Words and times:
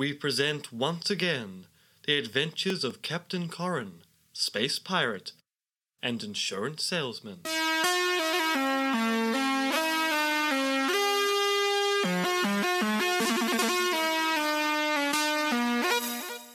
we 0.00 0.14
present 0.14 0.72
once 0.72 1.10
again 1.10 1.66
the 2.06 2.16
adventures 2.16 2.84
of 2.84 3.02
Captain 3.02 3.50
Corrin, 3.50 4.00
space 4.32 4.78
pirate, 4.78 5.32
and 6.02 6.22
insurance 6.22 6.82
salesman. 6.82 7.40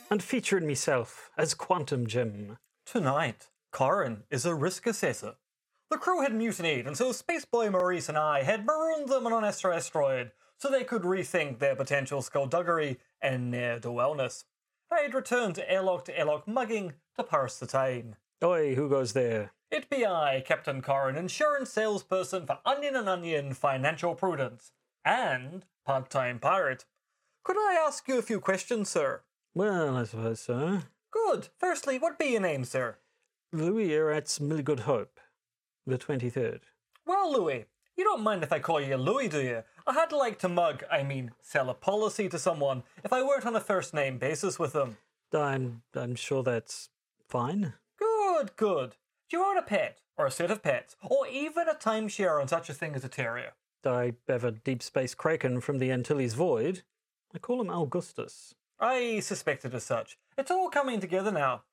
and 0.10 0.24
featuring 0.24 0.66
myself 0.66 1.30
as 1.38 1.54
Quantum 1.54 2.08
Jim. 2.08 2.58
Tonight, 2.84 3.50
Corrin 3.72 4.24
is 4.32 4.48
a 4.48 4.56
risk 4.56 4.88
assessor. 4.88 5.36
The 5.92 5.98
crew 5.98 6.24
had 6.24 6.34
mutinied, 6.34 6.88
and 6.88 6.98
so 6.98 7.12
Spaceboy 7.12 7.72
Maurice 7.72 8.10
and 8.10 8.18
I 8.18 8.42
had 8.42 8.66
marooned 8.66 9.10
them 9.10 9.28
on 9.28 9.34
an 9.34 9.44
asteroid 9.44 10.32
so 10.58 10.70
they 10.70 10.84
could 10.84 11.04
rethink 11.04 11.60
their 11.60 11.76
potential 11.76 12.22
skullduggery 12.22 12.98
and 13.26 13.50
ne'er 13.52 13.80
do 13.80 13.90
wellness. 13.90 14.44
I 14.92 15.02
had 15.02 15.14
returned 15.14 15.56
to 15.56 15.72
airlock 15.72 16.06
to 16.06 16.18
airlock 16.18 16.48
mugging 16.48 16.94
to 17.18 17.24
parse 17.24 17.58
the 17.58 17.66
time. 17.66 18.16
Oi, 18.44 18.76
who 18.76 18.88
goes 18.88 19.14
there? 19.14 19.54
It 19.72 19.90
be 19.90 20.06
I, 20.06 20.44
Captain 20.46 20.82
Corrin, 20.82 21.18
insurance 21.18 21.72
salesperson 21.72 22.46
for 22.46 22.60
Onion 22.66 22.96
and 22.96 23.10
Onion 23.10 23.54
Financial 23.54 24.14
Prudence, 24.14 24.72
and 25.04 25.66
part 25.86 26.10
time 26.10 26.40
pirate. 26.40 26.86
Could 27.44 27.58
I 27.58 27.84
ask 27.86 28.08
you 28.08 28.20
a 28.20 28.24
few 28.24 28.40
questions, 28.40 28.90
sir? 28.90 29.22
Well, 29.56 29.98
I 29.98 30.04
suppose 30.04 30.42
so. 30.42 30.82
Good. 31.12 31.50
Firstly, 31.58 31.98
what 31.98 32.20
be 32.20 32.26
your 32.26 32.42
name, 32.42 32.64
sir? 32.64 32.98
Louis 33.52 33.88
here 33.88 34.10
at 34.10 34.26
Milligood 34.26 34.82
Hope, 34.82 35.20
the 35.88 35.98
23rd. 35.98 36.62
Well, 37.06 37.32
Louis, 37.32 37.66
you 37.98 38.04
don't 38.04 38.24
mind 38.24 38.44
if 38.44 38.52
I 38.52 38.60
call 38.60 38.82
you 38.82 38.98
Louis, 38.98 39.28
do 39.28 39.42
you? 39.42 39.64
I 39.88 39.94
had 39.94 40.12
like 40.12 40.40
to 40.40 40.50
mug, 40.50 40.84
I 40.92 41.04
mean, 41.04 41.32
sell 41.42 41.70
a 41.70 41.74
policy 41.74 42.28
to 42.30 42.40
someone 42.40 42.84
if 43.04 43.14
I 43.14 43.24
weren't 43.24 43.46
on 43.46 43.56
a 43.56 43.62
first 43.62 43.94
name 43.94 44.18
basis 44.18 44.60
with 44.60 44.74
them. 44.74 44.98
I'm, 45.34 45.82
I'm 45.94 46.16
sure 46.16 46.44
that's 46.44 46.90
fine. 47.28 47.74
Good, 47.98 48.56
good. 48.56 48.96
Do 49.30 49.38
you 49.38 49.46
own 49.46 49.58
a 49.58 49.62
pet, 49.62 50.00
or 50.18 50.26
a 50.26 50.32
set 50.32 50.52
of 50.52 50.64
pets, 50.64 50.96
or 51.02 51.28
even 51.28 51.68
a 51.68 51.74
timeshare 51.74 52.40
on 52.40 52.48
such 52.48 52.70
a 52.70 52.74
thing 52.74 52.96
as 52.96 53.04
a 53.04 53.10
terrier? 53.10 53.52
I 53.86 54.14
have 54.28 54.44
a 54.44 54.52
deep 54.52 54.82
space 54.82 55.14
kraken 55.14 55.62
from 55.62 55.80
the 55.80 55.92
Antilles 55.92 56.34
Void. 56.34 56.84
I 57.34 57.38
call 57.38 57.62
him 57.62 57.70
Augustus. 57.70 58.56
I 58.80 59.20
suspected 59.20 59.74
as 59.76 59.84
such. 59.84 60.18
It's 60.38 60.52
all 60.52 60.70
coming 60.70 61.00
together 61.00 61.32
now. 61.32 61.64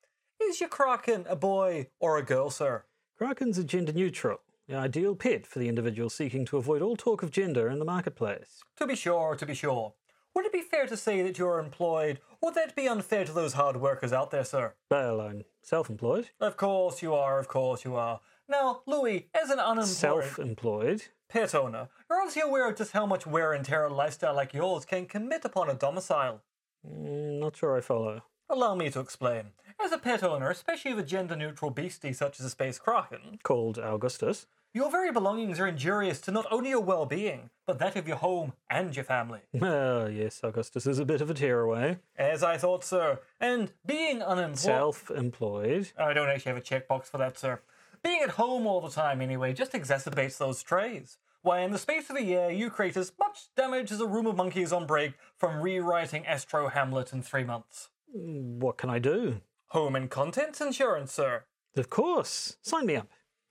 Is 0.41 0.59
your 0.59 0.69
kraken 0.69 1.25
a 1.27 1.35
boy 1.35 1.87
or 1.99 2.17
a 2.17 2.23
girl, 2.23 2.49
sir? 2.49 2.83
Krakens 3.19 3.57
are 3.57 3.63
gender 3.63 3.93
neutral, 3.93 4.41
the 4.67 4.75
ideal 4.75 5.15
pit 5.15 5.45
for 5.45 5.59
the 5.59 5.67
individual 5.67 6.09
seeking 6.09 6.45
to 6.45 6.57
avoid 6.57 6.81
all 6.81 6.95
talk 6.95 7.21
of 7.23 7.31
gender 7.31 7.67
in 7.69 7.79
the 7.79 7.85
marketplace. 7.85 8.61
To 8.77 8.87
be 8.87 8.95
sure, 8.95 9.35
to 9.35 9.45
be 9.45 9.53
sure. 9.53 9.93
Would 10.35 10.45
it 10.45 10.53
be 10.53 10.61
fair 10.61 10.87
to 10.87 10.97
say 10.97 11.21
that 11.21 11.37
you're 11.37 11.59
employed, 11.59 12.19
or 12.41 12.49
would 12.49 12.55
that 12.55 12.75
be 12.75 12.87
unfair 12.87 13.23
to 13.25 13.31
those 13.33 13.53
hard 13.53 13.77
workers 13.77 14.11
out 14.11 14.31
there, 14.31 14.43
sir? 14.45 14.73
Well, 14.89 15.21
I'm 15.21 15.43
self 15.61 15.89
employed. 15.89 16.29
Of 16.39 16.57
course 16.57 17.01
you 17.01 17.13
are, 17.13 17.39
of 17.39 17.47
course 17.47 17.85
you 17.85 17.95
are. 17.95 18.21
Now, 18.49 18.81
Louis, 18.87 19.29
as 19.39 19.49
an 19.49 19.59
unemployed 19.59 19.87
Self 19.87 20.39
employed? 20.39 21.03
pet 21.29 21.53
owner, 21.55 21.89
you're 22.09 22.19
obviously 22.19 22.41
aware 22.41 22.67
of 22.69 22.77
just 22.77 22.91
how 22.91 23.05
much 23.05 23.25
wear 23.27 23.53
and 23.53 23.63
tear 23.65 23.85
a 23.85 23.93
lifestyle 23.93 24.35
like 24.35 24.53
yours 24.53 24.85
can 24.85 25.05
commit 25.05 25.45
upon 25.45 25.69
a 25.69 25.73
domicile. 25.75 26.41
Mm, 26.87 27.39
not 27.39 27.55
sure 27.55 27.77
I 27.77 27.81
follow. 27.81 28.23
Allow 28.49 28.75
me 28.75 28.89
to 28.91 28.99
explain. 28.99 29.51
As 29.83 29.91
a 29.91 29.97
pet 29.97 30.23
owner, 30.23 30.49
especially 30.49 30.91
of 30.91 30.97
a 30.99 31.03
gender 31.03 31.35
neutral 31.35 31.69
beastie 31.69 32.13
such 32.13 32.39
as 32.39 32.45
a 32.45 32.49
space 32.49 32.79
kraken, 32.79 33.39
Called 33.43 33.77
Augustus. 33.77 34.45
your 34.73 34.89
very 34.89 35.11
belongings 35.11 35.59
are 35.59 35.67
injurious 35.67 36.21
to 36.21 36.31
not 36.31 36.45
only 36.49 36.69
your 36.69 36.79
well 36.79 37.05
being, 37.05 37.49
but 37.67 37.79
that 37.79 37.97
of 37.97 38.07
your 38.07 38.15
home 38.17 38.53
and 38.69 38.95
your 38.95 39.03
family. 39.03 39.41
Well, 39.51 40.03
ah, 40.05 40.07
yes, 40.07 40.39
Augustus 40.41 40.87
is 40.87 40.99
a 40.99 41.05
bit 41.05 41.19
of 41.19 41.29
a 41.29 41.33
tearaway. 41.33 41.99
As 42.17 42.43
I 42.43 42.57
thought, 42.57 42.85
sir. 42.85 43.19
And 43.41 43.73
being 43.85 44.21
unemployed. 44.21 44.57
Self 44.57 45.11
employed. 45.11 45.91
I 45.97 46.13
don't 46.13 46.29
actually 46.29 46.53
have 46.53 46.61
a 46.61 46.61
checkbox 46.61 47.07
for 47.07 47.17
that, 47.17 47.37
sir. 47.37 47.59
Being 48.01 48.21
at 48.21 48.31
home 48.31 48.65
all 48.65 48.79
the 48.79 48.89
time, 48.89 49.21
anyway, 49.21 49.51
just 49.51 49.73
exacerbates 49.73 50.37
those 50.37 50.59
strays. 50.59 51.17
Why, 51.41 51.59
in 51.59 51.71
the 51.71 51.77
space 51.77 52.09
of 52.09 52.15
a 52.15 52.23
year, 52.23 52.49
you 52.49 52.69
create 52.69 52.95
as 52.95 53.11
much 53.19 53.53
damage 53.57 53.91
as 53.91 53.99
a 53.99 54.07
room 54.07 54.27
of 54.27 54.37
monkeys 54.37 54.71
on 54.71 54.87
break 54.87 55.15
from 55.37 55.61
rewriting 55.61 56.25
Astro 56.25 56.69
Hamlet 56.69 57.11
in 57.11 57.21
three 57.21 57.43
months. 57.43 57.89
Mm, 58.17 58.59
what 58.59 58.77
can 58.77 58.89
I 58.89 58.99
do? 58.99 59.41
Home 59.73 59.95
and 59.95 60.07
contents 60.07 60.61
insurance, 60.61 61.11
sir. 61.11 61.45
Of 61.75 61.89
course. 61.89 62.57
Sign 62.61 62.85
me 62.85 62.95
up. 62.95 63.07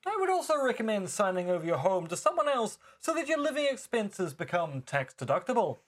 I 0.06 0.16
would 0.20 0.30
also 0.30 0.54
recommend 0.62 1.10
signing 1.10 1.50
over 1.50 1.66
your 1.66 1.78
home 1.78 2.06
to 2.06 2.16
someone 2.16 2.48
else 2.48 2.78
so 3.00 3.12
that 3.14 3.26
your 3.26 3.40
living 3.40 3.66
expenses 3.68 4.32
become 4.32 4.82
tax 4.82 5.14
deductible. 5.18 5.78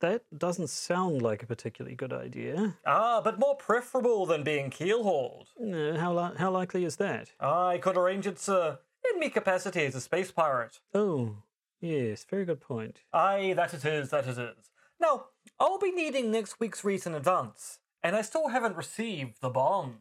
That 0.00 0.24
doesn't 0.36 0.70
sound 0.70 1.22
like 1.22 1.44
a 1.44 1.46
particularly 1.46 1.94
good 1.94 2.12
idea. 2.12 2.78
Ah, 2.84 3.20
but 3.22 3.38
more 3.38 3.54
preferable 3.54 4.26
than 4.26 4.42
being 4.42 4.70
keelhauled. 4.70 5.46
Uh, 5.56 5.98
how, 6.00 6.12
li- 6.12 6.36
how 6.36 6.50
likely 6.50 6.84
is 6.84 6.96
that? 6.96 7.30
I 7.38 7.78
could 7.78 7.96
arrange 7.96 8.26
it, 8.26 8.40
sir, 8.40 8.80
in 9.12 9.20
me 9.20 9.28
capacity 9.30 9.86
as 9.86 9.94
a 9.94 10.00
space 10.00 10.32
pirate. 10.32 10.80
Oh, 10.92 11.36
yes, 11.80 12.26
very 12.28 12.44
good 12.44 12.60
point. 12.60 13.02
Aye, 13.12 13.52
that 13.54 13.72
it 13.72 13.84
is, 13.84 14.10
that 14.10 14.26
it 14.26 14.36
is. 14.36 14.70
Now, 15.00 15.26
I'll 15.60 15.78
be 15.78 15.92
needing 15.92 16.32
next 16.32 16.58
week's 16.58 16.82
rate 16.82 17.06
in 17.06 17.14
advance, 17.14 17.78
and 18.04 18.14
I 18.14 18.20
still 18.20 18.48
haven't 18.48 18.76
received 18.76 19.40
the 19.40 19.48
bond. 19.48 19.94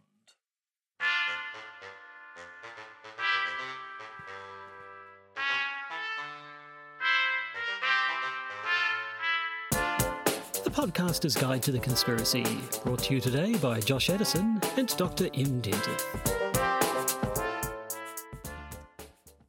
The 10.63 10.69
Podcaster's 10.69 11.35
Guide 11.35 11.63
to 11.63 11.71
the 11.71 11.79
Conspiracy, 11.79 12.45
brought 12.83 12.99
to 13.03 13.13
you 13.13 13.21
today 13.21 13.55
by 13.55 13.79
Josh 13.79 14.09
Edison 14.09 14.59
and 14.75 14.89
Dr. 14.97 15.29
M. 15.33 15.61
Dentith. 15.61 16.03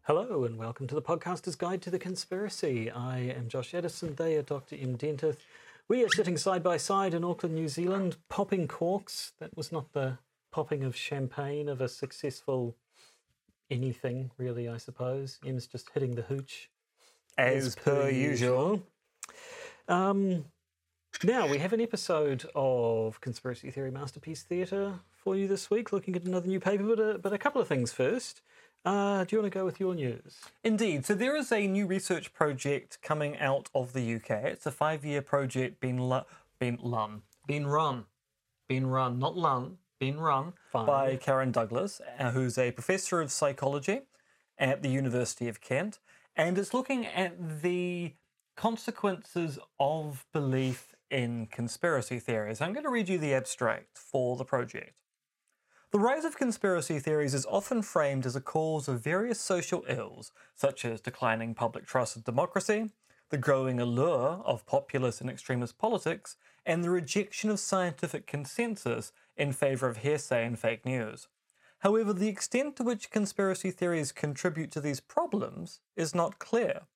Hello, 0.02 0.44
and 0.44 0.56
welcome 0.56 0.86
to 0.86 0.94
the 0.94 1.02
Podcaster's 1.02 1.56
Guide 1.56 1.82
to 1.82 1.90
the 1.90 1.98
Conspiracy. 1.98 2.88
I 2.88 3.18
am 3.18 3.48
Josh 3.48 3.74
Edison, 3.74 4.14
they 4.14 4.36
are 4.36 4.42
Dr. 4.42 4.76
M. 4.76 4.96
Dentith. 4.96 5.38
We 5.86 6.02
are 6.02 6.08
sitting 6.08 6.38
side 6.38 6.62
by 6.62 6.78
side 6.78 7.12
in 7.12 7.24
Auckland, 7.24 7.54
New 7.54 7.68
Zealand, 7.68 8.16
popping 8.30 8.66
corks. 8.66 9.34
That 9.38 9.54
was 9.54 9.70
not 9.70 9.92
the 9.92 10.16
popping 10.50 10.82
of 10.82 10.96
champagne 10.96 11.68
of 11.68 11.82
a 11.82 11.90
successful 11.90 12.74
anything, 13.70 14.30
really, 14.38 14.66
I 14.66 14.78
suppose. 14.78 15.38
M's 15.44 15.66
just 15.66 15.90
hitting 15.90 16.14
the 16.14 16.22
hooch. 16.22 16.70
As, 17.36 17.76
per 17.76 18.08
usual. 18.08 18.82
Um, 19.86 20.46
now, 21.22 21.46
we 21.46 21.58
have 21.58 21.74
an 21.74 21.82
episode 21.82 22.46
of 22.54 23.20
Conspiracy 23.20 23.70
Theory 23.70 23.90
Masterpiece 23.90 24.42
Theatre 24.42 25.00
for 25.12 25.36
you 25.36 25.46
this 25.46 25.68
week, 25.70 25.92
looking 25.92 26.16
at 26.16 26.24
another 26.24 26.48
new 26.48 26.60
paper, 26.60 26.84
but 26.84 26.98
a, 26.98 27.18
but 27.18 27.34
a 27.34 27.38
couple 27.38 27.60
of 27.60 27.68
things 27.68 27.92
first. 27.92 28.40
Uh, 28.84 29.24
do 29.24 29.34
you 29.34 29.42
want 29.42 29.50
to 29.52 29.58
go 29.58 29.64
with 29.64 29.80
your 29.80 29.94
news? 29.94 30.40
Indeed. 30.62 31.06
So 31.06 31.14
there 31.14 31.34
is 31.34 31.50
a 31.50 31.66
new 31.66 31.86
research 31.86 32.34
project 32.34 32.98
coming 33.02 33.38
out 33.38 33.70
of 33.74 33.94
the 33.94 34.16
UK. 34.16 34.30
It's 34.44 34.66
a 34.66 34.70
five-year 34.70 35.22
project 35.22 35.80
being 35.80 36.00
lu- 36.00 36.22
being 36.58 36.78
run, 36.82 37.22
being 37.46 37.66
run, 37.66 38.04
being 38.68 38.86
run, 38.86 39.18
not 39.18 39.36
run, 39.36 39.78
being 39.98 40.18
run 40.18 40.52
Fine. 40.70 40.86
by 40.86 41.16
Karen 41.16 41.50
Douglas, 41.50 42.00
uh, 42.18 42.30
who's 42.32 42.58
a 42.58 42.72
professor 42.72 43.22
of 43.22 43.32
psychology 43.32 44.02
at 44.58 44.82
the 44.82 44.90
University 44.90 45.48
of 45.48 45.60
Kent, 45.62 45.98
and 46.36 46.58
it's 46.58 46.74
looking 46.74 47.06
at 47.06 47.62
the 47.62 48.12
consequences 48.56 49.58
of 49.80 50.26
belief 50.32 50.94
in 51.10 51.46
conspiracy 51.46 52.18
theories. 52.18 52.60
I'm 52.60 52.72
going 52.72 52.84
to 52.84 52.90
read 52.90 53.08
you 53.08 53.18
the 53.18 53.34
abstract 53.34 53.96
for 53.96 54.36
the 54.36 54.44
project. 54.44 54.92
The 55.94 56.00
rise 56.00 56.24
of 56.24 56.36
conspiracy 56.36 56.98
theories 56.98 57.34
is 57.34 57.46
often 57.46 57.80
framed 57.80 58.26
as 58.26 58.34
a 58.34 58.40
cause 58.40 58.88
of 58.88 59.00
various 59.00 59.38
social 59.38 59.84
ills, 59.88 60.32
such 60.52 60.84
as 60.84 61.00
declining 61.00 61.54
public 61.54 61.86
trust 61.86 62.16
in 62.16 62.22
democracy, 62.22 62.90
the 63.30 63.38
growing 63.38 63.78
allure 63.78 64.42
of 64.44 64.66
populist 64.66 65.20
and 65.20 65.30
extremist 65.30 65.78
politics, 65.78 66.36
and 66.66 66.82
the 66.82 66.90
rejection 66.90 67.48
of 67.48 67.60
scientific 67.60 68.26
consensus 68.26 69.12
in 69.36 69.52
favor 69.52 69.86
of 69.86 69.98
hearsay 69.98 70.44
and 70.44 70.58
fake 70.58 70.84
news. 70.84 71.28
However, 71.78 72.12
the 72.12 72.26
extent 72.26 72.74
to 72.74 72.82
which 72.82 73.12
conspiracy 73.12 73.70
theories 73.70 74.10
contribute 74.10 74.72
to 74.72 74.80
these 74.80 74.98
problems 74.98 75.78
is 75.94 76.12
not 76.12 76.40
clear. 76.40 76.88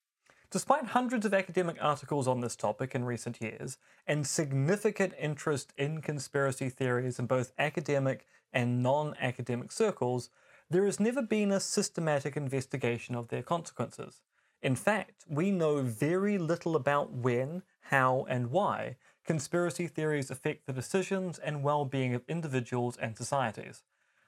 Despite 0.51 0.87
hundreds 0.87 1.25
of 1.25 1.35
academic 1.35 1.77
articles 1.81 2.27
on 2.27 2.41
this 2.41 2.57
topic 2.57 2.97
in 2.97 3.05
recent 3.05 3.41
years, 3.41 3.79
and 4.09 4.27
significant 4.27 5.13
interest 5.21 5.73
in 5.77 6.01
conspiracy 6.01 6.69
theories 6.69 7.21
in 7.21 7.27
both 7.27 7.53
academic 7.59 8.27
and 8.53 8.83
non 8.83 9.15
academic 9.21 9.73
circles, 9.73 10.31
there 10.71 10.85
has 10.85 11.01
never 11.01 11.23
been 11.23 11.51
a 11.51 11.61
systematic 11.61 12.37
investigation 12.37 13.15
of 13.15 13.29
their 13.29 13.43
consequences. 13.43 14.21
In 14.61 14.75
fact, 14.75 15.25
we 15.29 15.51
know 15.51 15.83
very 15.83 16.37
little 16.37 16.75
about 16.75 17.13
when, 17.13 17.63
how, 17.83 18.27
and 18.29 18.51
why 18.51 18.97
conspiracy 19.25 19.87
theories 19.87 20.31
affect 20.31 20.67
the 20.67 20.73
decisions 20.73 21.39
and 21.39 21.63
well 21.63 21.85
being 21.85 22.15
of 22.15 22.23
individuals 22.29 22.97
and 22.97 23.17
societies. 23.17 23.83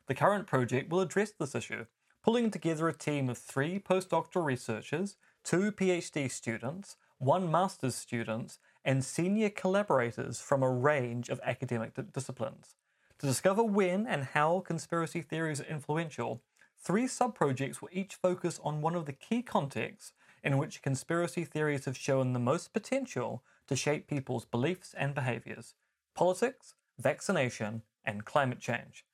The 0.06 0.14
current 0.14 0.46
project 0.46 0.90
will 0.90 1.00
address 1.00 1.32
this 1.32 1.54
issue, 1.54 1.86
pulling 2.22 2.50
together 2.50 2.86
a 2.86 2.92
team 2.92 3.28
of 3.28 3.38
three 3.38 3.78
postdoctoral 3.78 4.44
researchers, 4.44 5.16
two 5.42 5.72
PhD 5.72 6.30
students, 6.30 6.96
one 7.18 7.50
master's 7.50 7.94
student, 7.94 8.58
and 8.84 9.04
senior 9.04 9.50
collaborators 9.50 10.40
from 10.40 10.62
a 10.62 10.70
range 10.70 11.28
of 11.28 11.40
academic 11.44 11.94
di- 11.94 12.02
disciplines. 12.02 12.76
To 13.20 13.26
discover 13.26 13.62
when 13.62 14.06
and 14.06 14.24
how 14.24 14.60
conspiracy 14.60 15.20
theories 15.20 15.60
are 15.60 15.64
influential, 15.64 16.40
three 16.78 17.04
subprojects 17.04 17.82
will 17.82 17.90
each 17.92 18.14
focus 18.14 18.58
on 18.64 18.80
one 18.80 18.94
of 18.94 19.04
the 19.04 19.12
key 19.12 19.42
contexts 19.42 20.14
in 20.42 20.56
which 20.56 20.80
conspiracy 20.80 21.44
theories 21.44 21.84
have 21.84 21.98
shown 21.98 22.32
the 22.32 22.38
most 22.38 22.72
potential 22.72 23.44
to 23.68 23.76
shape 23.76 24.08
people's 24.08 24.46
beliefs 24.46 24.94
and 24.96 25.14
behaviors 25.14 25.74
politics, 26.14 26.74
vaccination, 26.98 27.82
and 28.06 28.24
climate 28.24 28.58
change. 28.58 29.04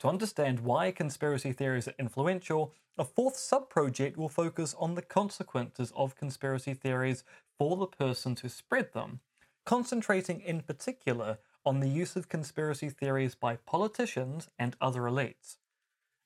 To 0.00 0.08
understand 0.08 0.60
why 0.60 0.90
conspiracy 0.90 1.52
theories 1.52 1.88
are 1.88 1.94
influential, 1.98 2.74
a 2.98 3.06
fourth 3.06 3.36
subproject 3.36 4.18
will 4.18 4.28
focus 4.28 4.74
on 4.78 4.94
the 4.94 5.02
consequences 5.02 5.94
of 5.96 6.14
conspiracy 6.14 6.74
theories 6.74 7.24
for 7.58 7.78
the 7.78 7.86
persons 7.86 8.40
who 8.40 8.50
spread 8.50 8.92
them, 8.92 9.20
concentrating 9.64 10.42
in 10.42 10.60
particular 10.60 11.38
on 11.66 11.80
the 11.80 11.88
use 11.88 12.16
of 12.16 12.28
conspiracy 12.28 12.88
theories 12.88 13.34
by 13.34 13.56
politicians 13.56 14.48
and 14.58 14.76
other 14.80 15.02
elites. 15.02 15.56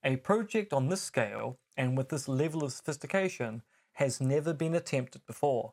A 0.04 0.16
project 0.16 0.72
on 0.72 0.88
this 0.88 1.02
scale 1.02 1.58
and 1.76 1.96
with 1.96 2.10
this 2.10 2.28
level 2.28 2.62
of 2.62 2.72
sophistication 2.72 3.62
has 3.94 4.20
never 4.20 4.52
been 4.52 4.74
attempted 4.74 5.26
before. 5.26 5.72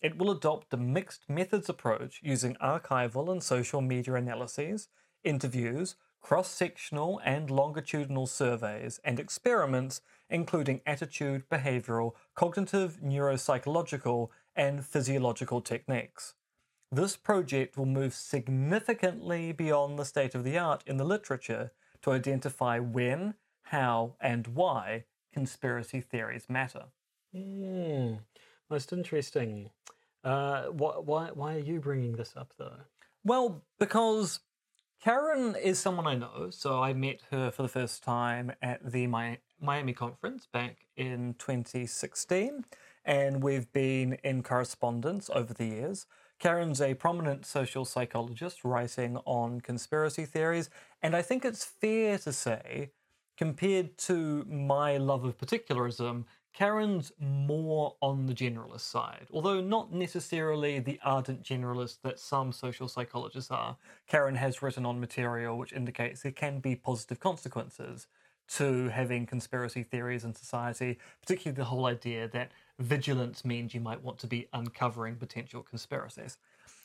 It 0.00 0.18
will 0.18 0.30
adopt 0.30 0.74
a 0.74 0.76
mixed 0.76 1.28
methods 1.28 1.68
approach 1.68 2.20
using 2.22 2.56
archival 2.56 3.30
and 3.32 3.42
social 3.42 3.80
media 3.80 4.14
analyses, 4.14 4.88
interviews, 5.22 5.96
cross 6.20 6.50
sectional 6.50 7.20
and 7.24 7.50
longitudinal 7.50 8.26
surveys, 8.26 9.00
and 9.04 9.20
experiments 9.20 10.00
including 10.28 10.80
attitude, 10.86 11.48
behavioral, 11.50 12.12
cognitive, 12.34 12.98
neuropsychological, 13.02 14.28
and 14.56 14.84
physiological 14.84 15.60
techniques. 15.60 16.34
This 16.94 17.16
project 17.16 17.76
will 17.76 17.86
move 17.86 18.14
significantly 18.14 19.50
beyond 19.50 19.98
the 19.98 20.04
state 20.04 20.36
of 20.36 20.44
the 20.44 20.56
art 20.56 20.84
in 20.86 20.96
the 20.96 21.04
literature 21.04 21.72
to 22.02 22.12
identify 22.12 22.78
when, 22.78 23.34
how, 23.62 24.14
and 24.20 24.46
why 24.46 25.02
conspiracy 25.32 26.00
theories 26.00 26.46
matter. 26.48 26.84
Hmm, 27.34 28.14
most 28.70 28.92
interesting. 28.92 29.70
Uh, 30.22 30.66
wh- 30.66 31.04
why, 31.04 31.30
why 31.34 31.56
are 31.56 31.58
you 31.58 31.80
bringing 31.80 32.12
this 32.12 32.34
up, 32.36 32.52
though? 32.58 32.76
Well, 33.24 33.64
because 33.80 34.38
Karen 35.02 35.56
is 35.56 35.80
someone 35.80 36.06
I 36.06 36.14
know, 36.14 36.50
so 36.50 36.80
I 36.80 36.92
met 36.92 37.22
her 37.32 37.50
for 37.50 37.62
the 37.62 37.68
first 37.68 38.04
time 38.04 38.52
at 38.62 38.92
the 38.92 39.08
Mi- 39.08 39.40
Miami 39.60 39.94
conference 39.94 40.46
back 40.46 40.86
in 40.96 41.34
2016, 41.40 42.64
and 43.04 43.42
we've 43.42 43.72
been 43.72 44.12
in 44.22 44.44
correspondence 44.44 45.28
over 45.34 45.52
the 45.52 45.66
years. 45.66 46.06
Karen's 46.38 46.80
a 46.80 46.94
prominent 46.94 47.46
social 47.46 47.84
psychologist 47.84 48.64
writing 48.64 49.16
on 49.24 49.60
conspiracy 49.60 50.26
theories, 50.26 50.68
and 51.02 51.16
I 51.16 51.22
think 51.22 51.44
it's 51.44 51.64
fair 51.64 52.18
to 52.18 52.32
say, 52.32 52.90
compared 53.36 53.96
to 53.98 54.44
my 54.44 54.96
love 54.96 55.24
of 55.24 55.38
particularism, 55.38 56.26
Karen's 56.52 57.10
more 57.18 57.96
on 58.00 58.26
the 58.26 58.34
generalist 58.34 58.82
side, 58.82 59.26
although 59.32 59.60
not 59.60 59.92
necessarily 59.92 60.78
the 60.78 61.00
ardent 61.04 61.42
generalist 61.42 62.02
that 62.02 62.20
some 62.20 62.52
social 62.52 62.86
psychologists 62.86 63.50
are. 63.50 63.76
Karen 64.06 64.36
has 64.36 64.62
written 64.62 64.86
on 64.86 65.00
material 65.00 65.58
which 65.58 65.72
indicates 65.72 66.22
there 66.22 66.30
can 66.30 66.60
be 66.60 66.76
positive 66.76 67.18
consequences 67.18 68.06
to 68.48 68.88
having 68.88 69.26
conspiracy 69.26 69.82
theories 69.82 70.24
in 70.24 70.34
society, 70.34 70.98
particularly 71.20 71.56
the 71.56 71.64
whole 71.64 71.86
idea 71.86 72.28
that 72.28 72.52
vigilance 72.78 73.44
means 73.44 73.74
you 73.74 73.80
might 73.80 74.02
want 74.02 74.18
to 74.18 74.26
be 74.26 74.48
uncovering 74.52 75.16
potential 75.16 75.62
conspiracies. 75.62 76.38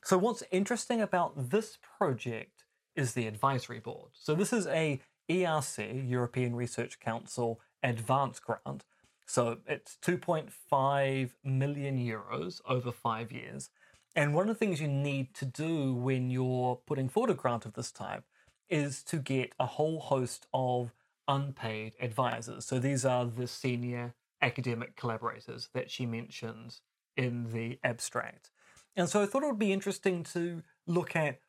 So, 0.04 0.18
what's 0.18 0.44
interesting 0.52 1.02
about 1.02 1.50
this 1.50 1.78
project 1.98 2.64
is 2.96 3.14
the 3.14 3.28
advisory 3.28 3.80
board. 3.80 4.12
So, 4.14 4.36
this 4.36 4.54
is 4.54 4.68
a 4.68 5.02
ERC, 5.30 6.10
European 6.10 6.56
Research 6.56 7.00
Council, 7.00 7.60
advance 7.84 8.40
grant. 8.40 8.86
So, 9.26 9.58
it's 9.68 9.98
2.5 10.02 11.32
million 11.44 11.98
euros 11.98 12.62
over 12.68 12.92
five 12.92 13.32
years. 13.32 13.70
And 14.16 14.34
one 14.34 14.50
of 14.50 14.56
the 14.56 14.60
things 14.60 14.82
you 14.82 14.88
need 14.88 15.34
to 15.36 15.46
do 15.46 15.94
when 15.94 16.30
you're 16.30 16.80
putting 16.88 17.10
forward 17.10 17.30
a 17.30 17.36
grant 17.36 17.66
of 17.66 17.74
this 17.74 17.92
type 17.92 18.24
is 18.70 19.04
to 19.04 19.18
get 19.18 19.54
a 19.60 19.66
whole 19.66 20.00
host 20.00 20.46
of 20.54 20.94
unpaid 21.30 21.94
advisors. 22.02 22.66
So 22.66 22.80
these 22.80 23.06
are 23.06 23.26
the 23.26 23.48
senior 23.48 24.16
academic 24.42 24.98
collaborators 24.98 25.70
that 25.74 25.90
she 25.90 26.06
mentions 26.06 26.82
in 27.16 27.52
the 27.54 27.80
abstract. 27.84 28.50
And 28.96 29.08
so 29.08 29.22
I 29.22 29.26
thought 29.26 29.44
it 29.44 29.48
would 29.48 29.60
be 29.60 29.72
interesting 29.72 30.24
to 30.34 30.64
look 30.88 31.16
at 31.16 31.40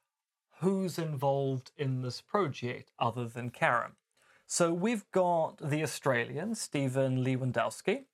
who's 0.60 0.98
involved 0.98 1.72
in 1.76 2.02
this 2.02 2.20
project 2.20 2.92
other 2.98 3.26
than 3.26 3.50
Karen. 3.50 3.92
So 4.46 4.72
we've 4.72 5.10
got 5.12 5.56
the 5.70 5.82
Australian, 5.82 6.54
Stephan 6.54 7.24
Lewandowsky. 7.24 8.04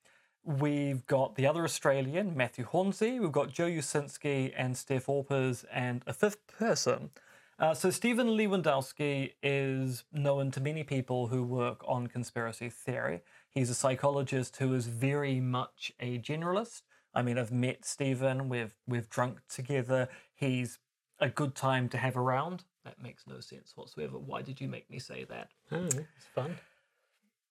We've 0.45 1.05
got 1.07 1.35
the 1.35 1.47
other 1.47 1.65
Australian, 1.65 2.37
Matthew 2.37 2.65
Hornsey. 2.67 3.19
We've 3.19 3.33
got 3.33 3.53
Joe 3.53 3.69
Uscinski 3.69 4.53
and 4.57 4.77
Stef 4.77 5.07
Aupers, 5.07 5.65
and 5.73 6.03
a 6.07 6.13
fifth 6.13 6.47
person. 6.47 7.11
Uh, 7.59 7.73
so 7.73 7.91
Stephan 7.91 8.29
Lewandowsky 8.29 9.33
is 9.43 10.05
known 10.13 10.51
to 10.51 10.61
many 10.61 10.85
people 10.85 11.29
who 11.29 11.43
work 11.43 11.83
on 11.89 12.07
conspiracy 12.07 12.69
theory. 12.69 13.23
He's 13.51 13.71
a 13.71 13.75
psychologist 13.75 14.59
who 14.59 14.75
is 14.75 14.87
very 14.87 15.41
much 15.41 15.91
a 15.99 16.19
generalist. 16.19 16.83
I 17.15 17.23
mean, 17.23 17.39
I've 17.39 17.53
met 17.53 17.87
Stephan. 17.87 18.51
We've 18.51 18.75
we've 18.87 19.09
drunk 19.09 19.41
together. 19.49 20.09
He's 20.35 20.79
a 21.19 21.31
good 21.31 21.55
time 21.55 21.89
to 21.89 21.97
have 21.97 22.17
around. 22.17 22.65
That 22.85 23.03
makes 23.03 23.27
no 23.27 23.41
sense 23.41 23.73
whatsoever. 23.75 24.19
Why 24.19 24.43
did 24.43 24.61
you 24.61 24.69
make 24.69 24.91
me 24.91 24.99
say 24.99 25.25
that? 25.25 25.49
Oh, 25.73 25.87
it's 25.87 26.27
fun. 26.35 26.59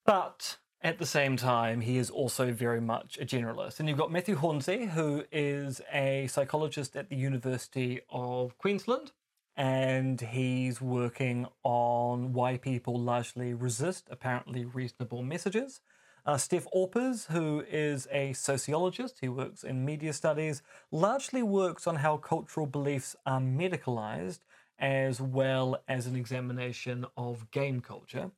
But 0.05 0.57
at 0.81 0.99
the 0.99 1.05
same 1.07 1.35
time, 1.35 1.81
he 1.81 1.97
is 1.97 2.11
also 2.11 2.51
very 2.51 2.79
much 2.79 3.17
a 3.19 3.25
generalist. 3.25 3.79
And 3.79 3.89
you've 3.89 3.97
got 3.97 4.11
Matthew 4.11 4.35
Hornsey, 4.35 4.85
who 4.85 5.23
is 5.31 5.81
a 5.91 6.27
psychologist 6.27 6.95
at 6.95 7.09
the 7.09 7.15
University 7.15 8.01
of 8.11 8.55
Queensland, 8.59 9.11
and 9.57 10.19
he's 10.19 10.81
working 10.81 11.47
on 11.63 12.33
why 12.33 12.57
people 12.57 12.99
largely 12.99 13.53
resist 13.53 14.07
apparently 14.11 14.65
reasonable 14.65 15.21
messages. 15.21 15.81
Uh, 16.25 16.35
Stef 16.35 16.65
Aupers, 16.75 17.27
who 17.27 17.63
is 17.69 18.07
a 18.11 18.33
sociologist, 18.33 19.19
he 19.21 19.29
works 19.29 19.63
in 19.63 19.85
media 19.85 20.11
studies, 20.11 20.63
largely 20.91 21.43
works 21.43 21.85
on 21.85 21.97
how 21.97 22.17
cultural 22.17 22.65
beliefs 22.65 23.15
are 23.25 23.39
medicalized, 23.39 24.39
as 24.79 25.21
well 25.21 25.81
as 25.87 26.07
an 26.07 26.15
examination 26.15 27.05
of 27.15 27.49
game 27.51 27.79
culture. 27.79 28.31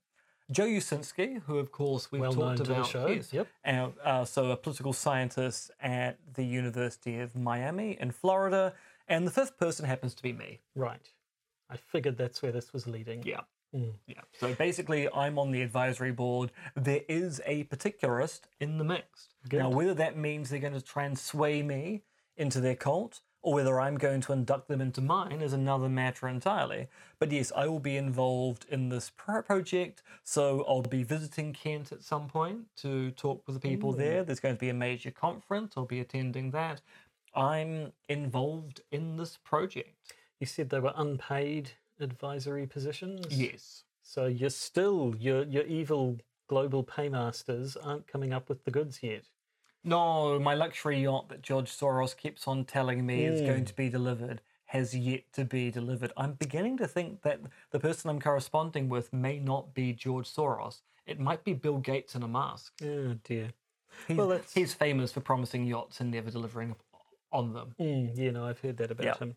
Joe 0.51 0.65
Uscinski, 0.65 1.41
who 1.45 1.57
of 1.57 1.71
course 1.71 2.11
we've 2.11 2.21
Well 2.21 2.33
talked 2.33 2.59
about, 2.61 2.87
show, 2.87 3.07
yes, 3.07 3.33
yep. 3.33 3.47
uh, 3.65 3.89
uh, 4.03 4.25
so 4.25 4.51
a 4.51 4.57
political 4.57 4.93
scientist 4.93 5.71
at 5.81 6.19
the 6.35 6.43
University 6.43 7.19
of 7.19 7.35
Miami 7.35 7.97
in 7.99 8.11
Florida, 8.11 8.73
and 9.07 9.25
the 9.25 9.31
fifth 9.31 9.57
person 9.57 9.85
happens 9.85 10.13
to 10.15 10.23
be 10.23 10.33
me. 10.33 10.59
Right. 10.75 11.09
I 11.69 11.77
figured 11.77 12.17
that's 12.17 12.41
where 12.41 12.51
this 12.51 12.73
was 12.73 12.87
leading. 12.87 13.23
Yeah. 13.23 13.41
Mm. 13.75 13.93
Yeah. 14.07 14.21
So 14.39 14.53
basically, 14.53 15.09
I'm 15.13 15.37
on 15.37 15.51
the 15.51 15.61
advisory 15.61 16.11
board. 16.11 16.51
There 16.75 17.01
is 17.09 17.41
a 17.45 17.65
particularist 17.65 18.41
in 18.59 18.77
the 18.77 18.83
mix. 18.83 19.29
Now, 19.51 19.69
whether 19.69 19.93
that 19.95 20.17
means 20.17 20.49
they're 20.49 20.59
going 20.59 20.73
to 20.73 20.81
try 20.81 21.05
and 21.05 21.17
sway 21.17 21.61
me 21.61 22.03
into 22.37 22.61
their 22.61 22.75
cult 22.75 23.21
or 23.41 23.53
whether 23.53 23.79
I'm 23.79 23.97
going 23.97 24.19
to 24.21 24.33
induct 24.33 24.67
them 24.67 24.81
into 24.81 24.99
mine 24.99 25.41
is 25.41 25.53
another 25.53 25.87
matter 25.87 26.27
entirely. 26.27 26.87
But 27.19 27.31
yes, 27.31 27.51
I 27.55 27.67
will 27.67 27.79
be 27.79 27.95
involved 27.95 28.65
in 28.69 28.89
this 28.89 29.09
project. 29.09 30.03
So 30.23 30.65
I'll 30.67 30.81
be 30.81 31.03
visiting 31.03 31.53
Kent 31.53 31.91
at 31.91 32.03
some 32.03 32.27
point 32.27 32.65
to 32.77 33.11
talk 33.11 33.43
with 33.47 33.55
the 33.55 33.69
people 33.69 33.93
there. 33.93 34.23
There's 34.23 34.39
going 34.39 34.55
to 34.55 34.59
be 34.59 34.69
a 34.69 34.73
major 34.73 35.11
conference. 35.11 35.75
I'll 35.77 35.85
be 35.85 35.99
attending 35.99 36.51
that. 36.51 36.81
I'm 37.37 37.93
involved 38.09 38.81
in 38.91 39.17
this 39.17 39.37
project. 39.37 39.95
You 40.39 40.47
said 40.47 40.69
they 40.69 40.79
were 40.79 40.93
unpaid 40.95 41.71
advisory 41.99 42.67
positions? 42.67 43.25
Yes. 43.29 43.83
So 44.01 44.25
you're 44.25 44.49
still, 44.49 45.15
your, 45.19 45.43
your 45.43 45.63
evil 45.63 46.17
global 46.47 46.83
paymasters 46.83 47.75
aren't 47.77 48.07
coming 48.07 48.33
up 48.33 48.49
with 48.49 48.63
the 48.63 48.71
goods 48.71 48.99
yet. 49.01 49.23
No, 49.83 50.39
my 50.39 50.55
luxury 50.55 51.01
yacht 51.01 51.29
that 51.29 51.41
George 51.41 51.71
Soros 51.71 52.15
keeps 52.15 52.47
on 52.47 52.65
telling 52.65 53.05
me 53.05 53.25
is 53.25 53.41
going 53.41 53.59
hmm. 53.59 53.65
to 53.65 53.75
be 53.75 53.89
delivered 53.89 54.41
has 54.67 54.95
yet 54.95 55.23
to 55.33 55.45
be 55.45 55.71
delivered. 55.71 56.11
I'm 56.17 56.33
beginning 56.33 56.77
to 56.77 56.87
think 56.87 57.21
that 57.21 57.39
the 57.71 57.79
person 57.79 58.09
I'm 58.09 58.19
corresponding 58.19 58.89
with 58.89 59.11
may 59.13 59.39
not 59.39 59.73
be 59.73 59.93
George 59.93 60.29
Soros. 60.29 60.81
It 61.05 61.19
might 61.19 61.43
be 61.45 61.53
Bill 61.53 61.77
Gates 61.77 62.15
in 62.15 62.23
a 62.23 62.27
mask. 62.27 62.73
Oh 62.83 63.15
dear. 63.23 63.51
He's, 64.07 64.17
Well, 64.17 64.27
that's- 64.27 64.53
he's 64.53 64.73
famous 64.73 65.11
for 65.13 65.21
promising 65.21 65.65
yachts 65.65 66.01
and 66.01 66.11
never 66.11 66.29
delivering 66.29 66.75
on 67.37 67.53
them. 67.53 67.75
Mm, 67.79 68.17
you 68.17 68.31
know, 68.31 68.45
I've 68.45 68.59
heard 68.59 68.77
that 68.77 68.91
about 68.91 69.05
Yeah. 69.05 69.17
him. 69.19 69.35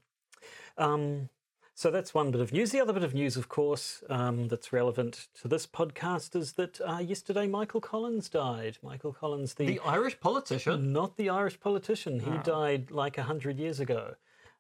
Um, 0.78 1.28
so 1.75 1.90
that's 1.90 2.12
one 2.14 2.30
bit 2.30 2.40
of 2.40 2.52
news. 2.52 2.71
The 2.73 2.80
other 2.80 2.92
bit 2.92 3.02
of 3.04 3.14
news, 3.14 3.37
of 3.37 3.49
course, 3.49 4.02
um, 4.09 4.49
that's 4.49 4.73
relevant 4.73 5.28
to 5.40 5.49
this 5.49 5.66
podcast 5.66 6.35
is 6.35 6.54
that 6.54 6.80
uh, 6.80 6.99
yesterday 6.99 7.47
Michael 7.47 7.80
Collins 7.80 8.28
died. 8.28 8.78
Michael 8.83 9.12
Collins, 9.12 9.54
the, 9.54 9.66
The 9.66 9.80
Irish 9.80 10.19
politician. 10.21 10.92
not 10.92 11.16
the 11.16 11.28
Irish 11.28 11.61
politician, 11.61 12.21
he 12.21 12.30
Ah. 12.30 12.42
died 12.42 12.90
like 12.90 13.19
a 13.19 13.23
hundred 13.25 13.59
years 13.59 13.80
ago. 13.80 14.14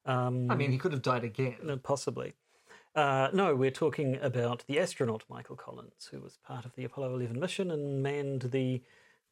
Um, 0.06 0.50
I 0.50 0.54
mean, 0.54 0.70
he 0.72 0.78
could 0.78 0.92
have 0.92 1.02
died 1.02 1.24
again. 1.24 1.80
possibly. 1.82 2.34
Uh, 2.94 3.28
no, 3.32 3.54
we're 3.54 3.70
talking 3.70 4.16
about 4.16 4.64
the 4.66 4.78
astronaut 4.80 5.24
Michael 5.28 5.56
Collins, 5.56 6.08
who 6.10 6.20
was 6.20 6.38
part 6.38 6.64
of 6.64 6.74
the 6.74 6.84
Apollo 6.84 7.14
11 7.14 7.38
mission 7.38 7.70
and 7.70 8.02
manned 8.02 8.42
the 8.50 8.82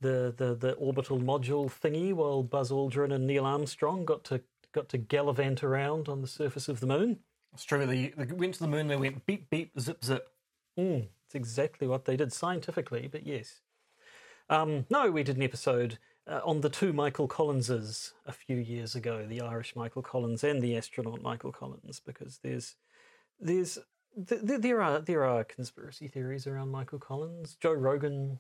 the 0.01 0.35
the, 0.37 0.55
the 0.55 0.73
orbital 0.73 1.19
module 1.19 1.71
thingy 1.71 2.13
while 2.13 2.43
Buzz 2.43 2.71
Aldrin 2.71 3.13
and 3.13 3.27
Neil 3.27 3.45
Armstrong 3.45 4.05
got 4.05 4.25
to 4.25 4.41
got 4.73 4.89
to 4.91 4.99
gallivant 4.99 5.63
around 5.63 6.09
on 6.09 6.21
the 6.21 6.29
surface 6.29 6.69
of 6.69 6.81
the 6.81 6.87
moon. 6.87 7.19
It's 7.55 7.65
true. 7.65 7.87
They, 7.87 8.09
they 8.17 8.33
went 8.33 8.55
to 8.55 8.61
the 8.61 8.69
moon. 8.69 8.89
They 8.89 8.97
went 8.97 9.27
beep 9.27 9.51
beep 9.51 9.73
zip 9.81 10.05
zip. 10.05 10.29
Mm, 10.79 11.09
it's 11.27 11.35
exactly 11.35 11.89
what 11.89 12.05
they 12.05 12.17
did 12.17 12.33
scientifically, 12.33 13.09
but 13.11 13.27
yes. 13.27 13.61
Um, 14.51 14.87
no, 14.89 15.11
we 15.11 15.23
did 15.23 15.37
an 15.37 15.43
episode 15.43 15.99
uh, 16.27 16.41
on 16.45 16.61
the 16.61 16.71
two 16.71 16.93
Michael 16.93 17.27
Collinses 17.27 18.13
a 18.27 18.33
few 18.33 18.57
years 18.57 18.95
ago, 18.95 19.27
the 19.27 19.41
Irish 19.41 19.75
Michael 19.75 20.03
Collins 20.03 20.45
and 20.45 20.63
the 20.63 20.77
astronaut 20.77 21.23
Michael 21.23 21.53
Collins, 21.53 22.01
because 22.05 22.41
there's 22.43 22.77
there's 23.41 23.79
th- 24.29 24.47
th- 24.47 24.61
there 24.61 24.81
are 24.81 25.01
there 25.01 25.25
are 25.25 25.45
conspiracy 25.45 26.09
theories 26.09 26.47
around 26.47 26.71
Michael 26.71 26.99
Collins. 26.99 27.57
Joe 27.61 27.73
Rogan 27.73 28.39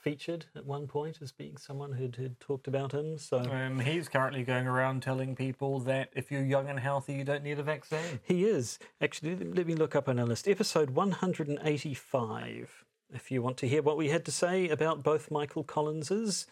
featured 0.00 0.46
at 0.56 0.64
one 0.64 0.86
point 0.86 1.18
as 1.20 1.30
being 1.32 1.56
someone 1.56 1.92
who'd, 1.92 2.16
who'd 2.16 2.40
talked 2.40 2.66
about 2.66 2.92
him. 2.92 3.18
So 3.18 3.38
Um, 3.38 3.80
he's 3.80 4.08
currently 4.08 4.42
going 4.42 4.66
around 4.66 5.02
telling 5.02 5.36
people 5.36 5.78
that 5.80 6.10
if 6.14 6.30
you're 6.30 6.44
young 6.44 6.68
and 6.68 6.78
healthy, 6.80 7.14
you 7.14 7.24
don't 7.24 7.42
need 7.44 7.58
a 7.58 7.62
vaccine. 7.62 8.20
He 8.22 8.44
is. 8.44 8.78
Actually, 9.00 9.36
let- 9.36 9.66
me 9.66 9.74
look 9.74 9.94
up 9.94 10.08
on 10.08 10.18
our 10.18 10.26
list. 10.26 10.48
Episode 10.48 10.90
185. 10.90 12.84
If 13.12 13.30
you 13.30 13.42
want 13.42 13.56
to 13.58 13.68
hear 13.68 13.82
what 13.82 13.96
we 13.96 14.08
had 14.08 14.24
to 14.26 14.32
say 14.32 14.68
about 14.68 15.02
both 15.02 15.30
Michael 15.30 15.64
Collinses, 15.64 16.46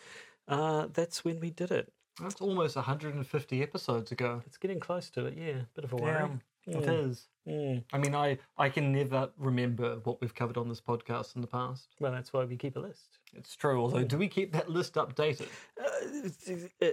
uh, 0.49 0.87
that's 0.93 1.25
when 1.25 1.41
we 1.41 1.51
did 1.51 1.71
it. 1.71 1.93
That's 2.21 2.41
almost 2.41 2.75
150 2.77 3.63
episodes 3.63 4.11
ago. 4.11 4.43
It's 4.47 4.57
getting 4.57 4.81
close 4.81 5.09
to 5.11 5.27
it, 5.27 5.35
yeah. 5.39 5.61
Bit 5.75 5.85
of 5.85 5.93
a 5.93 5.97
worry. 5.97 6.13
Yeah, 6.13 6.29
it 6.69 6.89
is. 6.89 7.29
Mm. 7.47 7.85
I 7.93 7.99
mean, 7.99 8.15
I, 8.15 8.39
I 8.59 8.69
can 8.69 8.93
never 8.93 9.31
remember 9.39 9.97
what 10.05 10.21
we've 10.21 10.35
covered 10.35 10.57
on 10.57 10.69
this 10.69 10.81
podcast 10.81 11.35
in 11.35 11.41
the 11.41 11.49
past. 11.49 11.89
Well, 11.99 12.13
that's 12.13 12.33
why 12.33 12.45
we 12.45 12.57
keep 12.57 12.77
a 12.77 12.81
list. 12.81 13.19
It's 13.35 13.57
true, 13.57 13.81
although 13.81 14.05
do 14.05 14.19
we 14.19 14.29
keep 14.29 14.53
that 14.53 14.69
list 14.69 14.95
updated? 14.95 15.49
Uh, 15.81 16.89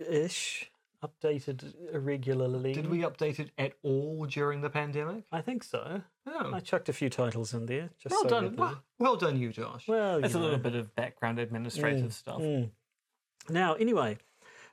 ish. 0.00 0.70
Updated 1.04 1.74
irregularly. 1.92 2.72
Did 2.72 2.88
we 2.88 2.98
update 2.98 3.40
it 3.40 3.50
at 3.58 3.72
all 3.82 4.24
during 4.26 4.60
the 4.60 4.70
pandemic? 4.70 5.24
I 5.32 5.40
think 5.40 5.64
so. 5.64 6.00
Oh, 6.28 6.52
I 6.54 6.60
chucked 6.60 6.88
a 6.88 6.92
few 6.92 7.10
titles 7.10 7.54
in 7.54 7.66
there. 7.66 7.90
Just 7.98 8.12
well 8.12 8.22
so 8.22 8.28
done. 8.28 8.54
Well, 8.54 8.82
well 9.00 9.16
done, 9.16 9.36
you, 9.36 9.50
Josh. 9.50 9.88
Well, 9.88 10.20
That's 10.20 10.34
you 10.34 10.38
a 10.38 10.42
little 10.42 10.58
know. 10.58 10.62
bit 10.62 10.76
of 10.76 10.94
background 10.94 11.40
administrative 11.40 12.14
stuff. 12.14 12.40
Mm. 12.40 12.70
Now, 13.50 13.74
anyway, 13.74 14.18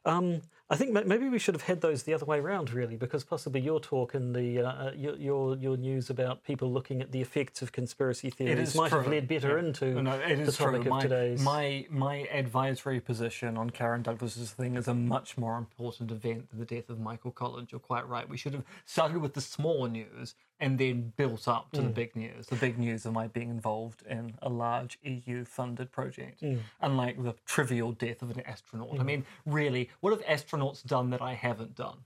um, 0.06 0.41
I 0.72 0.76
think 0.76 0.94
maybe 1.08 1.28
we 1.30 1.40
should 1.40 1.56
have 1.56 1.64
had 1.64 1.82
those 1.82 2.04
the 2.04 2.14
other 2.14 2.26
way 2.26 2.38
around, 2.38 2.72
really, 2.72 2.96
because 2.96 3.24
possibly 3.24 3.60
your 3.60 3.80
talk 3.80 4.14
and 4.14 4.36
the 4.36 4.60
uh, 4.60 4.70
uh, 4.70 4.92
your, 4.96 5.16
your 5.16 5.56
your 5.58 5.78
news 5.78 6.12
about 6.12 6.44
people 6.44 6.72
looking 6.72 7.02
at 7.02 7.12
the 7.12 7.22
effects 7.22 7.64
of 7.64 7.72
conspiracy 7.72 8.30
theories 8.30 8.76
might 8.76 8.92
have 8.92 9.08
led 9.08 9.28
better 9.28 9.54
Yeah. 9.60 9.66
into 9.66 10.00
No, 10.04 10.14
it 10.14 10.36
the 10.36 10.42
is 10.44 10.58
true. 10.58 10.66
topic 10.68 10.82
of 10.82 10.88
My, 10.88 11.02
today's. 11.02 11.42
my 11.42 11.88
my 11.90 12.16
advisory 12.32 13.00
position 13.00 13.58
on 13.58 13.72
Karen 13.72 14.04
Douglas's 14.04 14.52
thing 14.52 14.76
is 14.76 14.88
a 14.88 14.94
much 14.94 15.40
more 15.40 15.58
important 15.58 16.12
event 16.12 16.52
than 16.52 16.60
the 16.60 16.66
death 16.66 16.90
of 16.92 17.00
Michael 17.00 17.32
Collins. 17.32 17.72
You're 17.72 17.80
quite 17.80 18.08
right. 18.08 18.30
We 18.30 18.38
should 18.38 18.54
have 18.54 18.64
started 18.86 19.18
with 19.18 19.34
the 19.34 19.42
small 19.42 19.88
news 19.88 20.36
and 20.60 20.78
then 20.78 21.13
built 21.16 21.48
up 21.48 21.72
to 21.72 21.82
the 21.82 21.88
mm. 21.88 21.94
big 21.94 22.16
news. 22.16 22.48
The 22.48 22.56
big 22.56 22.78
news 22.78 23.06
of 23.06 23.13
my 23.13 23.28
being 23.28 23.50
involved 23.50 24.04
in 24.10 24.34
a 24.42 24.50
large 24.50 25.00
EU-funded 25.04 25.92
project, 25.92 26.42
mm. 26.42 26.60
unlike 26.82 27.22
the 27.24 27.36
trivial 27.46 27.94
death 27.94 28.22
of 28.22 28.32
an 28.32 28.42
astronaut. 28.42 28.89
I 28.94 28.98
mm. 28.98 29.06
mean, 29.06 29.25
really, 29.46 29.89
what 30.01 30.12
have 30.12 30.25
astronauts 30.25 30.86
done 30.86 31.12
that 31.12 31.22
I 31.22 31.34
haven't 31.34 31.75
done? 31.75 32.00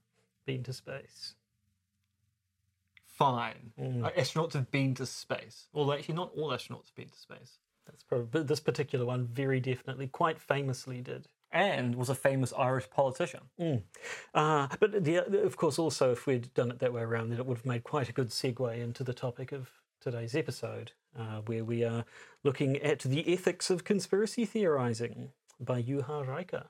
been 0.45 0.63
to 0.63 0.73
space. 0.73 1.35
Fine. 3.05 3.71
Uh, 3.79 4.09
astronauts 4.17 4.53
have 4.53 4.71
been 4.71 4.95
to 4.95 5.05
space. 5.05 5.67
Although 5.73 5.93
actually, 5.93 6.15
not 6.15 6.31
all 6.35 6.49
astronauts 6.49 6.87
have 6.87 6.95
been 6.95 7.09
to 7.09 7.17
space. 7.17 7.59
That's 7.85 8.03
probably 8.03 8.27
but 8.31 8.47
this 8.47 8.59
particular 8.59 9.05
one 9.05 9.25
very 9.27 9.59
definitely, 9.59 10.07
quite 10.07 10.39
famously 10.39 11.01
did. 11.01 11.27
And 11.55 11.95
was 11.95 12.09
a 12.09 12.15
famous 12.15 12.51
Irish 12.57 12.89
politician. 12.89 13.41
Uh, 14.33 14.67
but 14.79 15.03
the, 15.03 15.17
of 15.45 15.55
course, 15.55 15.77
also 15.77 16.11
if 16.11 16.25
we'd 16.25 16.51
done 16.55 16.71
it 16.71 16.79
that 16.79 16.91
way 16.91 17.03
around, 17.03 17.29
then 17.29 17.37
it 17.37 17.45
would 17.45 17.57
have 17.57 17.65
made 17.65 17.83
quite 17.83 18.09
a 18.09 18.11
good 18.11 18.29
segue 18.29 18.75
into 18.77 19.03
the 19.03 19.13
topic 19.13 19.51
of 19.51 19.69
today's 20.01 20.35
episode, 20.35 20.93
uh, 21.15 21.41
where 21.45 21.63
we 21.63 21.83
are 21.83 22.05
looking 22.43 22.77
at 22.77 22.99
the 23.01 23.31
ethics 23.31 23.69
of 23.69 23.83
conspiracy 23.83 24.45
theorizing 24.45 25.29
by 25.59 25.81
Juha 25.81 26.25
Räikkä. 26.25 26.63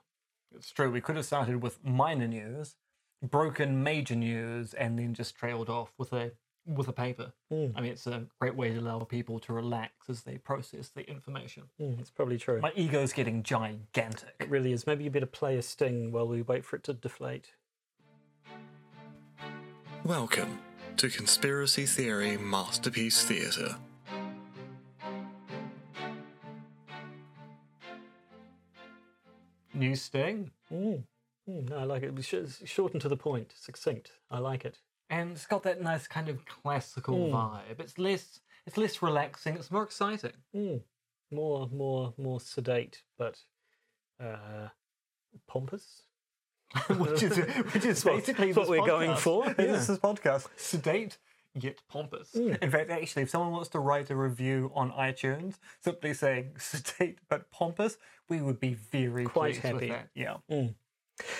It's 0.54 0.70
true. 0.70 0.90
We 0.90 1.00
could 1.00 1.16
have 1.16 1.24
started 1.24 1.62
with 1.62 1.82
minor 1.82 2.28
news, 2.28 2.76
broken 3.22 3.82
major 3.82 4.14
news, 4.14 4.74
and 4.74 4.98
then 4.98 5.14
just 5.14 5.34
trailed 5.34 5.70
off 5.70 5.94
with 5.96 6.12
a 6.12 6.32
with 6.66 6.88
a 6.88 6.92
paper. 6.92 7.32
I 7.50 7.54
mean, 7.54 7.92
it's 7.92 8.06
a 8.06 8.24
great 8.40 8.54
way 8.56 8.72
to 8.72 8.78
allow 8.80 8.98
people 9.00 9.38
to 9.40 9.52
relax 9.52 10.08
as 10.08 10.22
they 10.22 10.38
process 10.38 10.88
the 10.88 11.08
information. 11.08 11.64
Mm, 11.80 12.00
it's 12.00 12.10
probably 12.10 12.38
true. 12.38 12.60
My 12.60 12.72
ego's 12.74 13.12
getting 13.12 13.42
gigantic. 13.42 14.34
It 14.40 14.48
really 14.48 14.72
is. 14.72 14.86
Maybe 14.86 15.04
you 15.04 15.10
better 15.10 15.26
play 15.26 15.56
a 15.56 15.62
sting 15.62 16.10
while 16.10 16.26
we 16.26 16.42
wait 16.42 16.64
for 16.64 16.76
it 16.76 16.82
to 16.84 16.94
deflate. 16.94 17.52
Welcome 20.04 20.58
to 20.96 21.08
Conspiracy 21.08 21.86
Theory 21.86 22.36
Masterpiece 22.36 23.24
Theatre. 23.24 23.76
New 29.72 29.96
sting, 29.96 30.50
Mm. 30.72 31.04
Mm, 31.48 31.68
no, 31.68 31.76
I 31.76 31.84
like 31.84 32.02
it. 32.02 32.06
It 32.06 32.14
was 32.14 32.62
short 32.64 32.92
and 32.92 33.02
to 33.02 33.08
the 33.08 33.16
point, 33.18 33.52
succinct. 33.56 34.12
I 34.30 34.38
like 34.38 34.64
it. 34.64 34.78
And 35.14 35.32
it's 35.32 35.46
got 35.46 35.62
that 35.62 35.80
nice 35.80 36.06
kind 36.16 36.28
of 36.28 36.44
classical 36.46 37.16
Hmm. 37.28 37.34
vibe. 37.34 37.80
It's 37.80 37.98
less 37.98 38.40
it's 38.66 38.76
less 38.76 39.02
relaxing. 39.02 39.56
It's 39.56 39.70
more 39.70 39.82
exciting. 39.82 40.32
Mm. 40.54 40.80
More, 41.30 41.68
more, 41.68 42.14
more 42.16 42.40
sedate, 42.40 43.02
but 43.18 43.36
uh, 44.20 44.68
pompous. 45.46 46.02
which 47.02 47.22
is 47.22 47.36
which 47.72 47.84
is 47.84 48.02
basically 48.12 48.52
what 48.52 48.68
we're 48.68 48.86
going 48.86 49.10
podcast. 49.10 49.18
for, 49.18 49.54
This 49.54 49.80
is 49.82 49.86
this 49.88 49.98
podcast. 49.98 50.48
Sedate 50.56 51.18
yet 51.54 51.78
pompous. 51.88 52.34
In 52.34 52.70
fact, 52.70 52.90
actually, 52.90 53.22
if 53.24 53.30
someone 53.30 53.52
wants 53.52 53.68
to 53.70 53.78
write 53.78 54.10
a 54.10 54.16
review 54.16 54.72
on 54.74 54.90
iTunes, 54.92 55.54
simply 55.80 56.12
saying 56.14 56.54
sedate 56.58 57.18
but 57.28 57.50
pompous, 57.50 57.96
we 58.28 58.40
would 58.40 58.58
be 58.58 58.74
very 58.74 59.24
Quite 59.26 59.58
happy. 59.58 59.74
with 59.74 59.88
that. 59.90 60.08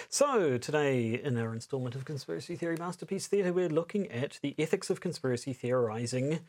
So, 0.09 0.59
today 0.59 1.21
in 1.21 1.37
our 1.37 1.53
installment 1.53 1.97
of 1.97 2.05
Conspiracy 2.05 2.55
Theory 2.55 2.77
Masterpiece 2.79 3.27
Theatre, 3.27 3.53
we're 3.53 3.69
looking 3.69 4.11
at 4.11 4.39
the 4.43 4.55
ethics 4.59 4.91
of 4.91 5.01
conspiracy 5.01 5.53
theorizing 5.53 6.41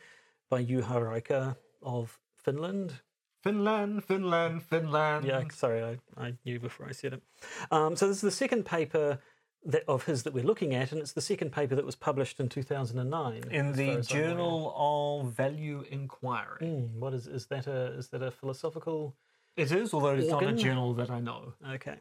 by 0.48 0.64
Juha 0.64 1.00
Räikkä 1.00 1.56
of 1.82 2.20
Finland. 2.36 3.00
Finland, 3.42 4.04
Finland, 4.04 4.62
Finland. 4.62 5.24
Yeah, 5.24 5.42
sorry, 5.52 5.82
I, 5.82 5.98
I 6.16 6.34
knew 6.44 6.60
before 6.60 6.86
I 6.88 6.92
said 6.92 7.14
it. 7.14 7.22
Um, 7.70 7.96
so, 7.96 8.06
this 8.06 8.18
is 8.18 8.22
the 8.22 8.30
second 8.30 8.64
paper 8.64 9.18
that, 9.64 9.82
of 9.88 10.04
his 10.04 10.22
that 10.22 10.32
we're 10.32 10.44
looking 10.44 10.74
at, 10.74 10.92
and 10.92 11.00
it's 11.00 11.12
the 11.12 11.20
second 11.20 11.50
paper 11.50 11.74
that 11.74 11.84
was 11.84 11.96
published 11.96 12.38
in 12.38 12.48
2009. 12.48 13.44
In 13.50 13.72
the 13.72 13.86
far 13.86 13.98
as 13.98 14.10
I'm 14.12 14.18
aware. 14.18 14.28
Journal 14.28 14.74
of 14.76 15.32
Value 15.32 15.84
Inquiry. 15.90 16.60
Mm, 16.62 16.94
what 16.94 17.12
is 17.12 17.26
is 17.26 17.46
that 17.46 17.66
a 17.66 17.86
is 17.98 18.08
that 18.08 18.22
a 18.22 18.30
philosophical 18.30 19.16
It 19.56 19.72
is, 19.72 19.92
although 19.92 20.14
it's 20.14 20.30
not 20.30 20.44
a 20.44 20.52
journal 20.52 20.94
that 20.94 21.10
I 21.10 21.20
know. 21.20 21.54
Okay. 21.72 21.96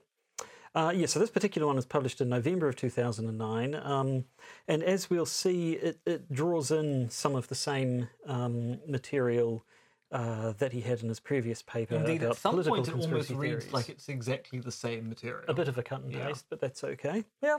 Uh, 0.76 0.92
yeah, 0.94 1.06
so 1.06 1.20
this 1.20 1.30
particular 1.30 1.66
one 1.66 1.78
was 1.78 1.86
published 1.86 2.20
in 2.20 2.28
November 2.28 2.68
of 2.68 2.76
2009. 2.76 3.76
Um, 3.76 4.26
and 4.68 4.84
as 4.84 5.10
we'll 5.10 5.26
see, 5.26 5.74
it, 5.74 6.00
it 6.06 6.32
draws 6.32 6.70
in 6.70 7.10
some 7.10 7.34
of 7.34 7.48
the 7.48 7.56
same 7.56 8.10
um, 8.28 8.80
material 8.86 9.64
uh, 10.12 10.52
that 10.60 10.74
he 10.74 10.82
had 10.82 11.02
in 11.02 11.08
his 11.08 11.22
previous 11.22 11.62
paper 11.62 11.96
Indeed, 11.96 12.22
about 12.24 12.32
at 12.32 12.38
some 12.38 12.52
political 12.52 12.76
point 12.76 12.88
it 12.88 12.92
almost 12.92 13.28
conspiracy 13.28 13.36
reads 13.36 13.74
like 13.74 13.90
it's 13.90 14.10
exactly 14.10 14.60
the 14.60 14.72
same 14.72 15.08
material. 15.10 15.46
a 15.48 15.54
bit 15.54 15.70
of 15.70 15.78
a 15.78 15.84
cut 15.84 16.02
and 16.02 16.12
Yeah. 16.12 16.28
paste, 16.28 16.46
but 16.50 16.60
that's 16.60 16.84
okay. 16.84 17.24
Yeah. 17.42 17.58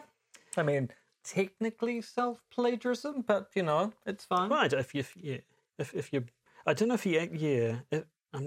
I 0.56 0.62
mean, 0.62 0.90
technically 1.25 2.02
self 2.02 2.42
plagiarism, 2.50 3.23
but 3.23 3.50
you 3.54 3.62
know, 3.62 3.92
it's 4.04 4.26
fine. 4.26 4.50
Right, 4.50 4.73
if 4.73 4.94
you, 4.94 5.00
if, 5.00 5.16
yeah, 5.16 5.38
if, 5.78 5.94
if 5.94 6.12
you, 6.12 6.25
I 6.66 6.75
don't 6.75 6.88
know 6.88 6.94
if 6.94 7.02
he, 7.02 7.18
yeah, 7.18 7.76
if, 7.90 8.04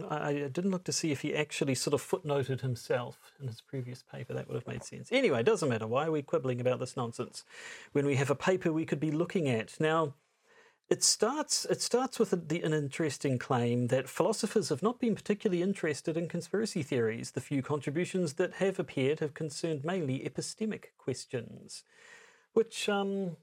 I, 0.10 0.34
didn't 0.51 0.72
look 0.72 0.84
to 0.86 0.91
see 0.91 1.12
if 1.12 1.22
he 1.22 1.36
actually 1.36 1.75
sort 1.75 1.93
of 1.93 2.01
footnoted 2.01 2.62
himself 2.62 3.34
in 3.39 3.48
his 3.48 3.62
previous 3.62 4.03
paper. 4.03 4.34
That 4.34 4.48
would 4.48 4.55
have 4.55 4.67
made 4.67 4.84
sense. 4.84 5.10
Anyway, 5.12 5.39
it 5.39 5.46
doesn't 5.46 5.69
matter. 5.69 5.88
Why 5.88 6.05
are 6.05 6.12
we 6.12 6.22
quibbling 6.22 6.62
about 6.62 6.79
this 6.79 6.98
nonsense 6.98 7.43
when 7.91 8.05
we 8.05 8.15
have 8.15 8.29
a 8.29 8.36
paper 8.36 8.72
we 8.72 8.86
could 8.86 9.00
be 9.00 9.12
looking 9.12 9.48
at 9.50 9.79
now? 9.79 10.13
It 10.89 11.03
starts. 11.03 11.65
It 11.65 11.81
starts 11.81 12.17
with 12.17 12.34
a, 12.34 12.36
the, 12.36 12.63
an 12.63 12.74
interesting 12.74 13.38
claim 13.38 13.88
that 13.88 14.10
philosophers 14.10 14.69
have 14.69 14.81
not 14.81 15.00
been 15.00 15.13
particularly 15.13 15.62
interested 15.62 16.17
in 16.17 16.27
conspiracy 16.27 16.81
theories. 16.81 17.31
The 17.31 17.41
few 17.41 17.62
contributions 17.62 18.34
that 18.34 18.55
have 18.55 18.79
appeared 18.79 19.19
have 19.19 19.36
concerned 19.36 19.86
mainly 19.86 20.19
epistemic 20.19 20.86
questions, 20.98 21.84
which 22.53 22.89
um, 22.89 23.38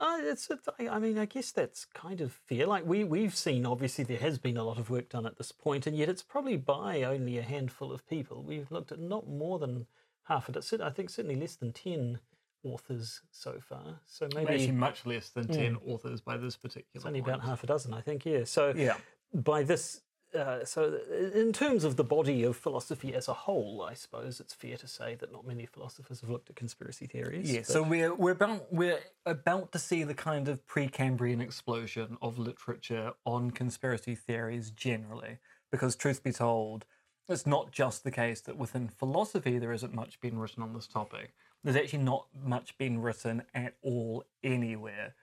uh, 0.00 0.18
it's, 0.20 0.48
it's, 0.50 0.68
I 0.78 0.88
I 0.88 0.98
mean, 0.98 1.18
I 1.18 1.24
guess 1.26 1.52
that's 1.52 1.84
kind 1.86 2.20
of 2.20 2.32
fair. 2.32 2.66
Like 2.66 2.84
we 2.86 3.04
we've 3.04 3.34
seen, 3.34 3.64
obviously, 3.66 4.04
there 4.04 4.18
has 4.18 4.38
been 4.38 4.56
a 4.56 4.64
lot 4.64 4.78
of 4.78 4.90
work 4.90 5.08
done 5.08 5.26
at 5.26 5.38
this 5.38 5.52
point, 5.52 5.86
and 5.86 5.96
yet 5.96 6.08
it's 6.08 6.22
probably 6.22 6.56
by 6.56 7.02
only 7.02 7.38
a 7.38 7.42
handful 7.42 7.92
of 7.92 8.06
people. 8.08 8.42
We've 8.42 8.70
looked 8.70 8.92
at 8.92 8.98
not 9.00 9.28
more 9.28 9.58
than 9.58 9.86
half 10.24 10.48
of 10.48 10.56
it. 10.56 10.80
I 10.80 10.90
think 10.90 11.10
certainly 11.10 11.36
less 11.40 11.56
than 11.56 11.72
ten 11.72 12.20
authors 12.62 13.20
so 13.30 13.58
far. 13.60 14.00
So 14.06 14.26
Actually, 14.26 14.44
maybe 14.44 14.72
much 14.72 15.06
less 15.06 15.28
than 15.28 15.46
10 15.46 15.76
authors 15.86 16.20
by 16.20 16.36
this 16.36 16.56
particular 16.56 16.90
it's 16.96 17.06
only 17.06 17.20
point. 17.22 17.34
about 17.36 17.46
half 17.48 17.62
a 17.62 17.66
dozen, 17.68 17.94
I 17.94 18.00
think. 18.00 18.26
Yeah. 18.26 18.42
So 18.42 18.72
Yeah. 18.74 18.96
by 19.32 19.62
this, 19.62 20.00
uh, 20.36 20.64
so 20.64 21.00
in 21.34 21.52
terms 21.52 21.82
of 21.84 21.96
the 21.96 22.04
body 22.04 22.42
of 22.44 22.56
philosophy 22.56 23.14
as 23.14 23.28
a 23.28 23.32
whole, 23.32 23.82
I 23.82 23.94
suppose 23.94 24.38
it's 24.40 24.54
fair 24.54 24.76
to 24.76 24.86
say 24.86 25.14
that 25.16 25.32
not 25.32 25.46
many 25.46 25.66
philosophers 25.66 26.20
have 26.20 26.30
looked 26.30 26.50
at 26.50 26.56
conspiracy 26.56 27.06
theories. 27.06 27.50
Yeah, 27.50 27.60
but- 27.60 27.66
so 27.66 27.82
we're 27.82 28.14
we're 28.14 28.32
about 28.32 28.72
we're 28.72 29.00
about 29.24 29.72
to 29.72 29.78
see 29.78 30.02
the 30.04 30.14
kind 30.14 30.48
of 30.48 30.66
Precambrian 30.66 31.40
explosion 31.40 32.18
of 32.22 32.38
literature 32.38 33.12
on 33.24 33.50
conspiracy 33.50 34.14
theories 34.14 34.70
generally, 34.70 35.38
because 35.72 35.96
truth 35.96 36.22
be 36.22 36.32
told, 36.32 36.84
it's 37.28 37.46
not 37.46 37.72
just 37.72 38.04
the 38.04 38.10
case 38.12 38.40
that 38.42 38.56
within 38.56 38.88
philosophy 38.88 39.58
there 39.58 39.72
isn't 39.72 39.92
much 39.94 40.20
being 40.20 40.38
written 40.38 40.62
on 40.62 40.72
this 40.74 40.86
topic. 40.86 41.34
There's 41.64 41.76
actually 41.76 42.04
not 42.04 42.26
much 42.44 42.78
being 42.78 43.02
written 43.02 43.42
at 43.54 43.74
all 43.82 44.22
anywhere. 44.44 45.14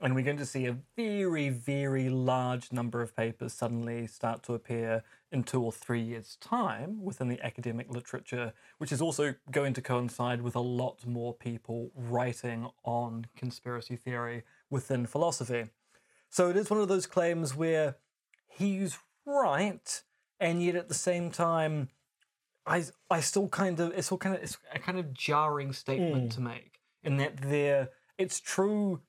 And 0.00 0.14
we're 0.14 0.24
going 0.24 0.38
to 0.38 0.46
see 0.46 0.66
a 0.66 0.76
very, 0.96 1.48
very 1.50 2.08
large 2.08 2.72
number 2.72 3.00
of 3.00 3.16
papers 3.16 3.52
suddenly 3.52 4.06
start 4.06 4.42
to 4.44 4.54
appear 4.54 5.04
in 5.30 5.44
two 5.44 5.62
or 5.62 5.70
three 5.72 6.02
years' 6.02 6.36
time 6.40 7.02
within 7.02 7.28
the 7.28 7.40
academic 7.44 7.88
literature, 7.88 8.52
which 8.78 8.90
is 8.90 9.00
also 9.00 9.34
going 9.50 9.72
to 9.74 9.80
coincide 9.80 10.42
with 10.42 10.56
a 10.56 10.60
lot 10.60 11.06
more 11.06 11.32
people 11.32 11.92
writing 11.94 12.68
on 12.84 13.26
conspiracy 13.36 13.96
theory 13.96 14.42
within 14.68 15.06
philosophy. 15.06 15.66
So 16.28 16.50
it 16.50 16.56
is 16.56 16.70
one 16.70 16.80
of 16.80 16.88
those 16.88 17.06
claims 17.06 17.54
where 17.54 17.96
he's 18.48 18.98
right, 19.24 20.02
and 20.40 20.62
yet 20.62 20.74
at 20.74 20.88
the 20.88 20.94
same 20.94 21.30
time, 21.30 21.88
I 22.66 22.84
I 23.10 23.20
still 23.20 23.48
kind 23.48 23.78
of 23.80 23.92
it's 23.92 24.10
all 24.10 24.18
kind 24.18 24.34
of 24.34 24.42
it's 24.42 24.58
a 24.72 24.78
kind 24.78 24.98
of 24.98 25.12
jarring 25.12 25.72
statement 25.72 26.24
hmm. 26.24 26.28
to 26.30 26.40
make 26.40 26.80
in 27.02 27.18
that 27.18 27.36
there 27.36 27.90
it's 28.18 28.40
true 28.40 29.00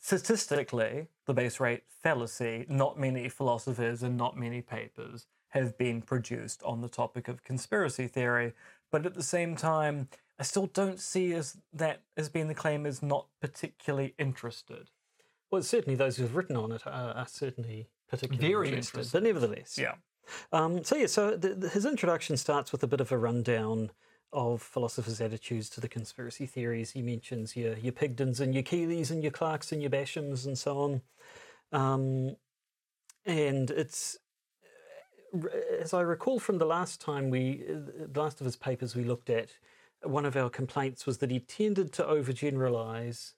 statistically 0.00 1.06
the 1.26 1.34
base 1.34 1.60
rate 1.60 1.82
fallacy 2.02 2.66
not 2.68 2.98
many 2.98 3.28
philosophers 3.28 4.02
and 4.02 4.16
not 4.16 4.36
many 4.36 4.60
papers 4.62 5.26
have 5.50 5.76
been 5.78 6.00
produced 6.00 6.62
on 6.64 6.80
the 6.80 6.88
topic 6.88 7.28
of 7.28 7.44
conspiracy 7.44 8.06
theory 8.06 8.52
but 8.90 9.04
at 9.06 9.14
the 9.14 9.22
same 9.22 9.54
time 9.56 10.08
I 10.38 10.42
still 10.42 10.66
don't 10.66 10.98
see 10.98 11.34
as 11.34 11.58
that 11.74 12.00
as 12.16 12.30
being 12.30 12.48
the 12.48 12.54
claim 12.54 12.86
as 12.86 13.02
not 13.02 13.26
particularly 13.42 14.14
interested. 14.18 14.88
Well, 15.50 15.62
certainly 15.62 15.96
those 15.96 16.16
who've 16.16 16.34
written 16.34 16.56
on 16.56 16.72
it 16.72 16.86
are, 16.86 17.12
are 17.12 17.26
certainly 17.28 17.90
particularly 18.08 18.48
Very 18.48 18.68
interested, 18.68 18.96
interested. 19.00 19.12
but 19.12 19.22
nevertheless, 19.22 19.76
yeah. 19.78 19.96
Um, 20.50 20.82
so 20.82 20.96
yeah, 20.96 21.08
so 21.08 21.36
the, 21.36 21.54
the- 21.54 21.68
his 21.68 21.84
introduction 21.84 22.38
starts 22.38 22.72
with 22.72 22.82
a 22.82 22.86
bit 22.86 23.02
of 23.02 23.12
a 23.12 23.18
rundown 23.18 23.90
of 24.32 24.62
philosophers' 24.62 25.20
attitudes 25.20 25.68
to 25.70 25.80
the 25.80 25.88
conspiracy 25.88 26.46
theories. 26.46 26.92
He 26.92 27.02
mentions 27.02 27.56
your 27.56 27.76
your 27.76 27.92
Pigdons 27.92 28.40
and 28.40 28.54
your 28.54 28.62
Keeleys 28.62 29.10
and 29.10 29.22
your 29.22 29.32
Clarkes 29.32 29.72
and 29.72 29.82
your 29.82 29.90
Bashams 29.90 30.46
and 30.46 30.56
so 30.56 30.78
on. 30.78 31.02
Um, 31.72 32.36
and 33.26 33.70
it's 33.70 34.18
as 35.78 35.94
I 35.94 36.00
recall 36.00 36.38
from 36.38 36.58
the 36.58 36.66
last 36.66 37.00
time 37.00 37.30
we, 37.30 37.62
the 37.66 38.20
last 38.20 38.40
of 38.40 38.44
his 38.44 38.56
papers 38.56 38.96
we 38.96 39.04
looked 39.04 39.30
at, 39.30 39.50
one 40.02 40.24
of 40.24 40.36
our 40.36 40.50
complaints 40.50 41.06
was 41.06 41.18
that 41.18 41.30
he 41.30 41.40
tended 41.40 41.92
to 41.94 42.02
overgeneralize 42.02 43.34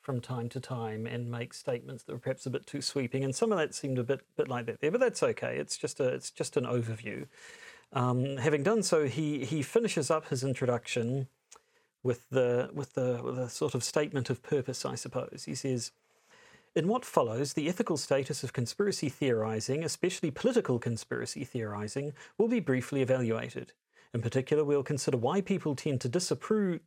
from 0.00 0.20
time 0.20 0.48
to 0.48 0.60
time 0.60 1.06
and 1.06 1.30
make 1.30 1.52
statements 1.52 2.04
that 2.04 2.12
were 2.12 2.18
perhaps 2.18 2.46
a 2.46 2.50
bit 2.50 2.66
too 2.66 2.80
sweeping, 2.80 3.24
and 3.24 3.34
some 3.34 3.52
of 3.52 3.58
that 3.58 3.74
seemed 3.74 3.98
a 3.98 4.04
bit 4.04 4.22
bit 4.36 4.48
like 4.48 4.66
that 4.66 4.80
there. 4.80 4.90
But 4.90 5.00
that's 5.00 5.22
okay. 5.22 5.58
It's 5.58 5.76
just 5.76 6.00
a 6.00 6.08
it's 6.08 6.30
just 6.30 6.56
an 6.56 6.64
overview. 6.64 7.26
Um, 7.92 8.36
having 8.36 8.62
done 8.62 8.82
so, 8.82 9.06
he 9.06 9.44
he 9.44 9.62
finishes 9.62 10.10
up 10.10 10.28
his 10.28 10.44
introduction 10.44 11.28
with 12.02 12.28
the 12.30 12.70
with 12.72 12.94
the 12.94 13.20
with 13.22 13.38
a 13.38 13.48
sort 13.48 13.74
of 13.74 13.82
statement 13.82 14.30
of 14.30 14.42
purpose, 14.42 14.84
I 14.84 14.94
suppose. 14.94 15.44
He 15.46 15.54
says. 15.54 15.92
In 16.74 16.86
what 16.86 17.04
follows, 17.04 17.54
the 17.54 17.68
ethical 17.68 17.96
status 17.96 18.44
of 18.44 18.52
conspiracy 18.52 19.08
theorizing, 19.08 19.82
especially 19.82 20.30
political 20.30 20.78
conspiracy 20.78 21.42
theorizing, 21.42 22.12
will 22.36 22.46
be 22.46 22.60
briefly 22.60 23.02
evaluated. 23.02 23.72
In 24.14 24.20
particular, 24.20 24.62
we'll 24.64 24.84
consider 24.84 25.16
why 25.16 25.40
people 25.40 25.74
tend 25.74 26.00
to 26.02 26.08
disapprove, 26.08 26.80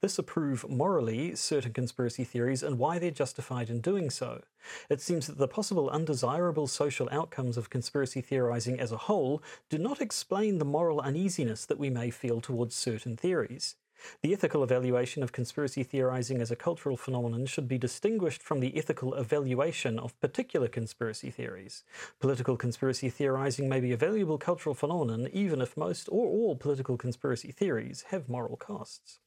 disapprove 0.00 0.68
morally 0.68 1.34
certain 1.34 1.72
conspiracy 1.72 2.24
theories 2.24 2.62
and 2.62 2.78
why 2.78 2.98
they're 2.98 3.10
justified 3.10 3.70
in 3.70 3.80
doing 3.80 4.10
so. 4.10 4.42
It 4.88 5.00
seems 5.00 5.26
that 5.26 5.38
the 5.38 5.48
possible 5.48 5.90
undesirable 5.90 6.66
social 6.66 7.08
outcomes 7.10 7.56
of 7.56 7.70
conspiracy 7.70 8.20
theorizing 8.20 8.80
as 8.80 8.92
a 8.92 8.96
whole 8.96 9.42
do 9.68 9.78
not 9.78 10.00
explain 10.00 10.58
the 10.58 10.64
moral 10.64 11.00
uneasiness 11.00 11.64
that 11.66 11.78
we 11.78 11.90
may 11.90 12.10
feel 12.10 12.40
towards 12.40 12.74
certain 12.74 13.16
theories. 13.16 13.76
The 14.22 14.32
ethical 14.32 14.62
evaluation 14.62 15.24
of 15.24 15.32
conspiracy 15.32 15.82
theorizing 15.82 16.40
as 16.40 16.52
a 16.52 16.56
cultural 16.56 16.96
phenomenon 16.96 17.46
should 17.46 17.66
be 17.66 17.78
distinguished 17.78 18.42
from 18.42 18.60
the 18.60 18.76
ethical 18.76 19.14
evaluation 19.14 19.98
of 19.98 20.18
particular 20.20 20.68
conspiracy 20.68 21.30
theories. 21.30 21.82
Political 22.20 22.56
conspiracy 22.56 23.10
theorizing 23.10 23.68
may 23.68 23.80
be 23.80 23.92
a 23.92 23.96
valuable 23.96 24.38
cultural 24.38 24.74
phenomenon 24.74 25.28
even 25.32 25.60
if 25.60 25.76
most 25.76 26.08
or 26.10 26.26
all 26.26 26.54
political 26.54 26.96
conspiracy 26.96 27.50
theories 27.50 28.04
have 28.10 28.28
moral 28.28 28.56
costs. 28.56 29.18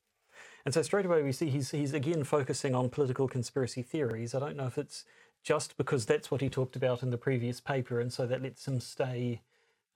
And 0.66 0.74
so 0.74 0.82
straight 0.82 1.06
away 1.06 1.24
we 1.24 1.32
see 1.32 1.50
he's 1.50 1.72
he's 1.72 1.94
again 1.94 2.24
focusing 2.24 2.76
on 2.76 2.90
political 2.90 3.28
conspiracy 3.28 3.82
theories. 3.82 4.36
I 4.36 4.40
don't 4.40 4.58
know 4.58 4.68
if 4.68 4.78
it's 4.78 5.06
just 5.44 5.78
because 5.78 6.06
that's 6.06 6.30
what 6.30 6.42
he 6.42 6.50
talked 6.50 6.76
about 6.76 7.02
in 7.02 7.10
the 7.10 7.18
previous 7.18 7.60
paper, 7.60 8.00
and 8.00 8.14
so 8.14 8.26
that 8.28 8.42
lets 8.44 8.68
him 8.68 8.80
stay 8.80 9.42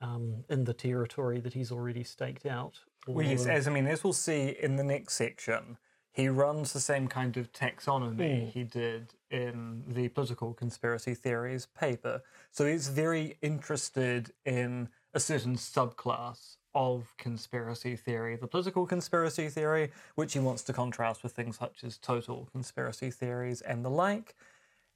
um, 0.02 0.44
in 0.50 0.64
the 0.64 0.74
territory 0.74 1.40
that 1.40 1.54
he's 1.54 1.72
already 1.72 2.04
staked 2.04 2.46
out. 2.46 2.80
Well, 3.08 3.26
yes, 3.26 3.46
as 3.46 3.68
I 3.68 3.72
mean, 3.72 3.86
as 3.86 4.04
we'll 4.04 4.14
see 4.14 4.56
in 4.60 4.76
the 4.76 4.84
next 4.84 5.14
section, 5.14 5.78
he 6.12 6.30
runs 6.30 6.74
the 6.74 6.80
same 6.80 7.08
kind 7.08 7.38
of 7.38 7.52
taxonomy 7.52 8.52
he 8.52 8.64
did 8.64 9.14
in 9.30 9.84
the 9.88 10.08
political 10.08 10.54
conspiracy 10.54 11.14
theories 11.14 11.68
paper. 11.78 12.24
So 12.52 12.66
he's 12.66 12.88
very 12.88 13.38
interested 13.42 14.32
in 14.46 14.90
a 15.14 15.20
certain 15.20 15.56
subclass 15.56 16.56
of 16.76 17.14
conspiracy 17.18 17.96
theory, 17.96 18.36
the 18.36 18.48
political 18.48 18.86
conspiracy 18.86 19.50
theory, 19.50 19.92
which 20.16 20.34
he 20.34 20.40
wants 20.40 20.62
to 20.64 20.74
contrast 20.74 21.24
with 21.24 21.32
things 21.32 21.58
such 21.58 21.84
as 21.84 21.98
total 21.98 22.50
conspiracy 22.52 23.10
theories 23.10 23.62
and 23.62 23.84
the 23.84 23.90
like. 23.90 24.36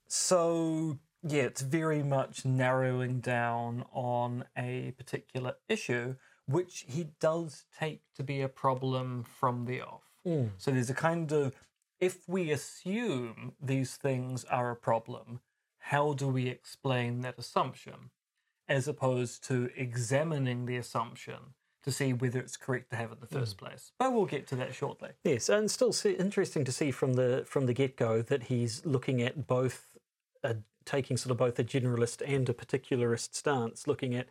So, 0.08 1.00
yeah, 1.24 1.44
it's 1.44 1.62
very 1.62 2.04
much 2.04 2.44
narrowing 2.46 3.22
down 3.22 3.86
on 3.94 4.46
a 4.58 4.94
particular 4.98 5.56
issue, 5.70 6.16
which 6.46 6.86
he 6.88 7.12
does 7.20 7.64
take 7.80 8.02
to 8.16 8.24
be 8.24 8.42
a 8.42 8.50
problem 8.50 9.24
from 9.24 9.66
the 9.66 9.82
off. 9.82 10.04
Mm. 10.28 10.50
So 10.58 10.72
there's 10.72 10.90
a 10.90 10.96
kind 10.96 11.32
of, 11.32 11.56
if 12.00 12.28
we 12.28 12.52
assume 12.52 13.54
these 13.62 13.96
things 13.96 14.44
are 14.46 14.72
a 14.72 14.76
problem, 14.76 15.40
how 15.78 16.14
do 16.14 16.28
we 16.28 16.48
explain 16.48 17.22
that 17.22 17.40
assumption? 17.40 18.12
As 18.68 18.88
opposed 18.88 19.44
to 19.46 19.70
examining 19.76 20.66
the 20.66 20.78
assumption 20.78 21.56
to 21.84 21.92
see 21.92 22.14
whether 22.14 22.40
it's 22.40 22.58
correct 22.58 22.90
to 22.92 22.96
have 22.96 23.12
it 23.12 23.16
in 23.16 23.20
the 23.22 23.40
first 23.40 23.58
place. 23.58 23.92
But 24.00 24.14
we'll 24.14 24.26
get 24.26 24.48
to 24.48 24.56
that 24.58 24.74
shortly. 24.74 25.10
Yes, 25.24 25.50
and 25.50 25.70
still 25.70 25.94
see, 25.94 26.12
interesting 26.12 26.64
to 26.66 26.72
see 26.72 26.92
from 26.92 27.14
the 27.14 27.44
from 27.48 27.66
the 27.66 27.74
get 27.74 27.96
go 27.96 28.22
that 28.22 28.44
he's 28.44 28.86
looking 28.86 29.22
at 29.22 29.48
both, 29.48 29.98
uh, 30.44 30.56
taking 30.86 31.18
sort 31.18 31.32
of 31.32 31.38
both 31.38 31.58
a 31.60 31.64
generalist 31.64 32.22
and 32.26 32.50
a 32.50 32.54
particularist 32.54 33.36
stance. 33.36 33.88
Looking 33.88 34.16
at, 34.16 34.28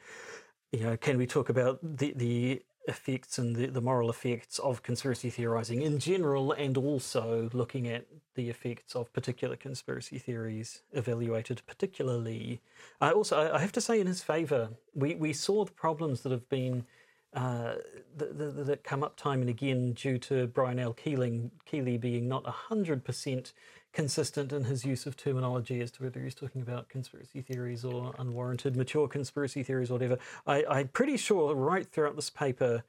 you 0.73 0.81
know, 0.81 0.97
can 0.97 1.19
we 1.19 1.27
talk 1.27 1.49
about 1.49 1.79
the 1.83 2.13
the 2.15 2.63
effects 2.89 3.39
and 3.39 3.55
the, 3.55 3.67
the 3.67 3.83
moral 3.83 4.09
effects 4.09 4.59
of 4.61 4.83
conspiracy 4.83 5.29
theorizing 5.29 5.83
in 5.83 5.99
general, 5.99 6.53
and 6.53 6.77
also 6.77 7.51
looking 7.53 7.87
at 7.87 8.07
the 8.35 8.49
effects 8.49 8.97
of 8.97 9.13
particular 9.13 9.57
conspiracy 9.57 10.19
theories 10.19 10.83
evaluated 10.93 11.63
particularly. 11.67 12.61
I 13.01 13.13
also 13.13 13.53
I 13.53 13.59
have 13.59 13.73
to 13.73 13.81
say 13.81 14.01
in 14.01 14.07
his 14.07 14.23
favour, 14.23 14.71
we 14.95 15.15
we 15.15 15.33
saw 15.33 15.65
the 15.65 15.73
problems 15.73 16.23
that 16.23 16.33
have 16.33 16.49
been 16.49 16.87
uh, 17.35 17.75
that, 18.17 18.67
that, 18.67 18.85
come 18.85 19.03
up 19.03 19.17
time 19.17 19.41
and 19.41 19.51
again 19.51 19.93
due 19.93 20.19
to 20.19 20.47
Brian 20.47 20.79
L. 20.79 20.95
Keeling, 20.95 21.51
Keeley 21.67 21.99
being 21.99 22.27
not 22.27 22.45
100% 22.45 23.53
consistent 23.93 24.53
in 24.53 24.65
his 24.65 24.85
use 24.85 25.07
of 25.07 25.17
terminology 25.17 25.81
as 25.81 25.91
to 25.93 26.05
whether 26.05 26.21
he's 26.21 26.35
talking 26.35 26.63
about 26.63 26.89
conspiracy 26.89 27.43
theories 27.43 27.85
or 27.85 28.15
unwarranted 28.19 28.77
mature 28.77 29.09
conspiracy 29.09 29.63
theories 29.63 29.91
or 29.91 29.95
whatever. 29.95 30.19
I, 30.47 30.65
I'm 30.71 30.89
pretty 30.89 31.17
sure 31.17 31.55
right 31.55 31.87
throughout 31.87 32.17
this 32.17 32.31
paper, 32.31 32.85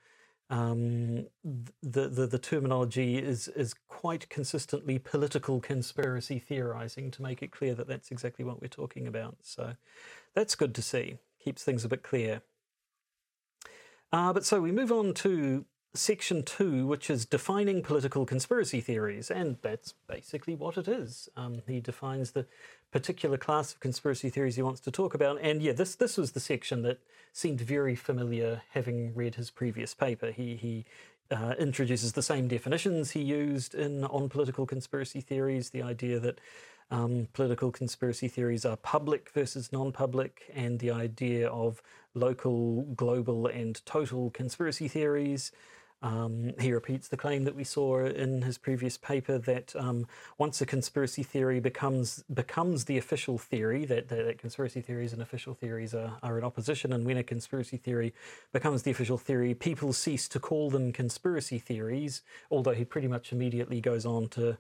um, 0.50 1.28
the, 1.44 2.08
the, 2.08 2.26
the 2.26 2.40
terminology 2.40 3.18
is, 3.18 3.50
is 3.50 3.76
quite 3.88 4.30
consistently 4.30 5.00
political 5.00 5.60
conspiracy 5.60 6.40
theorizing 6.40 7.12
to 7.12 7.22
make 7.22 7.44
it 7.44 7.52
clear 7.52 7.76
that 7.76 7.88
that's 7.88 8.10
exactly 8.10 8.44
what 8.46 8.62
we're 8.62 8.68
talking 8.68 9.06
about. 9.06 9.38
So 9.42 9.74
that's 10.34 10.56
good 10.56 10.74
to 10.76 10.82
see. 10.82 11.18
Keeps 11.44 11.64
things 11.64 11.86
a 11.86 11.90
bit 11.90 12.04
clear. 12.04 12.42
Uh, 14.12 14.34
but 14.34 14.46
so 14.46 14.62
we 14.62 14.72
move 14.72 14.92
on 14.92 15.14
to 15.14 15.66
section 15.94 16.44
two, 16.44 16.86
which 16.86 17.10
is 17.10 17.26
defining 17.26 17.82
political 17.82 18.26
conspiracy 18.26 18.82
theories, 18.82 19.32
and 19.32 19.58
that's 19.62 19.94
basically 20.08 20.56
what 20.56 20.78
it 20.78 20.88
is. 20.88 21.30
Um, 21.36 21.62
he 21.68 21.80
defines 21.80 22.32
the 22.32 22.46
particular 22.92 23.38
class 23.38 23.74
of 23.74 23.80
conspiracy 23.80 24.30
theories 24.30 24.56
he 24.56 24.62
wants 24.62 24.82
to 24.82 24.92
talk 24.92 25.14
about, 25.14 25.40
and 25.42 25.62
yeah, 25.62 25.74
this 25.74 25.96
this 25.96 26.18
was 26.18 26.32
the 26.32 26.40
section 26.40 26.82
that 26.84 27.00
seemed 27.34 27.62
very 27.62 27.96
familiar, 27.96 28.62
having 28.72 29.14
read 29.16 29.36
his 29.36 29.50
previous 29.50 29.94
paper. 29.94 30.32
He 30.32 30.56
he 30.56 30.86
uh, 31.32 31.56
introduces 31.60 32.14
the 32.14 32.24
same 32.24 32.48
definitions 32.48 33.12
he 33.12 33.22
used 33.22 33.76
in 33.76 34.04
on 34.06 34.30
political 34.30 34.66
conspiracy 34.66 35.22
theories. 35.22 35.70
The 35.70 35.84
idea 35.84 36.20
that 36.20 36.40
um, 36.92 37.28
political 37.34 37.72
conspiracy 37.72 38.28
theories 38.28 38.66
are 38.66 38.78
public 38.78 39.30
versus 39.32 39.72
non-public, 39.72 40.52
and 40.54 40.80
the 40.80 40.92
idea 40.92 41.48
of 41.50 41.82
local, 42.14 42.84
global, 42.96 43.48
and 43.48 43.86
total 43.86 44.32
conspiracy 44.32 44.88
theories. 44.88 45.52
Um, 46.02 46.54
he 46.60 46.72
repeats 46.72 47.10
the 47.10 47.18
claim 47.18 47.44
that 47.44 47.56
we 47.56 47.66
saw 47.66 48.06
in 48.06 48.42
his 48.44 48.58
previous 48.58 48.98
paper 48.98 49.38
that 49.38 49.76
um, 49.76 50.08
once 50.38 50.62
a 50.62 50.66
conspiracy 50.66 51.24
theory 51.24 51.60
becomes 51.60 52.24
becomes 52.34 52.86
the 52.86 52.98
official 52.98 53.38
theory, 53.38 53.84
that, 53.86 54.08
that, 54.08 54.26
that, 54.26 54.38
conspiracy 54.38 54.80
theories 54.80 55.12
and 55.12 55.22
official 55.22 55.54
theories 55.54 55.94
are, 55.94 56.18
are 56.24 56.38
in 56.38 56.46
opposition, 56.46 56.94
and 56.94 57.06
when 57.06 57.18
a 57.18 57.24
conspiracy 57.24 57.76
theory 57.76 58.14
becomes 58.54 58.84
the 58.84 58.92
official 58.92 59.18
theory, 59.18 59.54
people 59.54 59.92
cease 59.92 60.30
to 60.30 60.40
call 60.40 60.70
them 60.70 60.94
conspiracy 60.94 61.60
theories. 61.60 62.22
Although 62.50 62.74
he 62.74 62.86
pretty 62.86 63.10
much 63.10 63.34
immediately 63.34 63.82
goes 63.82 64.06
on 64.06 64.30
to, 64.30 64.58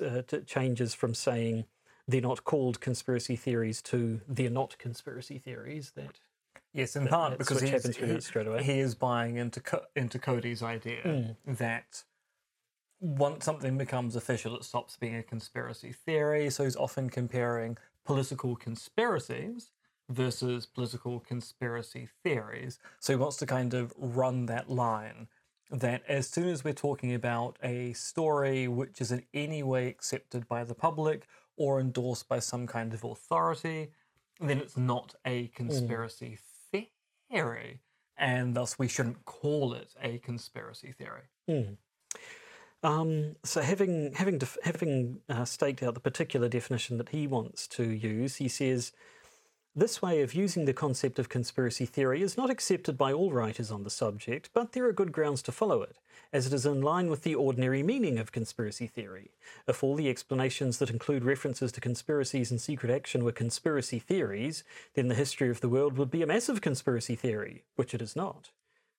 uh, 0.00 0.22
changes 0.46 0.94
from 0.94 1.14
saying 1.14 1.64
they're 2.08 2.20
not 2.20 2.44
called 2.44 2.80
conspiracy 2.80 3.36
theories 3.36 3.82
to 3.82 4.20
they're 4.28 4.50
not 4.50 4.78
conspiracy 4.78 5.38
theories. 5.38 5.92
That 5.96 6.20
Yes, 6.76 6.94
in 6.94 7.08
part 7.08 7.38
because 7.38 7.62
he, 7.62 8.20
straight 8.20 8.46
away. 8.46 8.62
he 8.62 8.80
is 8.80 8.94
buying 8.94 9.36
into 9.36 9.62
into 9.96 10.18
Coady's 10.18 10.62
idea 10.62 11.02
mm. 11.04 11.36
that 11.46 12.04
once 13.00 13.46
something 13.46 13.78
becomes 13.78 14.14
official, 14.14 14.54
it 14.56 14.62
stops 14.62 14.98
being 14.98 15.16
a 15.16 15.22
conspiracy 15.22 15.92
theory. 15.92 16.50
So 16.50 16.64
he's 16.64 16.76
often 16.76 17.08
comparing 17.08 17.78
political 18.04 18.56
conspiracies 18.56 19.70
versus 20.10 20.66
political 20.66 21.18
conspiracy 21.20 22.08
theories. 22.22 22.78
So 23.00 23.14
he 23.14 23.16
wants 23.16 23.38
to 23.38 23.46
kind 23.46 23.72
of 23.72 23.94
run 23.96 24.44
that 24.46 24.70
line 24.70 25.28
that 25.70 26.02
as 26.08 26.28
soon 26.28 26.48
as 26.48 26.64
we're 26.64 26.72
talking 26.72 27.14
about 27.14 27.58
a 27.62 27.92
story 27.92 28.68
which 28.68 29.00
is 29.00 29.10
in 29.10 29.24
any 29.34 29.62
way 29.62 29.88
accepted 29.88 30.48
by 30.48 30.64
the 30.64 30.74
public 30.74 31.26
or 31.56 31.80
endorsed 31.80 32.28
by 32.28 32.38
some 32.38 32.66
kind 32.66 32.92
of 32.94 33.02
authority, 33.02 33.90
then 34.40 34.58
it's 34.58 34.76
not 34.76 35.14
a 35.24 35.46
hmm. 35.46 35.54
conspiracy 35.54 36.38
mm 36.38 36.38
theory, 37.28 37.80
and 38.16 38.54
thus 38.54 38.78
we 38.78 38.86
shouldn't 38.86 39.24
call 39.24 39.74
it 39.74 39.94
a 40.00 40.18
conspiracy 40.18 40.92
theory. 40.92 41.22
Mm. 41.50 41.76
Um, 42.82 43.36
so, 43.42 43.60
having 43.62 44.12
having 44.12 44.38
def- 44.38 44.58
having 44.62 45.20
uh, 45.28 45.44
staked 45.44 45.82
out 45.82 45.94
the 45.94 46.00
particular 46.00 46.48
definition 46.48 46.98
that 46.98 47.08
he 47.08 47.26
wants 47.26 47.66
to 47.68 47.90
use, 47.90 48.36
he 48.36 48.48
says 48.48 48.92
this 49.78 50.00
way 50.00 50.22
of 50.22 50.32
using 50.32 50.64
the 50.64 50.72
concept 50.72 51.18
of 51.18 51.28
conspiracy 51.28 51.84
theory 51.84 52.22
is 52.22 52.38
not 52.38 52.48
accepted 52.48 52.96
by 52.96 53.12
all 53.12 53.30
writers 53.30 53.70
on 53.70 53.84
the 53.84 53.90
subject, 53.90 54.48
but 54.54 54.72
there 54.72 54.86
are 54.86 54.92
good 54.92 55.12
grounds 55.12 55.42
to 55.42 55.52
follow 55.52 55.82
it, 55.82 55.98
as 56.32 56.46
it 56.46 56.54
is 56.54 56.64
in 56.64 56.80
line 56.80 57.10
with 57.10 57.24
the 57.24 57.34
ordinary 57.34 57.82
meaning 57.82 58.18
of 58.18 58.32
conspiracy 58.32 58.86
theory. 58.86 59.32
If 59.68 59.84
all 59.84 59.94
the 59.94 60.08
explanations 60.08 60.78
that 60.78 60.88
include 60.88 61.26
references 61.26 61.72
to 61.72 61.80
conspiracies 61.82 62.50
and 62.50 62.58
secret 62.58 62.90
action 62.90 63.22
were 63.22 63.32
conspiracy 63.32 63.98
theories, 63.98 64.64
then 64.94 65.08
the 65.08 65.14
history 65.14 65.50
of 65.50 65.60
the 65.60 65.68
world 65.68 65.98
would 65.98 66.10
be 66.10 66.22
a 66.22 66.26
massive 66.26 66.62
conspiracy 66.62 67.14
theory, 67.14 67.64
which 67.74 67.92
it 67.92 68.00
is 68.00 68.16
not. 68.16 68.52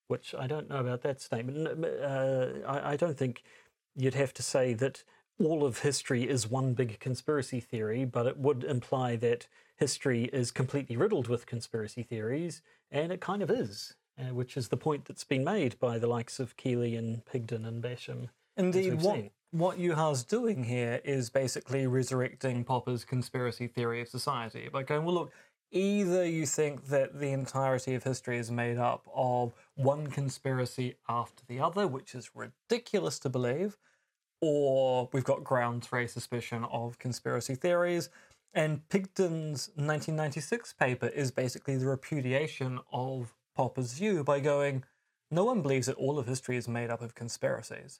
Which 0.08 0.36
I 0.38 0.46
don't 0.46 0.70
know 0.70 0.78
about 0.78 1.02
that 1.02 1.22
statement. 1.22 1.86
Uh, 1.86 2.50
I, 2.68 2.92
I 2.92 2.96
don't 2.96 3.18
think 3.18 3.42
you'd 3.96 4.14
have 4.14 4.34
to 4.36 4.44
say 4.44 4.76
that 4.76 5.04
all 5.44 5.66
of 5.66 5.80
history 5.80 6.30
is 6.30 6.50
one 6.50 6.74
big 6.74 7.00
conspiracy 7.00 7.60
theory, 7.60 8.06
but 8.06 8.28
it 8.28 8.38
would 8.38 8.64
imply 8.64 9.16
that 9.18 9.48
history 9.78 10.26
is 10.26 10.52
completely 10.52 10.98
riddled 10.98 11.28
with 11.28 11.46
conspiracy 11.46 12.04
theories, 12.04 12.62
and 12.92 13.12
it 13.12 13.22
kind 13.22 13.42
of 13.42 13.50
is, 13.50 13.96
uh, 14.20 14.34
which 14.34 14.58
is 14.58 14.68
the 14.68 14.78
point 14.78 15.06
that's 15.06 15.24
been 15.24 15.44
made 15.44 15.80
by 15.80 15.98
the 15.98 16.08
likes 16.08 16.40
of 16.40 16.58
Keeley 16.58 16.96
and 16.96 17.24
Pigden 17.26 17.66
and 17.66 17.82
Basham. 17.82 18.30
Indeed, 18.58 19.02
what, 19.02 19.20
what 19.52 19.78
Juha's 19.78 20.24
doing 20.24 20.64
here 20.64 21.00
is 21.04 21.30
basically 21.30 21.86
resurrecting 21.86 22.64
Popper's 22.64 23.06
conspiracy 23.06 23.68
theory 23.68 24.02
of 24.02 24.08
society 24.08 24.68
by 24.72 24.82
going, 24.82 25.06
well, 25.06 25.14
look, 25.14 25.32
either 25.72 26.26
you 26.26 26.46
think 26.46 26.88
that 26.88 27.20
the 27.20 27.32
entirety 27.32 27.94
of 27.94 28.04
history 28.04 28.38
is 28.38 28.50
made 28.50 28.78
up 28.78 29.08
of 29.14 29.54
one 29.76 30.08
conspiracy 30.08 30.96
after 31.08 31.44
the 31.48 31.60
other, 31.60 31.86
which 31.88 32.16
is 32.16 32.32
ridiculous 32.34 33.20
to 33.20 33.30
believe, 33.30 33.78
or 34.42 35.10
we've 35.14 35.24
got 35.24 35.44
grounds 35.44 35.86
for 35.86 36.00
a 36.00 36.08
suspicion 36.08 36.64
of 36.66 36.98
conspiracy 36.98 37.54
theories, 37.54 38.10
and 38.54 38.88
Pigden's 38.90 39.70
1996 39.76 40.74
paper 40.74 41.08
is 41.08 41.32
basically 41.32 41.78
the 41.78 41.88
repudiation 41.88 42.80
of 42.92 43.36
Popper's 43.56 43.94
view 43.94 44.24
by 44.24 44.40
going, 44.40 44.84
no 45.30 45.44
one 45.44 45.62
believes 45.62 45.88
that 45.88 45.96
all 45.98 46.18
of 46.18 46.28
history 46.28 46.58
is 46.58 46.68
made 46.68 46.90
up 46.90 47.02
of 47.02 47.16
conspiracies. 47.16 48.00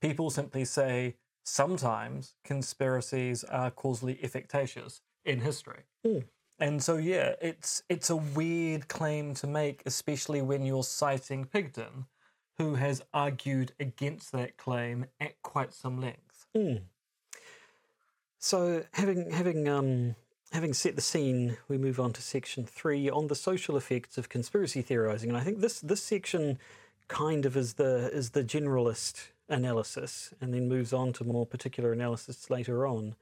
People 0.00 0.30
simply 0.30 0.64
say 0.64 1.16
sometimes 1.44 2.34
conspiracies 2.44 3.42
are 3.44 3.70
causally 3.70 4.18
efficacious 4.22 5.00
in 5.24 5.40
history. 5.40 5.84
Mm. 6.06 6.24
And 6.60 6.82
so, 6.82 6.96
yeah, 6.96 7.34
it's 7.40 7.82
it's 7.88 8.10
a 8.10 8.16
weird 8.16 8.88
claim 8.88 9.34
to 9.34 9.46
make, 9.46 9.82
especially 9.86 10.42
when 10.42 10.66
you're 10.66 10.82
citing 10.82 11.44
Pigden, 11.44 12.06
who 12.58 12.74
has 12.74 13.02
argued 13.14 13.72
against 13.78 14.32
that 14.32 14.56
claim 14.56 15.06
at 15.20 15.40
quite 15.42 15.72
some 15.72 16.00
length. 16.00 16.46
Mm. 16.56 16.82
So, 18.38 18.84
having 18.92 19.30
having 19.30 19.68
um, 19.68 20.14
having 20.52 20.72
set 20.72 20.94
the 20.94 21.02
scene, 21.02 21.56
we 21.68 21.76
move 21.76 21.98
on 21.98 22.12
to 22.12 22.22
section 22.22 22.64
three 22.64 23.10
on 23.10 23.26
the 23.26 23.34
social 23.34 23.76
effects 23.76 24.16
of 24.16 24.28
conspiracy 24.28 24.82
theorizing, 24.82 25.28
and 25.30 25.36
I 25.36 25.42
think 25.42 25.60
this 25.60 25.80
this 25.80 26.02
section 26.02 26.58
kind 27.08 27.46
of 27.46 27.56
is 27.56 27.74
the 27.74 28.10
is 28.12 28.30
the 28.30 28.44
generalist 28.44 29.28
analysis, 29.48 30.32
and 30.40 30.54
then 30.54 30.68
moves 30.68 30.92
on 30.92 31.12
to 31.14 31.24
more 31.24 31.46
particular 31.46 31.92
analysis 31.92 32.48
later 32.48 32.86
on. 32.86 33.16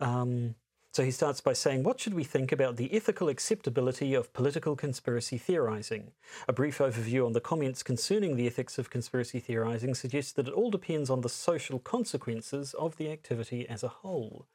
Um, 0.00 0.54
so 0.96 1.04
he 1.04 1.10
starts 1.10 1.42
by 1.42 1.52
saying, 1.52 1.82
What 1.82 2.00
should 2.00 2.14
we 2.14 2.24
think 2.24 2.52
about 2.52 2.76
the 2.76 2.90
ethical 2.94 3.28
acceptability 3.28 4.14
of 4.14 4.32
political 4.32 4.74
conspiracy 4.74 5.36
theorizing? 5.36 6.12
A 6.48 6.54
brief 6.54 6.78
overview 6.78 7.26
on 7.26 7.34
the 7.34 7.40
comments 7.40 7.82
concerning 7.82 8.34
the 8.34 8.46
ethics 8.46 8.78
of 8.78 8.88
conspiracy 8.88 9.38
theorizing 9.38 9.94
suggests 9.94 10.32
that 10.32 10.48
it 10.48 10.54
all 10.54 10.70
depends 10.70 11.10
on 11.10 11.20
the 11.20 11.28
social 11.28 11.78
consequences 11.78 12.72
of 12.72 12.96
the 12.96 13.10
activity 13.10 13.68
as 13.68 13.82
a 13.82 13.88
whole. 13.88 14.46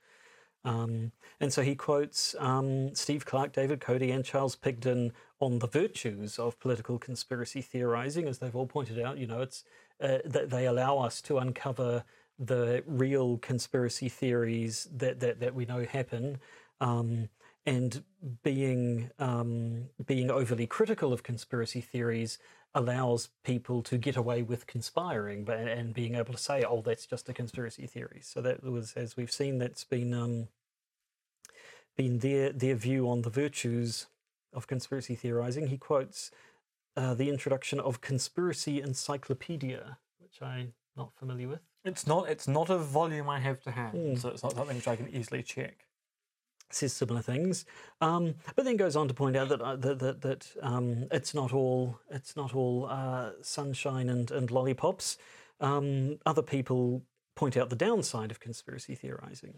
Um, 0.65 1.11
and 1.39 1.53
so 1.53 1.61
he 1.61 1.75
quotes 1.75 2.35
um, 2.39 2.95
Steve 2.95 3.23
Clarke, 3.23 3.53
David 3.53 3.79
Coady, 3.79 4.09
and 4.09 4.25
Charles 4.25 4.55
Pigden 4.55 5.11
on 5.39 5.59
the 5.59 5.67
virtues 5.67 6.39
of 6.39 6.59
political 6.59 6.97
conspiracy 6.97 7.61
theorizing, 7.61 8.27
as 8.27 8.39
they've 8.39 8.55
all 8.55 8.65
pointed 8.65 8.99
out. 8.99 9.19
You 9.19 9.27
know, 9.27 9.41
it's 9.41 9.63
uh, 10.01 10.17
that 10.25 10.49
they 10.49 10.65
allow 10.65 10.97
us 10.97 11.21
to 11.21 11.37
uncover 11.37 12.03
the 12.43 12.83
real 12.87 13.37
conspiracy 13.37 14.09
theories 14.09 14.89
that, 14.91 15.19
that, 15.19 15.39
that 15.39 15.53
we 15.53 15.65
know 15.65 15.85
happen. 15.85 16.39
Um, 16.79 17.29
and 17.65 18.03
being 18.41 19.11
um, 19.19 19.89
being 20.03 20.31
overly 20.31 20.65
critical 20.65 21.13
of 21.13 21.21
conspiracy 21.21 21.79
theories 21.79 22.39
allows 22.73 23.29
people 23.43 23.83
to 23.83 23.97
get 23.97 24.15
away 24.15 24.41
with 24.41 24.65
conspiring, 24.65 25.43
but 25.43 25.59
and 25.59 25.93
being 25.93 26.15
able 26.15 26.33
to 26.33 26.39
say, 26.39 26.63
"Oh, 26.63 26.81
that's 26.81 27.05
just 27.05 27.29
a 27.29 27.33
conspiracy 27.33 27.85
theory." 27.85 28.21
So 28.23 28.41
that 28.41 28.63
was, 28.63 28.93
as 28.93 29.15
we've 29.15 29.31
seen, 29.31 29.59
that's 29.59 29.83
been 29.83 30.13
um, 30.13 30.47
been 31.95 32.19
their 32.19 32.51
their 32.51 32.75
view 32.75 33.07
on 33.09 33.21
the 33.21 33.29
virtues 33.29 34.07
of 34.53 34.65
conspiracy 34.65 35.15
theorizing. 35.15 35.67
He 35.67 35.77
quotes 35.77 36.31
uh, 36.97 37.13
the 37.13 37.29
introduction 37.29 37.79
of 37.79 38.01
Conspiracy 38.01 38.81
Encyclopedia, 38.81 39.97
which 40.19 40.41
I'm 40.41 40.73
not 40.97 41.13
familiar 41.13 41.47
with. 41.47 41.61
It's 41.83 42.05
not. 42.05 42.29
It's 42.29 42.47
not 42.47 42.69
a 42.69 42.77
volume 42.77 43.29
I 43.29 43.39
have 43.39 43.61
to 43.61 43.71
hand, 43.71 43.97
mm. 43.97 44.19
so 44.19 44.29
it's 44.29 44.43
not 44.43 44.53
something 44.53 44.75
which 44.75 44.87
I 44.87 44.95
can 44.95 45.09
easily 45.09 45.41
check. 45.43 45.85
Says 46.69 46.93
similar 46.93 47.21
things, 47.21 47.65
um, 47.99 48.35
but 48.55 48.63
then 48.63 48.77
goes 48.77 48.95
on 48.95 49.09
to 49.09 49.13
point 49.13 49.35
out 49.35 49.49
that 49.49 49.61
uh, 49.61 49.75
that 49.75 49.99
that, 49.99 50.21
that 50.21 50.47
um, 50.61 51.07
it's 51.11 51.33
not 51.33 51.53
all 51.53 51.99
it's 52.09 52.35
not 52.35 52.55
all 52.55 52.87
uh, 52.89 53.31
sunshine 53.41 54.09
and 54.09 54.31
and 54.31 54.51
lollipops. 54.51 55.17
Um, 55.59 56.17
other 56.25 56.41
people 56.41 57.03
point 57.35 57.57
out 57.57 57.69
the 57.69 57.75
downside 57.75 58.31
of 58.31 58.39
conspiracy 58.39 58.95
theorizing. 58.95 59.55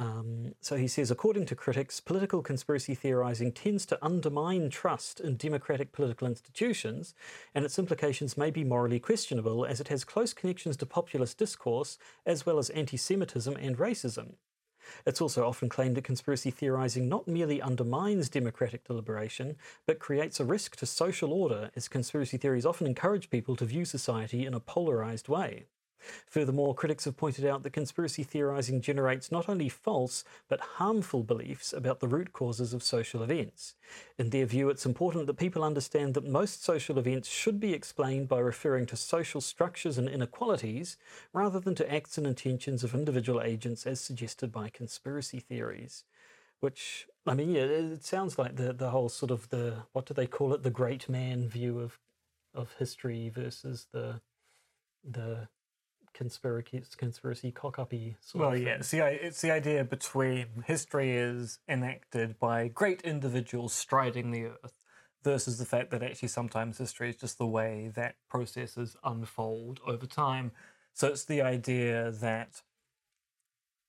Um, 0.00 0.54
so 0.60 0.76
he 0.76 0.86
says, 0.86 1.10
according 1.10 1.46
to 1.46 1.56
critics, 1.56 1.98
political 1.98 2.40
conspiracy 2.40 2.94
theorizing 2.94 3.50
tends 3.50 3.84
to 3.86 3.98
undermine 4.04 4.70
trust 4.70 5.18
in 5.18 5.36
democratic 5.36 5.90
political 5.90 6.28
institutions, 6.28 7.14
and 7.52 7.64
its 7.64 7.78
implications 7.80 8.38
may 8.38 8.50
be 8.52 8.62
morally 8.62 9.00
questionable 9.00 9.64
as 9.64 9.80
it 9.80 9.88
has 9.88 10.04
close 10.04 10.32
connections 10.32 10.76
to 10.76 10.86
populist 10.86 11.36
discourse 11.36 11.98
as 12.24 12.46
well 12.46 12.58
as 12.58 12.70
anti 12.70 12.96
Semitism 12.96 13.56
and 13.56 13.76
racism. 13.76 14.34
It's 15.04 15.20
also 15.20 15.46
often 15.46 15.68
claimed 15.68 15.96
that 15.96 16.04
conspiracy 16.04 16.50
theorizing 16.50 17.08
not 17.08 17.26
merely 17.26 17.60
undermines 17.60 18.28
democratic 18.28 18.84
deliberation, 18.84 19.56
but 19.84 19.98
creates 19.98 20.38
a 20.38 20.44
risk 20.44 20.76
to 20.76 20.86
social 20.86 21.32
order, 21.32 21.70
as 21.74 21.88
conspiracy 21.88 22.36
theories 22.36 22.64
often 22.64 22.86
encourage 22.86 23.30
people 23.30 23.56
to 23.56 23.64
view 23.64 23.84
society 23.84 24.46
in 24.46 24.54
a 24.54 24.60
polarized 24.60 25.28
way. 25.28 25.66
Furthermore, 26.26 26.74
critics 26.74 27.04
have 27.04 27.16
pointed 27.16 27.44
out 27.44 27.62
that 27.62 27.72
conspiracy 27.72 28.22
theorizing 28.22 28.80
generates 28.80 29.32
not 29.32 29.48
only 29.48 29.68
false 29.68 30.24
but 30.48 30.60
harmful 30.60 31.22
beliefs 31.22 31.72
about 31.72 32.00
the 32.00 32.08
root 32.08 32.32
causes 32.32 32.72
of 32.72 32.82
social 32.82 33.22
events. 33.22 33.74
In 34.18 34.30
their 34.30 34.46
view, 34.46 34.68
it's 34.70 34.86
important 34.86 35.26
that 35.26 35.34
people 35.34 35.64
understand 35.64 36.14
that 36.14 36.24
most 36.24 36.62
social 36.62 36.98
events 36.98 37.28
should 37.28 37.60
be 37.60 37.74
explained 37.74 38.28
by 38.28 38.38
referring 38.38 38.86
to 38.86 38.96
social 38.96 39.40
structures 39.40 39.98
and 39.98 40.08
inequalities 40.08 40.96
rather 41.32 41.60
than 41.60 41.74
to 41.76 41.92
acts 41.92 42.18
and 42.18 42.26
intentions 42.26 42.84
of 42.84 42.94
individual 42.94 43.42
agents 43.42 43.86
as 43.86 44.00
suggested 44.00 44.52
by 44.52 44.68
conspiracy 44.68 45.40
theories. 45.40 46.04
Which, 46.60 47.06
I 47.26 47.34
mean, 47.34 47.50
yeah, 47.50 47.62
it 47.62 48.04
sounds 48.04 48.38
like 48.38 48.56
the, 48.56 48.72
the 48.72 48.90
whole 48.90 49.08
sort 49.08 49.30
of 49.30 49.48
the, 49.50 49.84
what 49.92 50.06
do 50.06 50.14
they 50.14 50.26
call 50.26 50.52
it, 50.54 50.64
the 50.64 50.70
great 50.70 51.08
man 51.08 51.48
view 51.48 51.78
of, 51.78 51.98
of 52.52 52.74
history 52.78 53.28
versus 53.28 53.86
the, 53.92 54.20
the 55.08 55.48
conspiracy 56.18 56.82
conspiracy 56.96 57.52
cock-uppy 57.52 58.16
sort 58.20 58.42
Well, 58.42 58.52
of 58.52 58.58
yeah, 58.58 58.64
thing. 58.64 58.80
it's 58.80 58.90
the, 58.90 59.26
it's 59.26 59.40
the 59.40 59.52
idea 59.52 59.84
between 59.84 60.64
history 60.66 61.16
is 61.16 61.60
enacted 61.68 62.40
by 62.40 62.66
great 62.68 63.02
individuals 63.02 63.72
striding 63.72 64.32
the 64.32 64.46
earth 64.46 64.84
versus 65.22 65.58
the 65.58 65.64
fact 65.64 65.92
that 65.92 66.02
actually 66.02 66.28
sometimes 66.28 66.78
history 66.78 67.10
is 67.10 67.16
just 67.16 67.38
the 67.38 67.46
way 67.46 67.92
that 67.94 68.16
processes 68.28 68.96
unfold 69.04 69.78
over 69.86 70.06
time. 70.06 70.50
So 70.92 71.06
it's 71.06 71.24
the 71.24 71.40
idea 71.40 72.10
that 72.10 72.62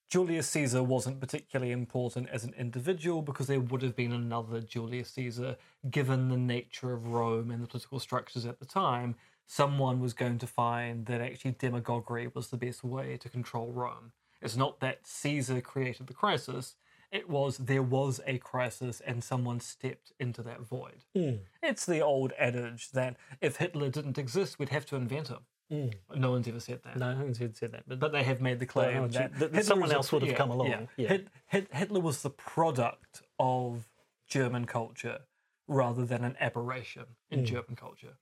Julius 0.08 0.48
Caesar 0.50 0.84
wasn't 0.84 1.20
particularly 1.20 1.72
important 1.72 2.30
as 2.30 2.44
an 2.44 2.54
individual 2.56 3.24
because 3.24 3.48
there 3.48 3.60
would 3.60 3.82
have 3.82 3.96
been 3.96 4.12
another 4.12 4.62
Julius 4.62 5.10
Caesar 5.12 5.56
given 5.90 6.30
the 6.30 6.38
nature 6.38 6.94
of 6.94 7.08
Rome 7.08 7.50
and 7.50 7.64
the 7.64 7.68
political 7.68 8.00
structures 8.00 8.46
at 8.46 8.60
the 8.60 8.66
time. 8.66 9.16
Someone 9.52 10.00
was 10.00 10.14
going 10.14 10.38
to 10.38 10.46
find 10.46 11.08
that 11.08 11.22
actually 11.22 11.56
demagoguery 11.58 12.30
was 12.32 12.50
the 12.50 12.56
best 12.56 12.84
way 12.84 13.18
to 13.18 13.30
control 13.30 13.72
Rome. 13.72 14.12
It's 14.44 14.56
not 14.56 14.80
that 14.80 15.08
Caesar 15.08 15.60
created 15.60 16.06
the 16.06 16.14
crisis, 16.14 16.76
it 17.12 17.28
was 17.28 17.58
there 17.58 17.82
was 17.82 18.22
a 18.28 18.38
crisis 18.38 19.02
and 19.02 19.24
someone 19.24 19.60
stepped 19.60 20.14
into 20.20 20.44
that 20.44 20.62
void. 20.62 21.04
Mm. 21.18 21.40
It's 21.64 21.84
the 21.84 22.00
old 22.00 22.32
adage 22.38 22.92
that 22.92 23.18
if 23.42 23.56
Hitler 23.56 23.90
didn't 23.90 24.20
exist, 24.20 24.60
we'd 24.60 24.70
have 24.70 24.86
to 24.86 24.96
invent 24.96 25.30
him. 25.30 25.40
Mm. 25.74 25.94
No 26.16 26.30
one's 26.30 26.48
ever 26.48 26.60
said 26.60 26.82
that. 26.84 26.98
No, 26.98 27.16
who 27.16 27.34
said 27.34 27.58
said 27.58 27.72
that? 27.72 27.86
But, 27.88 28.00
But 28.00 28.12
they 28.12 28.22
have 28.22 28.42
made 28.42 28.60
the 28.60 28.68
claim 28.68 29.10
that, 29.10 29.34
that- 29.40 29.52
that 29.52 29.66
someone 29.66 29.92
else 29.92 30.12
would 30.12 30.22
have 30.22 30.32
yeah, 30.32 30.38
come 30.38 30.52
along, 30.52 30.68
yeah. 30.68 30.86
yeah. 30.96 31.08
Hit, 31.08 31.28
Hit, 31.48 31.74
Hitler 31.74 32.02
was 32.02 32.22
the 32.22 32.30
product 32.30 33.24
of 33.40 33.90
German 34.28 34.66
culture 34.66 35.22
rather 35.68 36.06
than 36.06 36.24
an 36.24 36.36
aberration 36.40 37.06
in 37.32 37.40
mm. 37.40 37.46
German 37.46 37.76
culture. 37.76 38.14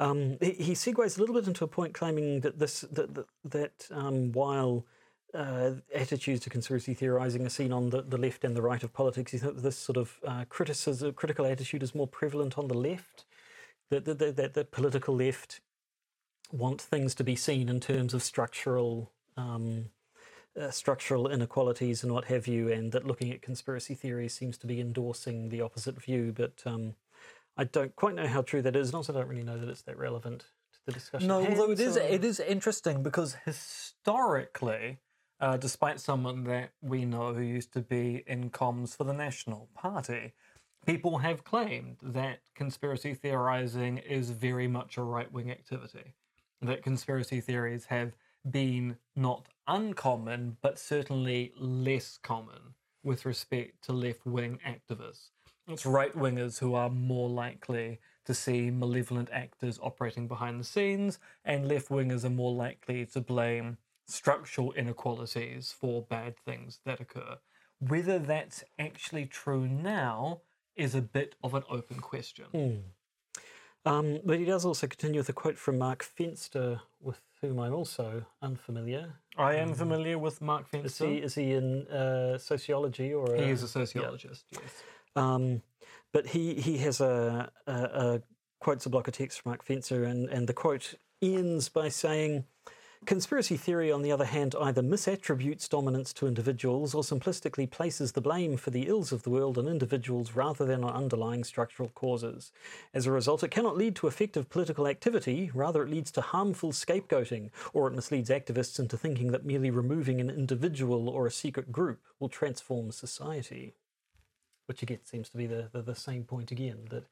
Um, 0.00 0.38
he, 0.40 0.52
he 0.52 0.72
segues 0.72 1.16
a 1.16 1.20
little 1.20 1.34
bit 1.34 1.46
into 1.46 1.64
a 1.64 1.68
point 1.68 1.94
claiming 1.94 2.40
that 2.40 2.58
this 2.58 2.82
that 2.82 3.14
that, 3.14 3.26
that 3.44 3.88
um, 3.90 4.32
while 4.32 4.84
uh, 5.34 5.72
attitudes 5.94 6.40
to 6.40 6.50
conspiracy 6.50 6.94
theorizing 6.94 7.46
are 7.46 7.50
seen 7.50 7.72
on 7.72 7.90
the, 7.90 8.02
the 8.02 8.18
left 8.18 8.44
and 8.44 8.54
the 8.54 8.62
right 8.62 8.82
of 8.82 8.92
politics, 8.92 9.32
this 9.32 9.78
sort 9.78 9.96
of 9.96 10.18
uh, 10.26 10.44
criticism, 10.48 11.12
critical 11.14 11.46
attitude 11.46 11.82
is 11.82 11.94
more 11.94 12.06
prevalent 12.06 12.58
on 12.58 12.68
the 12.68 12.74
left. 12.74 13.24
That 13.90 14.04
the, 14.04 14.14
the, 14.14 14.48
the 14.48 14.64
political 14.64 15.14
left 15.14 15.60
want 16.50 16.80
things 16.80 17.14
to 17.16 17.24
be 17.24 17.36
seen 17.36 17.68
in 17.68 17.80
terms 17.80 18.14
of 18.14 18.22
structural. 18.22 19.12
Um, 19.36 19.86
uh, 20.60 20.70
structural 20.70 21.30
inequalities 21.30 22.02
and 22.04 22.12
what 22.12 22.26
have 22.26 22.46
you, 22.46 22.70
and 22.70 22.92
that 22.92 23.06
looking 23.06 23.32
at 23.32 23.40
conspiracy 23.40 23.94
theories 23.94 24.34
seems 24.34 24.58
to 24.58 24.66
be 24.66 24.82
endorsing 24.82 25.48
the 25.48 25.62
opposite 25.62 25.98
view. 25.98 26.30
But 26.36 26.62
um, 26.66 26.94
I 27.56 27.64
don't 27.64 27.94
quite 27.96 28.14
know 28.14 28.26
how 28.26 28.42
true 28.42 28.62
that 28.62 28.76
is, 28.76 28.88
and 28.88 28.94
also 28.94 29.12
don't 29.12 29.28
really 29.28 29.42
know 29.42 29.58
that 29.58 29.68
it's 29.68 29.82
that 29.82 29.98
relevant 29.98 30.40
to 30.40 30.78
the 30.86 30.92
discussion. 30.92 31.28
No, 31.28 31.46
although 31.46 31.70
it 31.70 31.80
is 31.80 31.96
it 31.96 32.24
is 32.24 32.40
interesting 32.40 33.02
because 33.02 33.36
historically, 33.44 34.98
uh, 35.40 35.56
despite 35.56 36.00
someone 36.00 36.44
that 36.44 36.70
we 36.80 37.04
know 37.04 37.34
who 37.34 37.42
used 37.42 37.72
to 37.74 37.80
be 37.80 38.24
in 38.26 38.50
comms 38.50 38.96
for 38.96 39.04
the 39.04 39.12
National 39.12 39.68
Party, 39.74 40.32
people 40.86 41.18
have 41.18 41.44
claimed 41.44 41.96
that 42.02 42.40
conspiracy 42.54 43.14
theorizing 43.14 43.98
is 43.98 44.30
very 44.30 44.66
much 44.66 44.96
a 44.96 45.02
right 45.02 45.30
wing 45.30 45.50
activity. 45.50 46.14
That 46.62 46.82
conspiracy 46.82 47.40
theories 47.40 47.86
have 47.86 48.12
been 48.48 48.96
not 49.14 49.48
uncommon, 49.66 50.56
but 50.62 50.78
certainly 50.78 51.52
less 51.58 52.18
common 52.22 52.74
with 53.04 53.26
respect 53.26 53.82
to 53.84 53.92
left 53.92 54.24
wing 54.24 54.58
activists. 54.66 55.30
It's 55.68 55.86
right 55.86 56.14
wingers 56.14 56.58
who 56.58 56.74
are 56.74 56.90
more 56.90 57.28
likely 57.28 58.00
to 58.24 58.34
see 58.34 58.70
malevolent 58.70 59.28
actors 59.32 59.78
operating 59.82 60.28
behind 60.28 60.60
the 60.60 60.64
scenes, 60.64 61.18
and 61.44 61.68
left 61.68 61.88
wingers 61.88 62.24
are 62.24 62.30
more 62.30 62.52
likely 62.52 63.06
to 63.06 63.20
blame 63.20 63.78
structural 64.06 64.72
inequalities 64.72 65.72
for 65.72 66.02
bad 66.02 66.36
things 66.36 66.80
that 66.84 67.00
occur. 67.00 67.38
Whether 67.80 68.18
that's 68.18 68.62
actually 68.78 69.26
true 69.26 69.66
now 69.66 70.42
is 70.76 70.94
a 70.94 71.02
bit 71.02 71.34
of 71.42 71.54
an 71.54 71.62
open 71.68 71.98
question. 72.00 72.84
Um, 73.84 74.20
but 74.24 74.38
he 74.38 74.44
does 74.44 74.64
also 74.64 74.86
continue 74.86 75.18
with 75.18 75.28
a 75.28 75.32
quote 75.32 75.58
from 75.58 75.78
Mark 75.78 76.04
Fenster, 76.04 76.80
with 77.00 77.20
whom 77.40 77.58
I'm 77.58 77.74
also 77.74 78.24
unfamiliar. 78.40 79.14
I 79.36 79.54
am 79.56 79.74
familiar 79.74 80.18
with 80.18 80.40
Mark 80.40 80.66
Is 80.72 80.98
he 80.98 81.16
is 81.16 81.34
he 81.34 81.52
in 81.52 81.88
uh, 81.88 82.38
sociology 82.38 83.12
or? 83.12 83.34
He 83.34 83.42
a- 83.42 83.46
is 83.48 83.64
a 83.64 83.68
sociologist, 83.68 84.44
yes. 84.52 84.84
Um, 85.16 85.62
but 86.12 86.26
he, 86.26 86.54
he 86.54 86.78
has 86.78 87.00
a, 87.00 87.50
a, 87.66 87.72
a 87.72 88.22
quotes 88.60 88.86
a 88.86 88.90
block 88.90 89.08
of 89.08 89.14
text 89.14 89.40
from 89.40 89.50
Mark 89.50 89.64
Fenster, 89.64 90.08
and, 90.08 90.28
and 90.28 90.46
the 90.46 90.52
quote 90.52 90.94
ends 91.20 91.68
by 91.68 91.88
saying, 91.88 92.44
Conspiracy 93.04 93.56
theory, 93.56 93.90
on 93.90 94.02
the 94.02 94.12
other 94.12 94.24
hand, 94.24 94.54
either 94.60 94.80
misattributes 94.80 95.68
dominance 95.68 96.12
to 96.12 96.28
individuals 96.28 96.94
or 96.94 97.02
simplistically 97.02 97.68
places 97.68 98.12
the 98.12 98.20
blame 98.20 98.56
for 98.56 98.70
the 98.70 98.86
ills 98.86 99.10
of 99.10 99.24
the 99.24 99.30
world 99.30 99.58
on 99.58 99.66
individuals 99.66 100.36
rather 100.36 100.64
than 100.64 100.84
on 100.84 100.94
underlying 100.94 101.42
structural 101.42 101.88
causes. 101.88 102.52
As 102.94 103.04
a 103.04 103.10
result, 103.10 103.42
it 103.42 103.50
cannot 103.50 103.76
lead 103.76 103.96
to 103.96 104.06
effective 104.06 104.48
political 104.48 104.86
activity, 104.86 105.50
rather, 105.52 105.82
it 105.82 105.90
leads 105.90 106.12
to 106.12 106.20
harmful 106.20 106.70
scapegoating, 106.70 107.50
or 107.72 107.88
it 107.88 107.94
misleads 107.94 108.30
activists 108.30 108.78
into 108.78 108.96
thinking 108.96 109.32
that 109.32 109.44
merely 109.44 109.70
removing 109.70 110.20
an 110.20 110.30
individual 110.30 111.08
or 111.08 111.26
a 111.26 111.32
secret 111.32 111.72
group 111.72 111.98
will 112.20 112.28
transform 112.28 112.92
society 112.92 113.74
which 114.72 114.82
again 114.82 115.04
seems 115.04 115.28
to 115.28 115.36
be 115.36 115.44
the, 115.46 115.68
the, 115.70 115.82
the 115.82 115.94
same 115.94 116.24
point 116.24 116.50
again 116.50 116.86
that 116.88 117.04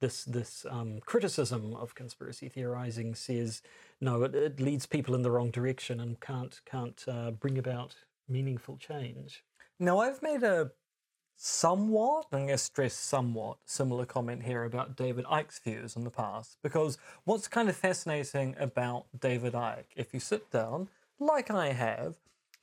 this 0.00 0.24
this 0.24 0.64
um, 0.70 0.98
criticism 1.04 1.74
of 1.74 1.94
conspiracy 1.94 2.48
theorizing 2.48 3.14
says 3.14 3.60
no 4.00 4.22
it, 4.22 4.34
it 4.34 4.58
leads 4.58 4.86
people 4.86 5.14
in 5.14 5.20
the 5.20 5.30
wrong 5.30 5.50
direction 5.50 6.00
and 6.00 6.20
can't 6.20 6.62
can't 6.64 7.04
uh, 7.06 7.30
bring 7.30 7.58
about 7.58 7.96
meaningful 8.26 8.78
change. 8.78 9.44
Now, 9.78 9.98
I've 9.98 10.22
made 10.22 10.42
a 10.42 10.70
somewhat, 11.36 12.26
I'm 12.32 12.46
going 12.46 12.48
to 12.50 12.58
stress 12.58 12.94
somewhat, 12.94 13.58
similar 13.66 14.06
comment 14.06 14.44
here 14.44 14.64
about 14.64 14.96
David 14.96 15.26
Icke's 15.26 15.58
views 15.58 15.96
in 15.96 16.04
the 16.04 16.10
past, 16.10 16.56
because 16.62 16.96
what's 17.24 17.46
kind 17.46 17.68
of 17.68 17.76
fascinating 17.76 18.56
about 18.58 19.06
David 19.20 19.52
Icke, 19.52 19.84
if 19.96 20.14
you 20.14 20.20
sit 20.20 20.50
down, 20.50 20.88
like 21.18 21.50
I 21.50 21.72
have, 21.72 22.14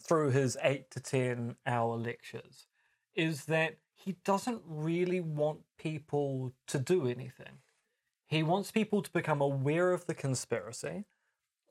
through 0.01 0.31
his 0.31 0.57
eight 0.63 0.89
to 0.91 0.99
10 0.99 1.57
hour 1.67 1.95
lectures, 1.95 2.67
is 3.15 3.45
that 3.45 3.75
he 3.99 4.15
doesn't 4.23 4.61
really 4.65 5.19
want 5.19 5.59
people 5.77 6.53
to 6.67 6.79
do 6.79 7.07
anything. 7.07 7.59
He 8.27 8.43
wants 8.43 8.71
people 8.71 9.01
to 9.01 9.11
become 9.11 9.41
aware 9.41 9.91
of 9.91 10.05
the 10.05 10.13
conspiracy 10.13 11.03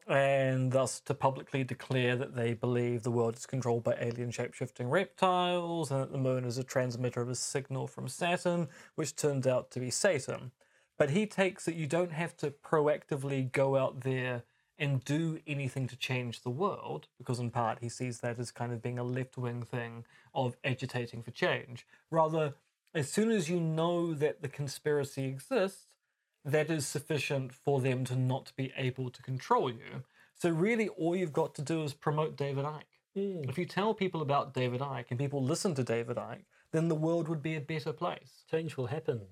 and 0.06 0.72
thus 0.72 1.00
to 1.00 1.14
publicly 1.14 1.64
declare 1.64 2.16
that 2.16 2.34
they 2.34 2.52
believe 2.54 3.02
the 3.02 3.10
world 3.10 3.36
is 3.36 3.46
controlled 3.46 3.84
by 3.84 3.96
alien 4.00 4.30
shape-shifting 4.30 4.88
reptiles 4.88 5.90
and 5.90 6.02
that 6.02 6.12
the 6.12 6.18
moon 6.18 6.44
is 6.44 6.58
a 6.58 6.64
transmitter 6.64 7.22
of 7.22 7.28
a 7.28 7.34
signal 7.34 7.86
from 7.86 8.08
Saturn, 8.08 8.68
which 8.94 9.16
turns 9.16 9.46
out 9.46 9.70
to 9.70 9.80
be 9.80 9.90
Satan. 9.90 10.52
But 10.98 11.10
he 11.10 11.26
takes 11.26 11.64
that 11.64 11.76
you 11.76 11.86
don't 11.86 12.12
have 12.12 12.36
to 12.38 12.50
proactively 12.50 13.50
go 13.50 13.76
out 13.76 14.00
there 14.00 14.42
and 14.78 15.04
do 15.04 15.40
anything 15.46 15.86
to 15.88 15.96
change 15.96 16.42
the 16.42 16.50
world, 16.50 17.08
because 17.18 17.38
in 17.38 17.50
part 17.50 17.78
he 17.80 17.88
sees 17.88 18.20
that 18.20 18.38
as 18.38 18.50
kind 18.50 18.72
of 18.72 18.82
being 18.82 18.98
a 18.98 19.04
left-wing 19.04 19.62
thing 19.62 20.04
of 20.34 20.56
agitating 20.64 21.22
for 21.22 21.30
change. 21.32 21.86
Rather, 22.10 22.54
as 22.94 23.10
soon 23.10 23.30
as 23.30 23.48
you 23.48 23.60
know 23.60 24.14
that 24.14 24.40
the 24.40 24.48
conspiracy 24.48 25.24
exists, 25.24 25.86
that 26.44 26.70
is 26.70 26.86
sufficient 26.86 27.52
for 27.52 27.80
them 27.80 28.04
to 28.04 28.16
not 28.16 28.52
be 28.56 28.72
able 28.76 29.10
to 29.10 29.22
control 29.22 29.70
you. 29.70 30.04
So 30.34 30.50
really, 30.50 30.88
all 30.88 31.16
you've 31.16 31.32
got 31.32 31.54
to 31.56 31.62
do 31.62 31.82
is 31.82 31.92
promote 31.92 32.36
David 32.36 32.64
Icke. 32.64 32.82
Hmm. 33.14 33.48
If 33.48 33.58
you 33.58 33.66
tell 33.66 33.92
people 33.92 34.22
about 34.22 34.54
David 34.54 34.80
Icke 34.80 35.06
and 35.10 35.18
people 35.18 35.42
listen 35.42 35.74
to 35.74 35.82
David 35.82 36.16
Icke, 36.16 36.44
then 36.72 36.88
the 36.88 36.94
world 36.94 37.28
would 37.28 37.42
be 37.42 37.56
a 37.56 37.60
better 37.60 37.92
place. 37.92 38.44
change 38.50 38.76
will 38.76 38.86
happen 38.86 39.22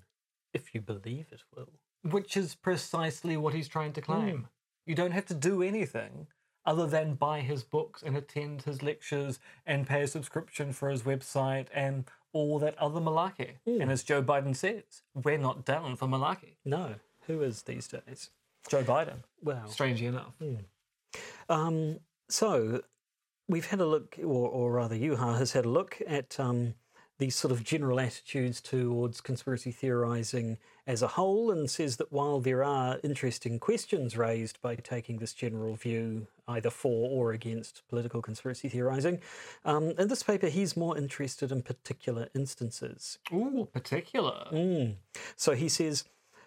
if 0.53 0.73
you 0.73 0.81
believe 0.81 1.27
it 1.31 1.43
will 1.55 1.69
Which 2.03 2.35
is 2.35 2.55
precisely 2.55 3.37
what 3.37 3.53
he's 3.53 3.67
trying 3.67 3.93
to 3.93 4.01
claim. 4.01 4.37
Hmm. 4.37 4.43
You 4.87 4.95
don't 4.95 5.11
have 5.11 5.25
to 5.27 5.35
do 5.35 5.61
anything 5.61 6.27
other 6.65 6.87
than 6.87 7.13
buy 7.13 7.41
his 7.41 7.63
books 7.63 8.01
and 8.01 8.17
attend 8.17 8.63
his 8.63 8.81
lectures 8.81 9.39
and 9.65 9.87
pay 9.87 10.01
a 10.01 10.07
subscription 10.07 10.73
for 10.73 10.89
his 10.89 11.03
website 11.03 11.67
and 11.73 12.05
all 12.33 12.57
that 12.59 12.77
other 12.77 12.99
malarkey. 12.99 13.51
And 13.65 13.91
as 13.91 14.03
Joe 14.03 14.23
Biden 14.23 14.55
says, 14.55 15.03
we're 15.13 15.37
not 15.37 15.65
down 15.65 15.95
for 15.95 16.07
malarkey. 16.07 16.55
no 16.65 16.95
who 17.27 17.41
is 17.41 17.63
these 17.63 17.87
days 17.87 18.31
Joe 18.69 18.83
Biden, 18.83 19.23
well 19.41 19.67
strangely 19.67 20.07
enough. 20.07 20.33
Um, 21.49 21.99
so 22.29 22.81
we've 23.47 23.67
had 23.67 23.79
a 23.79 23.85
look, 23.85 24.17
or, 24.19 24.49
or 24.49 24.71
rather, 24.73 24.95
Juha 24.95 25.37
has 25.37 25.53
had 25.53 25.65
a 25.65 25.69
look 25.69 26.01
at 26.05 26.37
um, 26.39 26.73
these 27.19 27.35
sort 27.35 27.51
of 27.51 27.63
general 27.63 27.99
attitudes 27.99 28.61
towards 28.61 29.21
conspiracy 29.21 29.71
theorizing 29.71 30.57
as 30.85 31.01
a 31.01 31.07
whole, 31.07 31.51
and 31.51 31.69
says 31.69 31.97
that 31.97 32.11
while 32.11 32.39
there 32.39 32.63
are 32.63 32.99
interesting 33.03 33.59
questions 33.59 34.15
raised 34.15 34.61
by 34.61 34.75
taking 34.75 35.17
this 35.17 35.33
general 35.33 35.75
view, 35.75 36.27
either 36.47 36.69
for 36.69 37.09
or 37.09 37.33
against 37.33 37.81
political 37.89 38.21
conspiracy 38.21 38.69
theorizing, 38.69 39.19
um, 39.65 39.91
in 39.97 40.07
this 40.07 40.23
paper 40.23 40.47
he's 40.47 40.77
more 40.77 40.97
interested 40.97 41.51
in 41.51 41.61
particular 41.61 42.29
instances. 42.35 43.17
Ooh, 43.33 43.67
particular. 43.73 44.47
Mm. 44.51 44.95
So 45.35 45.53
he 45.53 45.67
says, 45.67 46.05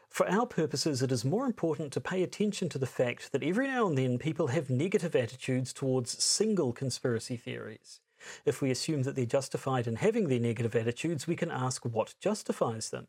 for 0.09 0.29
our 0.29 0.47
purposes, 0.47 1.03
it 1.03 1.13
is 1.13 1.25
more 1.25 1.47
important 1.47 1.93
to 1.93 2.01
pay 2.01 2.23
attention 2.23 2.69
to 2.71 2.79
the 2.79 2.87
fact 2.87 3.31
that 3.31 3.45
every 3.45 3.69
now 3.69 3.87
and 3.87 3.97
then 3.97 4.19
people 4.19 4.49
have 4.49 4.69
negative 4.69 5.15
attitudes 5.15 5.73
towards 5.73 6.23
single 6.23 6.73
conspiracy 6.73 7.37
theories. 7.37 8.01
If 8.45 8.61
we 8.61 8.71
assume 8.71 9.03
that 9.03 9.17
they're 9.17 9.27
justified 9.27 9.87
in 9.87 9.97
having 9.97 10.29
their 10.29 10.41
negative 10.41 10.75
attitudes, 10.77 11.27
we 11.27 11.37
can 11.37 11.51
ask 11.51 11.85
what 11.85 12.15
justifies 12.21 12.91
them. 12.91 13.09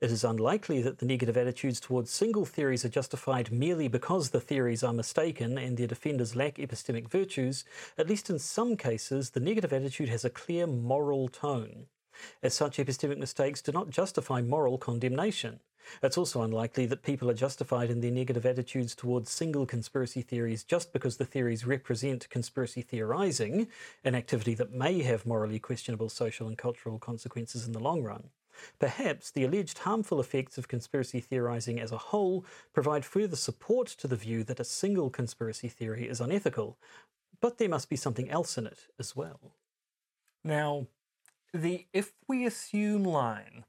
It 0.00 0.10
is 0.10 0.24
unlikely 0.24 0.82
that 0.82 0.98
the 0.98 1.06
negative 1.06 1.36
attitudes 1.36 1.80
towards 1.80 2.10
single 2.10 2.44
theories 2.44 2.84
are 2.84 2.88
justified 2.88 3.52
merely 3.52 3.88
because 3.88 4.30
the 4.30 4.40
theories 4.40 4.82
are 4.82 4.92
mistaken 4.92 5.56
and 5.56 5.76
their 5.76 5.86
defenders 5.86 6.34
lack 6.34 6.56
epistemic 6.56 7.08
virtues. 7.08 7.64
At 7.96 8.08
least 8.08 8.30
in 8.30 8.38
some 8.38 8.76
cases, 8.76 9.30
the 9.30 9.40
negative 9.40 9.72
attitude 9.72 10.08
has 10.08 10.24
a 10.24 10.30
clear 10.30 10.66
moral 10.66 11.28
tone. 11.28 11.86
As 12.42 12.54
such, 12.54 12.78
epistemic 12.78 13.18
mistakes 13.18 13.62
do 13.62 13.72
not 13.72 13.90
justify 13.90 14.40
moral 14.40 14.78
condemnation. 14.78 15.60
It's 16.02 16.18
also 16.18 16.42
unlikely 16.42 16.86
that 16.86 17.02
people 17.02 17.30
are 17.30 17.34
justified 17.34 17.90
in 17.90 18.00
their 18.00 18.10
negative 18.10 18.44
attitudes 18.44 18.94
towards 18.94 19.30
single 19.30 19.66
conspiracy 19.66 20.22
theories 20.22 20.64
just 20.64 20.92
because 20.92 21.16
the 21.16 21.24
theories 21.24 21.66
represent 21.66 22.28
conspiracy 22.28 22.82
theorizing, 22.82 23.68
an 24.04 24.14
activity 24.14 24.54
that 24.54 24.72
may 24.72 25.02
have 25.02 25.26
morally 25.26 25.58
questionable 25.58 26.08
social 26.08 26.46
and 26.46 26.58
cultural 26.58 26.98
consequences 26.98 27.66
in 27.66 27.72
the 27.72 27.78
long 27.78 28.02
run. 28.02 28.30
Perhaps 28.78 29.30
the 29.30 29.44
alleged 29.44 29.78
harmful 29.78 30.20
effects 30.20 30.58
of 30.58 30.68
conspiracy 30.68 31.20
theorizing 31.20 31.80
as 31.80 31.92
a 31.92 31.98
whole 31.98 32.44
provide 32.72 33.04
further 33.04 33.36
support 33.36 33.86
to 33.86 34.08
the 34.08 34.16
view 34.16 34.42
that 34.44 34.60
a 34.60 34.64
single 34.64 35.10
conspiracy 35.10 35.68
theory 35.68 36.08
is 36.08 36.20
unethical, 36.20 36.76
but 37.40 37.58
there 37.58 37.68
must 37.68 37.88
be 37.88 37.96
something 37.96 38.28
else 38.30 38.58
in 38.58 38.66
it 38.66 38.88
as 38.98 39.14
well. 39.14 39.54
Now, 40.42 40.86
the 41.52 41.86
if 41.92 42.12
we 42.26 42.46
assume 42.46 43.04
line 43.04 43.64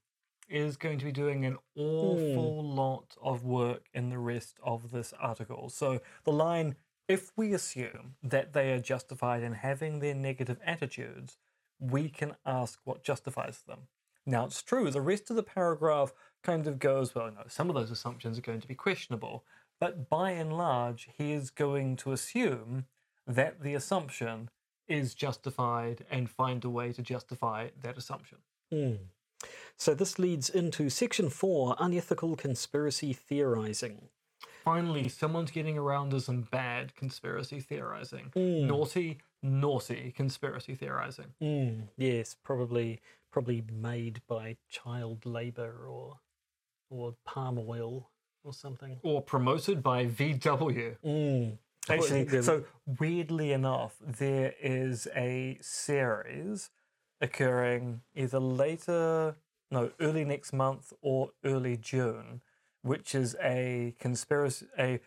is 0.50 0.78
going 0.78 0.98
to 0.98 1.06
be 1.06 1.12
doing 1.12 1.46
an 1.46 1.58
hmm. 1.76 1.82
awful 1.82 2.64
lot 2.64 3.16
of 3.22 3.44
work 3.44 3.88
in 3.94 4.10
the 4.10 4.18
rest 4.18 4.58
of 4.64 4.92
this 4.92 5.14
article. 5.20 5.70
So 5.70 6.02
the 6.24 6.32
line, 6.32 6.76
if 7.08 7.32
we 7.38 7.54
assume 7.54 8.16
that 8.24 8.54
they 8.54 8.72
are 8.72 8.80
justified 8.80 9.44
in 9.44 9.54
having 9.54 10.00
their 10.00 10.16
negative 10.16 10.58
attitudes, 10.66 11.38
we 11.80 12.10
can 12.10 12.36
ask 12.46 12.80
what 12.84 13.04
justifies 13.04 13.62
them. 13.68 13.88
Now 14.26 14.46
it's 14.46 14.62
true, 14.62 14.92
the 14.92 15.02
rest 15.02 15.30
of 15.30 15.36
the 15.36 15.44
paragraph 15.44 16.14
kind 16.44 16.68
of 16.68 16.80
goes, 16.80 17.16
well, 17.16 17.32
no, 17.32 17.44
some 17.48 17.70
of 17.70 17.76
those 17.76 17.92
assumptions 17.92 18.38
are 18.38 18.42
going 18.42 18.62
to 18.62 18.68
be 18.68 18.76
questionable, 18.76 19.44
but 19.80 20.10
by 20.10 20.32
and 20.32 20.56
large, 20.56 21.10
he 21.18 21.32
is 21.32 21.50
going 21.50 21.96
to 21.98 22.12
assume 22.12 22.86
that 23.26 23.62
the 23.62 23.74
assumption 23.76 24.50
is 24.90 25.14
justified 25.14 26.06
and 26.10 26.30
find 26.30 26.64
a 26.66 26.70
way 26.70 26.92
to 26.94 27.02
justify 27.02 27.70
that 27.82 27.98
assumption. 27.98 28.40
Hmm. 28.72 28.96
So 29.78 29.94
this 29.94 30.20
leads 30.20 30.50
into 30.50 30.90
section 30.90 31.30
four 31.30 31.76
unethical 31.80 32.36
conspiracy 32.36 33.14
theorizing. 33.14 34.10
Finally, 34.64 35.08
someone's 35.08 35.52
getting 35.52 35.78
around 35.78 36.12
to 36.12 36.20
some 36.20 36.42
bad 36.42 36.94
conspiracy 36.96 37.62
theorizing. 37.62 38.32
Naughty, 38.36 39.20
naughty 39.42 40.14
conspiracy 40.16 40.76
theorizing. 40.76 41.34
Mm, 41.42 41.88
yes, 41.98 42.36
probably 42.44 43.00
probably 43.32 43.64
made 43.72 44.22
by 44.28 44.58
child 44.70 45.26
labor 45.26 45.86
or 45.88 46.20
or 46.90 47.16
palm 47.26 47.60
oil 47.68 48.10
or 48.44 48.54
something. 48.54 49.00
Or 49.04 49.22
promoted 49.22 49.82
by 49.82 50.06
VW. 50.06 50.98
Mm. 51.06 51.58
Actually, 51.88 52.42
so 52.42 52.64
weirdly 53.00 53.52
enough, 53.52 53.96
there 54.06 54.54
is 54.62 55.08
a 55.16 55.58
series 55.62 56.70
occurring 57.22 58.02
either 58.16 58.40
later, 58.40 59.36
no, 59.72 59.92
early 60.00 60.26
next 60.26 60.54
month 60.54 60.94
or 61.02 61.32
early 61.44 61.78
June, 61.78 62.42
which 62.82 63.16
is 63.16 63.36
a 63.42 63.96
conspiracy, 64.00 64.68
a 64.78 65.00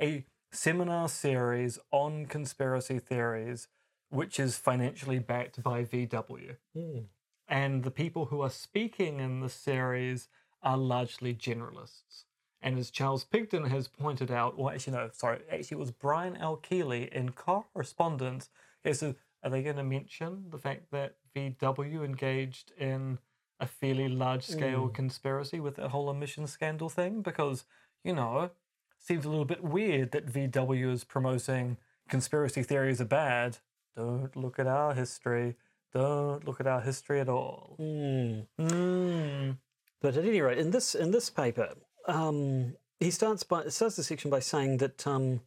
a 0.00 0.24
seminar 0.52 1.08
series 1.08 1.78
on 1.90 2.26
conspiracy 2.26 2.98
theories, 2.98 3.68
which 4.08 4.40
is 4.40 4.56
financially 4.56 5.18
backed 5.18 5.62
by 5.62 5.84
VW. 5.84 6.56
Mm. 6.76 7.04
And 7.48 7.84
the 7.84 7.90
people 7.90 8.26
who 8.26 8.40
are 8.42 8.50
speaking 8.50 9.20
in 9.20 9.40
the 9.40 9.48
series 9.48 10.28
are 10.62 10.78
largely 10.78 11.34
generalists. 11.34 12.24
And 12.62 12.78
as 12.78 12.90
Charles 12.90 13.24
Pigden 13.24 13.68
has 13.68 13.88
pointed 13.88 14.30
out, 14.30 14.54
or 14.56 14.72
actually, 14.72 14.94
no, 14.94 15.10
sorry, 15.12 15.40
actually, 15.50 15.76
it 15.76 15.80
was 15.80 15.90
Brian 15.90 16.36
L. 16.36 16.56
Keeley 16.56 17.08
in 17.12 17.32
correspondence. 17.32 18.50
He 18.84 18.92
said, 18.92 19.16
Are 19.42 19.50
they 19.50 19.62
going 19.62 19.76
to 19.76 19.84
mention 19.84 20.44
the 20.50 20.58
fact 20.58 20.90
that 20.90 21.16
VW 21.34 22.04
engaged 22.04 22.72
in 22.78 23.18
a 23.58 23.66
fairly 23.66 24.08
large 24.08 24.44
scale 24.44 24.88
conspiracy 24.88 25.60
with 25.60 25.76
that 25.76 25.88
whole 25.88 26.10
emissions 26.10 26.50
scandal 26.50 26.90
thing? 26.90 27.22
Because, 27.22 27.64
you 28.04 28.14
know, 28.14 28.50
seems 28.98 29.24
a 29.24 29.30
little 29.30 29.46
bit 29.46 29.64
weird 29.64 30.12
that 30.12 30.26
VW 30.26 30.92
is 30.92 31.04
promoting 31.04 31.78
conspiracy 32.08 32.62
theories 32.62 33.00
are 33.00 33.06
bad. 33.06 33.58
Don't 33.96 34.36
look 34.36 34.58
at 34.58 34.66
our 34.66 34.94
history. 34.94 35.56
Don't 35.92 36.46
look 36.46 36.60
at 36.60 36.66
our 36.66 36.80
history 36.80 37.20
at 37.20 37.28
all. 37.28 37.76
Mm. 37.80 38.46
Mm. 38.58 39.56
But 40.00 40.16
at 40.16 40.24
any 40.24 40.40
rate, 40.40 40.58
in 40.58 40.70
this 40.70 40.94
in 40.94 41.10
this 41.10 41.30
paper, 41.30 41.74
um, 42.10 42.74
he 42.98 43.10
starts 43.10 43.42
by 43.42 43.68
starts 43.68 43.96
the 43.96 44.02
section 44.02 44.30
by 44.30 44.40
saying 44.40 44.78
that 44.78 45.06
um, 45.06 45.40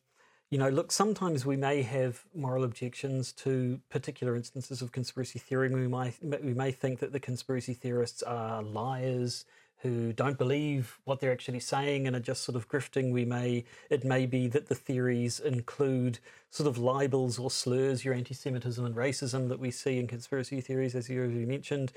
you 0.54 0.60
know, 0.60 0.69
look, 0.69 0.91
sometimes 0.91 1.47
we 1.47 1.58
may 1.58 1.82
have 1.82 2.26
moral 2.36 2.63
objections 2.63 3.32
to 3.32 3.80
particular 3.89 4.36
instances 4.36 4.84
of 4.84 4.91
conspiracy 4.91 5.39
theory. 5.39 5.67
We 5.67 5.88
might 5.88 6.13
we 6.21 6.54
may 6.54 6.71
think 6.71 6.99
that 6.99 7.12
the 7.12 7.19
conspiracy 7.19 7.73
theorists 7.73 8.21
are 8.21 8.62
liars 8.62 9.45
who 9.78 10.13
don't 10.13 10.38
believe 10.38 10.99
what 11.06 11.19
they're 11.19 11.32
actually 11.32 11.60
saying 11.60 12.06
and 12.06 12.15
are 12.15 12.19
just 12.19 12.43
sort 12.43 12.56
of 12.56 12.69
grifting. 12.69 13.12
We 13.12 13.26
may 13.26 13.65
it 13.89 14.04
may 14.04 14.28
be 14.28 14.47
that 14.49 14.67
the 14.67 14.76
theories 14.76 15.39
include 15.39 16.19
sort 16.52 16.67
of 16.67 16.78
libels 16.78 17.39
or 17.39 17.49
slurs, 17.49 18.06
your 18.06 18.13
anti-Semitism 18.13 18.86
and 18.86 18.95
racism 18.95 19.49
that 19.49 19.60
we 19.60 19.71
see 19.71 19.97
in 19.97 20.06
conspiracy 20.06 20.62
theories, 20.62 20.93
as 20.93 21.10
you 21.10 21.19
already 21.19 21.45
mentioned. 21.45 21.91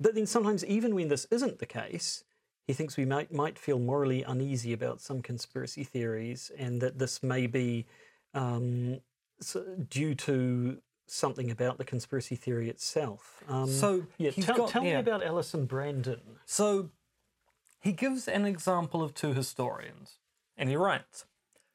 But 0.00 0.16
then 0.16 0.26
sometimes, 0.26 0.64
even 0.64 0.96
when 0.96 1.08
this 1.08 1.26
isn't 1.30 1.60
the 1.60 1.66
case, 1.66 2.24
he 2.70 2.74
thinks 2.74 2.96
we 2.96 3.04
might 3.04 3.32
might 3.32 3.58
feel 3.58 3.78
morally 3.78 4.22
uneasy 4.22 4.72
about 4.72 5.00
some 5.00 5.20
conspiracy 5.22 5.84
theories, 5.84 6.50
and 6.58 6.80
that 6.80 6.98
this 6.98 7.22
may 7.22 7.46
be 7.46 7.86
um, 8.34 9.00
due 9.88 10.14
to 10.14 10.78
something 11.06 11.50
about 11.50 11.78
the 11.78 11.84
conspiracy 11.84 12.36
theory 12.36 12.68
itself. 12.70 13.42
Um, 13.48 13.66
So 13.68 14.06
yeah, 14.18 14.30
tell, 14.30 14.56
got- 14.56 14.68
tell 14.70 14.82
me 14.82 14.92
about 14.92 15.22
Alison 15.22 15.66
Brandon. 15.66 16.20
So 16.46 16.90
he 17.80 17.92
gives 17.92 18.28
an 18.28 18.44
example 18.44 19.02
of 19.02 19.14
two 19.14 19.32
historians, 19.32 20.18
and 20.56 20.68
he 20.68 20.76
writes 20.76 21.24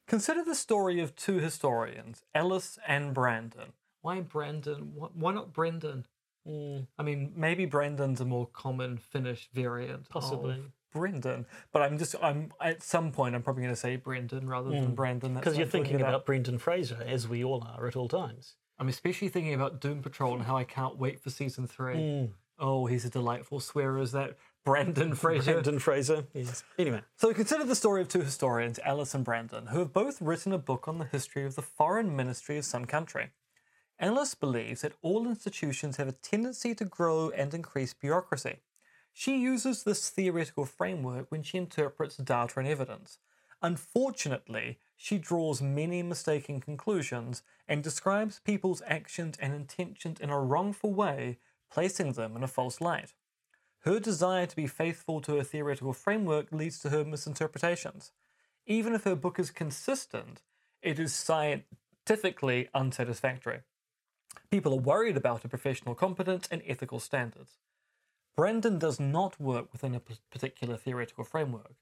Consider 0.06 0.42
the 0.44 0.54
story 0.54 1.00
of 1.00 1.14
two 1.16 1.38
historians, 1.38 2.22
Ellis 2.34 2.78
and 2.86 3.12
Brandon. 3.12 3.72
Why 4.02 4.20
Brandon? 4.20 4.92
Why 4.94 5.32
not 5.32 5.52
Brendan? 5.52 6.06
I 6.98 7.02
mean, 7.02 7.32
maybe 7.34 7.64
Brandon's 7.66 8.20
a 8.20 8.24
more 8.24 8.46
common 8.46 8.98
Finnish 8.98 9.48
variant. 9.52 10.08
Possibly. 10.08 10.54
Of 10.54 10.60
Brendan. 10.96 11.46
But 11.72 11.82
I'm 11.82 11.98
just, 11.98 12.14
I'm 12.22 12.52
at 12.60 12.82
some 12.82 13.12
point, 13.12 13.34
I'm 13.34 13.42
probably 13.42 13.62
going 13.62 13.74
to 13.74 13.80
say 13.80 13.96
Brendan 13.96 14.48
rather 14.48 14.70
than 14.70 14.86
hmm. 14.86 14.94
Brandon. 14.94 15.34
Because 15.34 15.58
you're 15.58 15.66
thinking 15.66 16.00
about 16.00 16.24
Brendan 16.24 16.58
Fraser, 16.58 17.04
as 17.06 17.28
we 17.28 17.44
all 17.44 17.62
are 17.76 17.86
at 17.86 17.96
all 17.96 18.08
times. 18.08 18.54
I'm 18.78 18.88
especially 18.88 19.28
thinking 19.28 19.54
about 19.54 19.80
Doom 19.80 20.02
Patrol 20.02 20.34
and 20.34 20.42
how 20.42 20.56
I 20.56 20.64
can't 20.64 20.98
wait 20.98 21.20
for 21.20 21.30
season 21.30 21.66
three. 21.66 21.94
Hmm. 22.20 22.24
Oh, 22.58 22.86
he's 22.86 23.04
a 23.04 23.10
delightful 23.10 23.60
swearer. 23.60 23.98
Is 23.98 24.12
that 24.12 24.36
Brandon 24.64 25.14
Fraser? 25.14 25.52
Brendan 25.52 25.78
Fraser, 25.78 26.24
yes. 26.32 26.64
Anyway, 26.78 27.02
So 27.16 27.32
consider 27.34 27.64
the 27.64 27.74
story 27.74 28.00
of 28.00 28.08
two 28.08 28.22
historians, 28.22 28.80
Alice 28.84 29.14
and 29.14 29.24
Brandon, 29.24 29.66
who 29.66 29.80
have 29.80 29.92
both 29.92 30.20
written 30.22 30.52
a 30.52 30.58
book 30.58 30.88
on 30.88 30.98
the 30.98 31.04
history 31.04 31.44
of 31.44 31.54
the 31.54 31.62
foreign 31.62 32.16
ministry 32.16 32.56
of 32.56 32.64
some 32.64 32.86
country. 32.86 33.30
Alice 33.98 34.34
believes 34.34 34.82
that 34.82 34.92
all 35.02 35.26
institutions 35.26 35.96
have 35.96 36.08
a 36.08 36.12
tendency 36.12 36.74
to 36.74 36.84
grow 36.84 37.30
and 37.30 37.54
increase 37.54 37.94
bureaucracy. 37.94 38.60
She 39.18 39.38
uses 39.38 39.82
this 39.82 40.10
theoretical 40.10 40.66
framework 40.66 41.30
when 41.30 41.42
she 41.42 41.56
interprets 41.56 42.18
data 42.18 42.58
and 42.58 42.68
evidence. 42.68 43.16
Unfortunately, 43.62 44.78
she 44.94 45.16
draws 45.16 45.62
many 45.62 46.02
mistaken 46.02 46.60
conclusions 46.60 47.42
and 47.66 47.82
describes 47.82 48.40
people's 48.44 48.82
actions 48.86 49.38
and 49.40 49.54
intentions 49.54 50.20
in 50.20 50.28
a 50.28 50.38
wrongful 50.38 50.92
way, 50.92 51.38
placing 51.70 52.12
them 52.12 52.36
in 52.36 52.42
a 52.42 52.46
false 52.46 52.78
light. 52.82 53.14
Her 53.84 53.98
desire 53.98 54.44
to 54.44 54.54
be 54.54 54.66
faithful 54.66 55.22
to 55.22 55.36
her 55.36 55.44
theoretical 55.44 55.94
framework 55.94 56.52
leads 56.52 56.78
to 56.80 56.90
her 56.90 57.02
misinterpretations. 57.02 58.12
Even 58.66 58.94
if 58.94 59.04
her 59.04 59.16
book 59.16 59.38
is 59.38 59.50
consistent, 59.50 60.42
it 60.82 60.98
is 60.98 61.14
scientifically 61.14 62.68
unsatisfactory. 62.74 63.60
People 64.50 64.74
are 64.74 64.90
worried 64.92 65.16
about 65.16 65.42
her 65.42 65.48
professional 65.48 65.94
competence 65.94 66.46
and 66.50 66.60
ethical 66.66 67.00
standards. 67.00 67.56
Brandon 68.36 68.78
does 68.78 69.00
not 69.00 69.40
work 69.40 69.72
within 69.72 69.94
a 69.94 70.00
particular 70.30 70.76
theoretical 70.76 71.24
framework, 71.24 71.72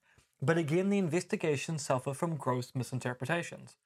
but 0.41 0.57
again, 0.57 0.89
the 0.89 0.99
investigations 0.99 1.85
suffer 1.85 2.15
from 2.15 2.37
gross 2.37 2.71
misinterpretations. 2.77 3.77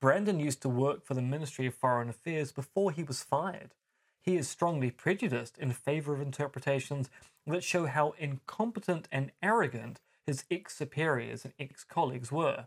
Brendan 0.00 0.40
used 0.40 0.60
to 0.62 0.68
work 0.68 1.04
for 1.04 1.14
the 1.14 1.22
Ministry 1.22 1.66
of 1.66 1.74
Foreign 1.76 2.08
Affairs 2.08 2.50
before 2.50 2.90
he 2.90 3.04
was 3.04 3.22
fired. 3.22 3.74
He 4.20 4.36
is 4.36 4.48
strongly 4.48 4.90
prejudiced 4.90 5.56
in 5.56 5.70
favour 5.72 6.14
of 6.14 6.20
interpretations 6.20 7.10
that 7.46 7.62
show 7.62 7.86
how 7.86 8.14
incompetent 8.18 9.06
and 9.12 9.30
arrogant 9.40 10.00
his 10.26 10.44
ex 10.50 10.74
superiors 10.74 11.44
and 11.44 11.54
ex 11.60 11.84
colleagues 11.84 12.32
were. 12.32 12.66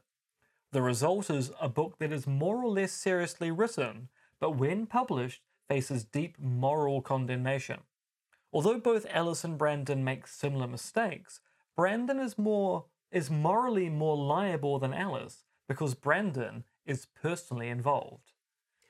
The 0.71 0.81
result 0.81 1.29
is 1.29 1.51
a 1.59 1.67
book 1.67 1.97
that 1.99 2.13
is 2.13 2.25
more 2.25 2.63
or 2.63 2.69
less 2.69 2.93
seriously 2.93 3.51
written, 3.51 4.07
but 4.39 4.51
when 4.51 4.85
published, 4.85 5.41
faces 5.67 6.05
deep 6.05 6.39
moral 6.39 7.01
condemnation. 7.01 7.79
Although 8.51 8.79
both 8.79 9.05
Ellis 9.09 9.43
and 9.43 9.57
Brandon 9.57 10.03
make 10.03 10.27
similar 10.27 10.67
mistakes, 10.67 11.39
Brandon 11.75 12.19
is 12.19 12.37
more 12.37 12.85
is 13.11 13.31
morally 13.31 13.89
more 13.89 14.15
liable 14.15 14.77
than 14.77 14.93
Ellis 14.93 15.45
because 15.67 15.95
Brandon 15.95 16.63
is 16.85 17.07
personally 17.21 17.69
involved. 17.69 18.33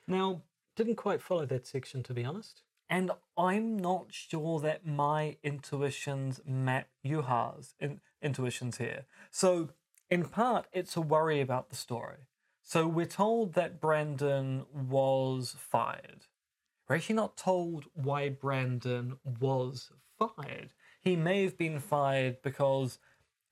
Now, 0.06 0.42
didn't 0.76 0.96
quite 0.96 1.22
follow 1.22 1.46
that 1.46 1.66
section 1.66 2.02
to 2.04 2.14
be 2.14 2.24
honest. 2.24 2.62
And 2.88 3.12
I'm 3.38 3.78
not 3.78 4.06
sure 4.10 4.58
that 4.60 4.84
my 4.84 5.36
intuitions 5.44 6.40
map 6.44 6.88
Juha's 7.04 7.74
in, 7.78 8.00
intuitions 8.20 8.78
here. 8.78 9.04
So, 9.30 9.70
in 10.10 10.24
part, 10.24 10.66
it's 10.72 10.96
a 10.96 11.00
worry 11.00 11.40
about 11.40 11.70
the 11.70 11.76
story. 11.76 12.26
So, 12.64 12.88
we're 12.88 13.06
told 13.06 13.54
that 13.54 13.80
Brandon 13.80 14.64
was 14.72 15.54
fired. 15.56 16.26
We're 16.90 16.96
actually 16.96 17.14
not 17.14 17.36
told 17.36 17.84
why 17.94 18.30
Brandon 18.30 19.18
was 19.38 19.92
fired. 20.18 20.74
He 21.00 21.14
may 21.14 21.44
have 21.44 21.56
been 21.56 21.78
fired 21.78 22.42
because 22.42 22.98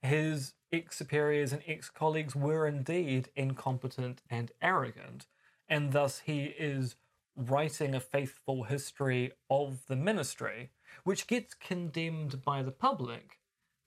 his 0.01 0.55
ex 0.73 0.97
superiors 0.97 1.53
and 1.53 1.63
ex 1.65 1.89
colleagues 1.89 2.35
were 2.35 2.67
indeed 2.67 3.29
incompetent 3.37 4.21
and 4.29 4.51
arrogant, 4.61 5.27
and 5.69 5.93
thus 5.93 6.19
he 6.25 6.47
is 6.59 6.97
writing 7.37 7.95
a 7.95 8.01
faithful 8.01 8.65
history 8.65 9.31
of 9.49 9.85
the 9.87 9.95
ministry, 9.95 10.71
which 11.05 11.25
gets 11.25 11.53
condemned 11.53 12.43
by 12.43 12.61
the 12.61 12.73
public, 12.73 13.39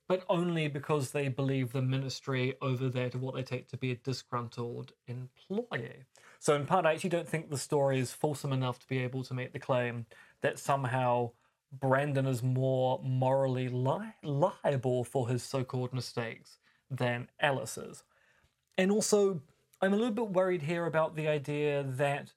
but 0.07 0.25
only 0.29 0.67
because 0.67 1.11
they 1.11 1.27
believe 1.27 1.73
the 1.73 1.81
ministry 1.83 2.55
over 2.59 2.89
that 2.89 3.13
of 3.13 3.21
what 3.21 3.35
they 3.35 3.43
take 3.43 3.67
to 3.67 3.77
be 3.77 3.91
a 3.91 3.95
disgruntled 3.97 4.93
employee. 5.05 6.05
So, 6.43 6.55
in 6.55 6.65
part, 6.65 6.85
I 6.85 6.91
actually 6.91 7.11
don't 7.11 7.29
think 7.29 7.49
the 7.49 7.57
story 7.57 8.01
is 8.01 8.11
fulsome 8.11 8.51
enough 8.51 8.77
to 8.79 8.87
be 8.89 8.97
able 8.97 9.23
to 9.23 9.33
make 9.33 9.53
the 9.53 9.59
claim 9.59 10.05
that 10.41 10.59
somehow 10.59 11.31
Brandon 11.71 12.25
is 12.25 12.43
more 12.43 12.99
morally 13.01 13.69
li- 13.69 14.11
liable 14.23 15.05
for 15.05 15.29
his 15.29 15.41
so 15.41 15.63
called 15.63 15.93
mistakes 15.93 16.57
than 16.91 17.29
Alice 17.39 17.77
is. 17.77 18.03
And 18.77 18.91
also, 18.91 19.41
I'm 19.81 19.93
a 19.93 19.95
little 19.95 20.11
bit 20.11 20.31
worried 20.31 20.63
here 20.63 20.85
about 20.85 21.15
the 21.15 21.29
idea 21.29 21.81
that 21.81 22.33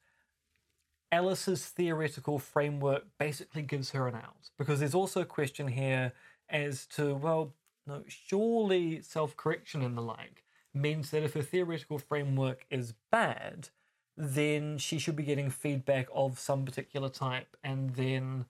Alice's 1.11 1.67
theoretical 1.67 2.39
framework 2.39 3.07
basically 3.19 3.63
gives 3.63 3.91
her 3.91 4.07
an 4.07 4.15
out. 4.15 4.51
Because 4.57 4.79
there's 4.79 4.95
also 4.95 5.23
a 5.23 5.27
question 5.27 5.67
here 5.67 6.13
as 6.49 6.87
to, 6.95 7.17
well, 7.17 7.55
no, 7.89 8.05
surely 8.07 9.03
self 9.03 9.37
correction 9.37 9.83
and 9.83 9.99
the 9.99 10.03
like 10.03 10.45
means 10.73 11.11
that 11.11 11.25
if 11.25 11.35
her 11.35 11.43
theoretical 11.43 11.99
framework 11.99 12.67
is 12.71 12.95
bad, 13.11 13.71
then 14.17 14.79
she 14.79 14.99
should 14.99 15.17
be 15.17 15.23
getting 15.23 15.51
feedback 15.51 16.09
of 16.15 16.39
some 16.39 16.65
particular 16.65 17.09
type 17.09 17.57
and 17.63 17.91
then 17.91 18.47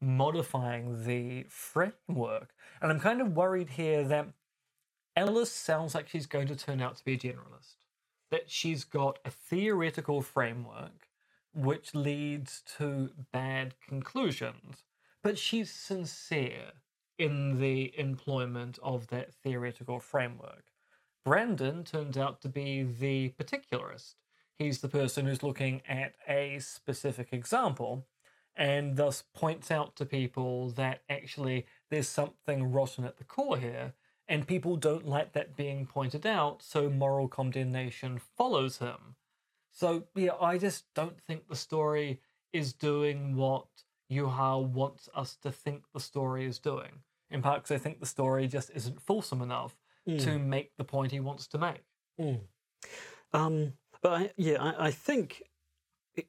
modifying 0.00 1.04
the 1.04 1.44
framework. 1.48 2.54
And 2.80 2.90
I'm 2.90 3.00
kind 3.00 3.20
of 3.20 3.36
worried 3.36 3.70
here 3.70 4.04
that 4.04 4.28
Alice 5.16 5.52
sounds 5.52 5.94
like 5.94 6.08
she's 6.08 6.26
going 6.26 6.48
to 6.48 6.56
turn 6.56 6.80
out 6.80 6.96
to 6.96 7.04
be 7.04 7.14
a 7.14 7.18
generalist. 7.18 7.76
That 8.30 8.50
she's 8.50 8.84
got 8.84 9.18
a 9.24 9.30
theoretical 9.30 10.22
framework 10.22 11.08
which 11.54 11.94
leads 11.94 12.62
to 12.76 13.10
bad 13.32 13.74
conclusions, 13.80 14.84
but 15.22 15.38
she's 15.38 15.70
sincere 15.70 16.72
in 17.18 17.58
the 17.58 17.92
employment 17.98 18.78
of 18.82 19.08
that 19.08 19.34
theoretical 19.34 19.98
framework. 19.98 20.64
Brandon 21.24 21.82
turns 21.82 22.16
out 22.16 22.40
to 22.42 22.48
be 22.48 22.84
the 22.84 23.30
particularist. 23.30 24.14
He's 24.58 24.80
the 24.80 24.88
person 24.88 25.26
who's 25.26 25.42
looking 25.42 25.82
at 25.88 26.14
a 26.28 26.58
specific 26.58 27.32
example 27.32 28.06
and 28.56 28.96
thus 28.96 29.22
points 29.34 29.70
out 29.70 29.94
to 29.96 30.04
people 30.04 30.70
that 30.70 31.02
actually 31.08 31.64
there's 31.90 32.08
something 32.08 32.72
rotten 32.72 33.04
at 33.04 33.16
the 33.16 33.24
core 33.24 33.56
here, 33.56 33.94
and 34.26 34.48
people 34.48 34.76
don't 34.76 35.06
like 35.06 35.32
that 35.32 35.56
being 35.56 35.86
pointed 35.86 36.26
out, 36.26 36.60
so 36.62 36.90
moral 36.90 37.28
condemnation 37.28 38.20
follows 38.36 38.78
him. 38.78 39.14
So, 39.70 40.04
yeah, 40.16 40.32
I 40.40 40.58
just 40.58 40.86
don't 40.94 41.20
think 41.20 41.48
the 41.48 41.54
story 41.54 42.20
is 42.52 42.72
doing 42.72 43.36
what 43.36 43.66
Juha 44.10 44.66
wants 44.66 45.08
us 45.14 45.36
to 45.42 45.52
think 45.52 45.84
the 45.94 46.00
story 46.00 46.44
is 46.44 46.58
doing. 46.58 47.02
In 47.30 47.42
part, 47.42 47.62
because 47.62 47.76
I 47.76 47.78
think 47.78 48.00
the 48.00 48.06
story 48.06 48.48
just 48.48 48.70
isn't 48.74 49.00
fulsome 49.00 49.40
enough 49.40 49.76
mm. 50.08 50.20
to 50.24 50.38
make 50.38 50.76
the 50.76 50.84
point 50.84 51.12
he 51.12 51.20
wants 51.20 51.46
to 51.48 51.58
make. 51.58 51.84
Mm. 52.20 52.40
Um, 53.32 53.72
but 54.02 54.12
I, 54.12 54.30
yeah, 54.36 54.62
I, 54.62 54.86
I 54.86 54.90
think 54.90 55.42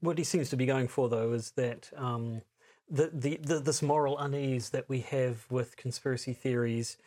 what 0.01 0.17
he 0.17 0.23
seems 0.23 0.49
to 0.49 0.55
be 0.55 0.65
going 0.65 0.87
for, 0.87 1.09
though, 1.09 1.33
is 1.33 1.51
that 1.51 1.91
um, 1.95 2.41
the, 2.89 3.09
the, 3.13 3.39
the, 3.41 3.59
this 3.59 3.81
moral 3.81 4.17
unease 4.17 4.69
that 4.69 4.87
we 4.89 5.01
have 5.01 5.45
with 5.49 5.77
conspiracy 5.77 6.33
theories 6.33 6.97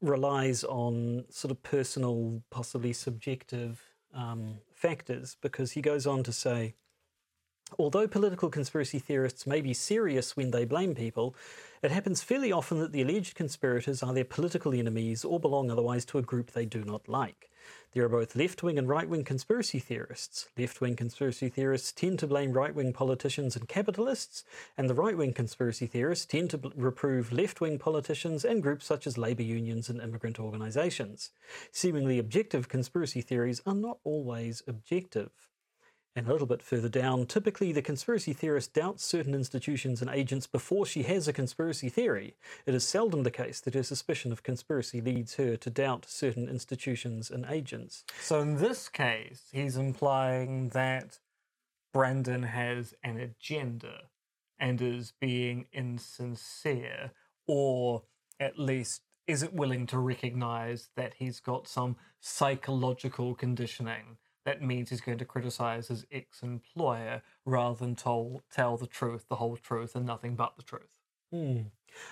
relies 0.00 0.64
on 0.64 1.24
sort 1.30 1.50
of 1.50 1.62
personal, 1.62 2.42
possibly 2.50 2.92
subjective 2.92 3.80
um, 4.14 4.58
factors, 4.74 5.36
because 5.40 5.72
he 5.72 5.80
goes 5.80 6.06
on 6.06 6.22
to 6.24 6.32
say, 6.32 6.74
although 7.78 8.06
political 8.06 8.48
conspiracy 8.48 8.98
theorists 8.98 9.46
may 9.46 9.60
be 9.60 9.74
serious 9.74 10.36
when 10.36 10.50
they 10.50 10.64
blame 10.64 10.94
people, 10.94 11.34
it 11.82 11.90
happens 11.90 12.22
fairly 12.22 12.52
often 12.52 12.78
that 12.78 12.92
the 12.92 13.02
alleged 13.02 13.34
conspirators 13.34 14.02
are 14.02 14.14
their 14.14 14.24
political 14.24 14.72
enemies 14.72 15.24
or 15.24 15.40
belong 15.40 15.70
otherwise 15.70 16.04
to 16.04 16.18
a 16.18 16.22
group 16.22 16.52
they 16.52 16.64
do 16.64 16.84
not 16.84 17.08
like. 17.08 17.50
There 17.92 18.04
are 18.04 18.08
both 18.08 18.34
left 18.34 18.62
wing 18.62 18.78
and 18.78 18.88
right 18.88 19.08
wing 19.08 19.22
conspiracy 19.24 19.78
theorists. 19.78 20.48
Left 20.56 20.80
wing 20.80 20.96
conspiracy 20.96 21.48
theorists 21.48 21.92
tend 21.92 22.18
to 22.20 22.26
blame 22.26 22.52
right 22.52 22.74
wing 22.74 22.92
politicians 22.92 23.54
and 23.54 23.68
capitalists, 23.68 24.44
and 24.78 24.88
the 24.88 24.94
right 24.94 25.16
wing 25.16 25.32
conspiracy 25.32 25.86
theorists 25.86 26.24
tend 26.24 26.50
to 26.50 26.72
reprove 26.74 27.32
left 27.32 27.60
wing 27.60 27.78
politicians 27.78 28.44
and 28.44 28.62
groups 28.62 28.86
such 28.86 29.06
as 29.06 29.18
labour 29.18 29.42
unions 29.42 29.88
and 29.88 30.00
immigrant 30.00 30.40
organisations. 30.40 31.30
Seemingly 31.70 32.18
objective 32.18 32.68
conspiracy 32.68 33.20
theories 33.20 33.60
are 33.66 33.74
not 33.74 33.98
always 34.04 34.62
objective. 34.66 35.30
And 36.14 36.28
a 36.28 36.32
little 36.32 36.46
bit 36.46 36.62
further 36.62 36.90
down, 36.90 37.24
typically 37.24 37.72
the 37.72 37.80
conspiracy 37.80 38.34
theorist 38.34 38.74
doubts 38.74 39.02
certain 39.02 39.34
institutions 39.34 40.02
and 40.02 40.10
agents 40.10 40.46
before 40.46 40.84
she 40.84 41.04
has 41.04 41.26
a 41.26 41.32
conspiracy 41.32 41.88
theory. 41.88 42.34
It 42.66 42.74
is 42.74 42.86
seldom 42.86 43.22
the 43.22 43.30
case 43.30 43.60
that 43.60 43.72
her 43.72 43.82
suspicion 43.82 44.30
of 44.30 44.42
conspiracy 44.42 45.00
leads 45.00 45.36
her 45.36 45.56
to 45.56 45.70
doubt 45.70 46.04
certain 46.06 46.50
institutions 46.50 47.30
and 47.30 47.46
agents. 47.48 48.04
So 48.20 48.40
in 48.40 48.58
this 48.58 48.90
case, 48.90 49.44
he's 49.52 49.78
implying 49.78 50.68
that 50.70 51.18
Brandon 51.94 52.42
has 52.42 52.92
an 53.02 53.18
agenda 53.18 54.08
and 54.58 54.82
is 54.82 55.14
being 55.18 55.66
insincere, 55.72 57.12
or 57.46 58.02
at 58.38 58.58
least 58.58 59.00
isn't 59.26 59.54
willing 59.54 59.86
to 59.86 59.98
recognize 59.98 60.90
that 60.94 61.14
he's 61.14 61.40
got 61.40 61.68
some 61.68 61.96
psychological 62.20 63.34
conditioning 63.34 64.18
that 64.44 64.62
means 64.62 64.90
he's 64.90 65.00
going 65.00 65.18
to 65.18 65.24
criticize 65.24 65.88
his 65.88 66.04
ex 66.10 66.42
employer 66.42 67.22
rather 67.44 67.76
than 67.76 67.94
tell, 67.94 68.42
tell 68.52 68.76
the 68.76 68.86
truth, 68.86 69.26
the 69.28 69.36
whole 69.36 69.56
truth, 69.56 69.94
and 69.94 70.06
nothing 70.06 70.34
but 70.34 70.56
the 70.56 70.62
truth. 70.62 70.98
Hmm. 71.30 71.60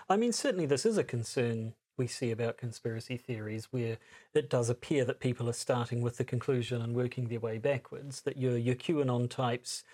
I 0.09 0.17
mean, 0.17 0.33
certainly 0.33 0.67
this 0.67 0.87
is 0.87 0.99
a 0.99 1.05
concern 1.05 1.75
we 1.97 2.07
see 2.07 2.31
about 2.31 2.57
conspiracy 2.57 3.19
theories 3.19 3.69
where 3.71 3.99
it 4.33 4.49
does 4.49 4.71
appear 4.71 5.05
that 5.05 5.21
people 5.21 5.49
are 5.49 5.55
starting 5.55 6.01
with 6.01 6.17
the 6.17 6.25
conclusion 6.25 6.81
and 6.81 6.95
working 6.95 7.29
their 7.29 7.41
way 7.41 7.59
backwards, 7.59 8.23
that 8.23 8.39
your, 8.39 8.57
your 8.57 8.75
QAnon 8.75 9.29
types 9.29 9.85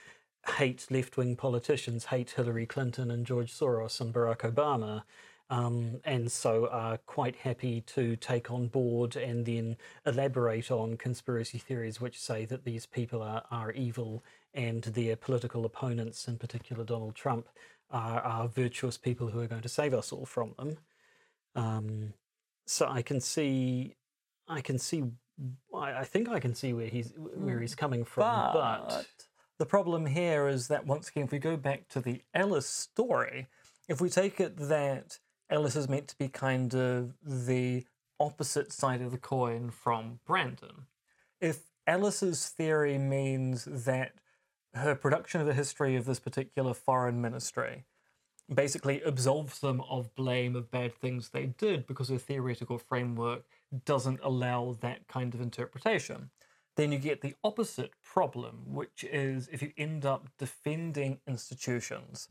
hate 0.57 0.87
left 0.91 1.16
wing 1.16 1.34
politicians, 1.34 2.07
hate 2.07 2.30
Hillary 2.30 2.66
Clinton 2.66 3.11
and 3.11 3.26
George 3.26 3.53
Soros 3.53 4.01
and 4.01 4.14
Barack 4.14 4.39
Obama, 4.39 5.03
um, 5.49 6.01
and 6.05 6.31
so 6.31 6.69
are 6.69 6.99
quite 6.99 7.37
happy 7.37 7.81
to 7.83 8.17
take 8.17 8.51
on 8.51 8.67
board 8.67 9.15
and 9.15 9.47
then 9.47 9.77
elaborate 10.05 10.71
on 10.71 10.97
conspiracy 10.97 11.59
theories 11.59 12.01
which 12.01 12.21
say 12.21 12.45
that 12.47 12.65
these 12.65 12.87
people 12.87 13.23
are, 13.23 13.45
are 13.51 13.71
evil 13.73 14.25
and 14.55 14.83
their 14.83 15.15
political 15.15 15.65
opponents, 15.65 16.27
in 16.27 16.39
particular 16.39 16.85
Donald 16.85 17.15
Trump, 17.15 17.49
are, 17.91 18.21
are 18.21 18.49
virtuous 18.49 18.99
people 18.99 19.29
who 19.29 19.41
are 19.41 19.47
going 19.47 19.63
to 19.63 19.69
save 19.69 19.95
us 19.95 20.13
all 20.13 20.27
from 20.27 20.55
them. 20.59 20.79
Um, 21.55 22.15
so 22.67 22.89
I 22.89 23.03
can 23.03 23.21
see, 23.21 23.95
I 24.49 24.61
can 24.61 24.79
see, 24.79 25.05
I, 25.73 26.01
I 26.01 26.05
think 26.05 26.29
I 26.29 26.41
can 26.41 26.55
see 26.55 26.73
where 26.73 26.89
he's 26.89 27.13
where 27.17 27.61
he's 27.61 27.77
coming 27.77 28.05
from, 28.05 28.25
But, 28.53 28.89
but, 28.89 29.07
the 29.59 29.67
problem 29.67 30.07
here 30.07 30.49
is 30.49 30.69
that 30.69 30.87
once 30.87 31.09
again, 31.09 31.25
if 31.25 31.33
we 31.33 31.39
go 31.39 31.57
back 31.57 31.89
to 31.89 32.01
the 32.01 32.23
Ellis 32.35 32.69
story, 32.69 33.47
if 33.89 34.01
we 34.01 34.11
take 34.11 34.41
it 34.41 34.57
that 34.57 35.19
Ellis 35.49 35.77
is 35.77 35.89
meant 35.89 36.09
to 36.09 36.19
be 36.19 36.29
kind 36.29 36.75
of 36.75 37.15
the 37.25 37.85
opposite 38.19 38.73
side 38.73 39.01
of 39.01 39.11
the 39.11 39.19
coin 39.19 39.71
from 39.71 40.21
Brandon, 40.27 40.87
if 41.41 41.71
Ellis's 41.87 42.49
theory 42.49 42.99
means 42.99 43.65
that 43.65 44.13
her 44.75 44.95
production 44.95 45.41
of 45.41 45.47
the 45.47 45.55
history 45.55 45.97
of 45.97 46.05
this 46.05 46.21
particular 46.21 46.75
foreign 46.75 47.21
ministry 47.21 47.85
basically 48.53 49.03
absolves 49.05 49.61
them 49.61 49.81
of 49.89 50.15
blame 50.15 50.55
of 50.55 50.71
bad 50.71 50.95
things 50.95 51.31
they 51.31 51.47
did 51.47 51.87
because 51.87 52.09
her 52.09 52.19
theoretical 52.19 52.79
framework 52.79 53.45
doesn't 53.85 54.21
allow 54.23 54.77
that 54.81 55.09
kind 55.09 55.35
of 55.35 55.41
interpretation. 55.41 56.31
Then 56.77 56.93
you 56.93 56.99
get 56.99 57.23
the 57.23 57.35
opposite 57.43 57.93
problem, 58.03 58.63
which 58.67 59.05
is 59.11 59.49
if 59.51 59.63
you 59.63 59.73
end 59.77 60.05
up 60.05 60.29
defending 60.39 61.19
institutions 61.27 62.29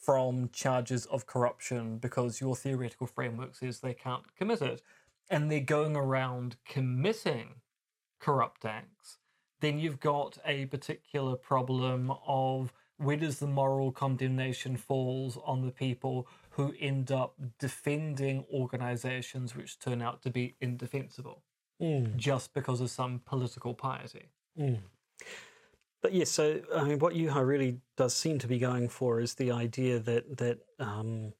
from 0.00 0.48
charges 0.52 1.06
of 1.06 1.26
corruption 1.26 1.98
because 1.98 2.40
your 2.40 2.56
theoretical 2.56 3.06
framework 3.06 3.54
says 3.54 3.80
they 3.80 3.94
can't 3.94 4.34
commit 4.36 4.62
it, 4.62 4.82
and 5.30 5.50
they're 5.50 5.60
going 5.60 5.96
around 5.96 6.56
committing 6.64 7.56
corrupt 8.20 8.64
acts, 8.64 9.18
then 9.60 9.78
you've 9.78 10.00
got 10.00 10.38
a 10.44 10.66
particular 10.66 11.36
problem 11.36 12.12
of 12.26 12.72
where 12.96 13.16
does 13.16 13.38
the 13.38 13.46
moral 13.46 13.92
condemnation 13.92 14.76
falls 14.76 15.38
on 15.44 15.64
the 15.64 15.70
people 15.70 16.26
who 16.50 16.74
end 16.80 17.12
up 17.12 17.34
defending 17.58 18.44
organizations 18.52 19.54
which 19.54 19.78
turn 19.78 20.02
out 20.02 20.22
to 20.22 20.30
be 20.30 20.56
indefensible 20.60 21.42
hmm. 21.78 22.06
just 22.16 22.52
because 22.52 22.80
of 22.80 22.90
some 22.90 23.20
political 23.24 23.74
piety. 23.74 24.30
Hmm. 24.56 24.74
But 26.02 26.12
yes, 26.12 26.30
so 26.30 26.60
I 26.74 26.84
mean, 26.84 26.98
what 26.98 27.14
Juha 27.14 27.46
really 27.46 27.80
does 27.96 28.14
seem 28.14 28.38
to 28.38 28.46
be 28.46 28.58
going 28.58 28.88
for 28.88 29.20
is 29.20 29.34
the 29.34 29.50
idea 29.50 29.98
that 29.98 30.36
that 30.38 30.58
um, 30.78 31.32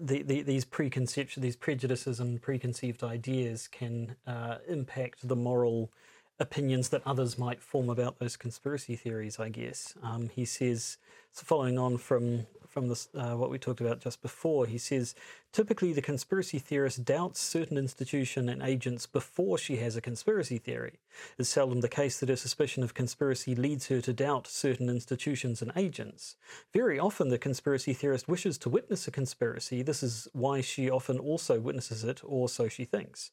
the, 0.00 0.22
the, 0.22 0.42
these 0.42 0.64
preconceptions, 0.64 1.42
these 1.42 1.56
prejudices 1.56 2.20
and 2.20 2.40
preconceived 2.40 3.02
ideas 3.02 3.68
can 3.68 4.16
uh, 4.26 4.58
impact 4.68 5.26
the 5.26 5.36
moral 5.36 5.90
opinions 6.38 6.88
that 6.90 7.02
others 7.06 7.38
might 7.38 7.62
form 7.62 7.88
about 7.88 8.18
those 8.18 8.36
conspiracy 8.36 8.96
theories. 8.96 9.38
I 9.38 9.48
guess 9.48 9.94
um, 10.02 10.28
he 10.28 10.44
says, 10.44 10.98
so 11.32 11.44
following 11.44 11.78
on 11.78 11.98
from 11.98 12.46
from 12.68 12.88
this, 12.88 13.08
uh, 13.14 13.34
what 13.36 13.50
we 13.50 13.58
talked 13.58 13.82
about 13.82 14.00
just 14.00 14.22
before, 14.22 14.66
he 14.66 14.78
says 14.78 15.14
typically 15.52 15.92
the 15.92 16.02
conspiracy 16.02 16.58
theorist 16.58 17.04
doubts 17.04 17.40
certain 17.40 17.76
institution 17.76 18.48
and 18.48 18.62
agents 18.62 19.06
before 19.06 19.58
she 19.58 19.76
has 19.76 19.96
a 19.96 20.00
conspiracy 20.00 20.58
theory. 20.58 20.98
It's 21.38 21.48
seldom 21.48 21.80
the 21.80 21.88
case 21.88 22.20
that 22.20 22.28
her 22.28 22.36
suspicion 22.36 22.82
of 22.82 22.94
conspiracy 22.94 23.54
leads 23.54 23.88
her 23.88 24.00
to 24.00 24.12
doubt 24.12 24.46
certain 24.46 24.88
institutions 24.88 25.60
and 25.60 25.70
agents. 25.76 26.36
Very 26.72 26.98
often, 26.98 27.28
the 27.28 27.38
conspiracy 27.38 27.92
theorist 27.92 28.28
wishes 28.28 28.56
to 28.58 28.70
witness 28.70 29.06
a 29.06 29.10
conspiracy. 29.10 29.82
This 29.82 30.02
is 30.02 30.26
why 30.32 30.62
she 30.62 30.90
often 30.90 31.18
also 31.18 31.60
witnesses 31.60 32.02
it, 32.02 32.22
or 32.24 32.48
so 32.48 32.68
she 32.68 32.84
thinks. 32.84 33.30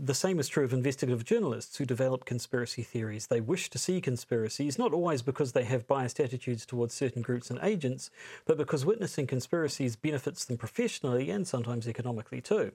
The 0.00 0.14
same 0.14 0.38
is 0.38 0.46
true 0.46 0.62
of 0.62 0.72
investigative 0.72 1.24
journalists 1.24 1.76
who 1.76 1.84
develop 1.84 2.24
conspiracy 2.24 2.84
theories. 2.84 3.26
They 3.26 3.40
wish 3.40 3.68
to 3.70 3.78
see 3.78 4.00
conspiracies, 4.00 4.78
not 4.78 4.92
always 4.92 5.22
because 5.22 5.52
they 5.52 5.64
have 5.64 5.88
biased 5.88 6.20
attitudes 6.20 6.64
towards 6.64 6.94
certain 6.94 7.20
groups 7.20 7.50
and 7.50 7.58
agents, 7.64 8.08
but 8.46 8.56
because 8.58 8.86
witnessing 8.86 9.26
conspiracies 9.26 9.96
benefits 9.96 10.44
them 10.44 10.56
professionally 10.56 11.30
and 11.30 11.47
sometimes 11.48 11.88
economically 11.88 12.40
too. 12.40 12.72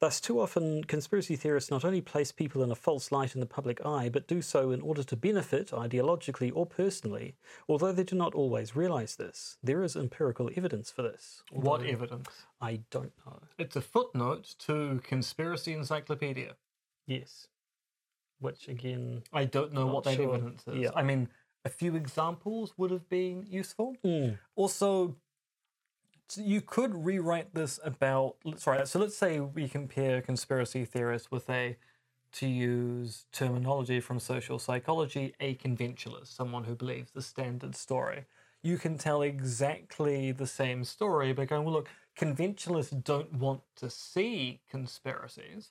Thus, 0.00 0.20
too 0.20 0.40
often, 0.40 0.84
conspiracy 0.84 1.36
theorists 1.36 1.70
not 1.70 1.84
only 1.84 2.00
place 2.00 2.32
people 2.32 2.62
in 2.62 2.70
a 2.70 2.74
false 2.74 3.12
light 3.12 3.34
in 3.34 3.40
the 3.40 3.46
public 3.46 3.84
eye, 3.84 4.08
but 4.08 4.26
do 4.26 4.42
so 4.42 4.70
in 4.70 4.80
order 4.80 5.02
to 5.02 5.16
benefit 5.16 5.70
ideologically 5.70 6.50
or 6.54 6.66
personally, 6.66 7.36
although 7.68 7.92
they 7.92 8.04
do 8.04 8.16
not 8.16 8.34
always 8.34 8.76
realize 8.76 9.16
this. 9.16 9.58
There 9.62 9.82
is 9.82 9.96
empirical 9.96 10.50
evidence 10.56 10.90
for 10.90 11.02
this. 11.02 11.42
What 11.50 11.84
evidence? 11.84 12.28
I 12.60 12.80
don't 12.90 13.12
know. 13.24 13.40
It's 13.58 13.76
a 13.76 13.82
footnote 13.82 14.54
to 14.60 15.00
Conspiracy 15.04 15.72
Encyclopedia. 15.72 16.56
Yes. 17.06 17.48
Which 18.38 18.68
again, 18.68 19.22
I 19.32 19.44
don't 19.44 19.72
know 19.72 19.86
what 19.86 20.04
that 20.04 20.16
sure. 20.16 20.34
evidence 20.34 20.64
is. 20.66 20.76
Yeah. 20.76 20.90
I 20.94 21.02
mean, 21.02 21.28
a 21.64 21.68
few 21.68 21.96
examples 21.96 22.74
would 22.76 22.90
have 22.90 23.08
been 23.08 23.46
useful. 23.48 23.96
Mm. 24.04 24.38
Also, 24.54 25.16
so 26.28 26.40
you 26.40 26.60
could 26.60 26.94
rewrite 26.94 27.54
this 27.54 27.78
about. 27.84 28.36
Sorry, 28.56 28.86
so 28.86 28.98
let's 28.98 29.16
say 29.16 29.40
we 29.40 29.68
compare 29.68 30.20
conspiracy 30.20 30.84
theorists 30.84 31.30
with 31.30 31.48
a, 31.48 31.76
to 32.32 32.46
use 32.46 33.26
terminology 33.32 34.00
from 34.00 34.18
social 34.20 34.58
psychology, 34.58 35.34
a 35.40 35.54
conventionalist, 35.54 36.34
someone 36.34 36.64
who 36.64 36.74
believes 36.74 37.12
the 37.12 37.22
standard 37.22 37.76
story. 37.76 38.24
You 38.62 38.78
can 38.78 38.98
tell 38.98 39.22
exactly 39.22 40.32
the 40.32 40.46
same 40.46 40.84
story 40.84 41.32
by 41.32 41.44
going, 41.44 41.64
well, 41.64 41.74
look, 41.74 41.88
conventionalists 42.16 42.92
don't 42.92 43.34
want 43.34 43.60
to 43.76 43.88
see 43.88 44.60
conspiracies. 44.68 45.70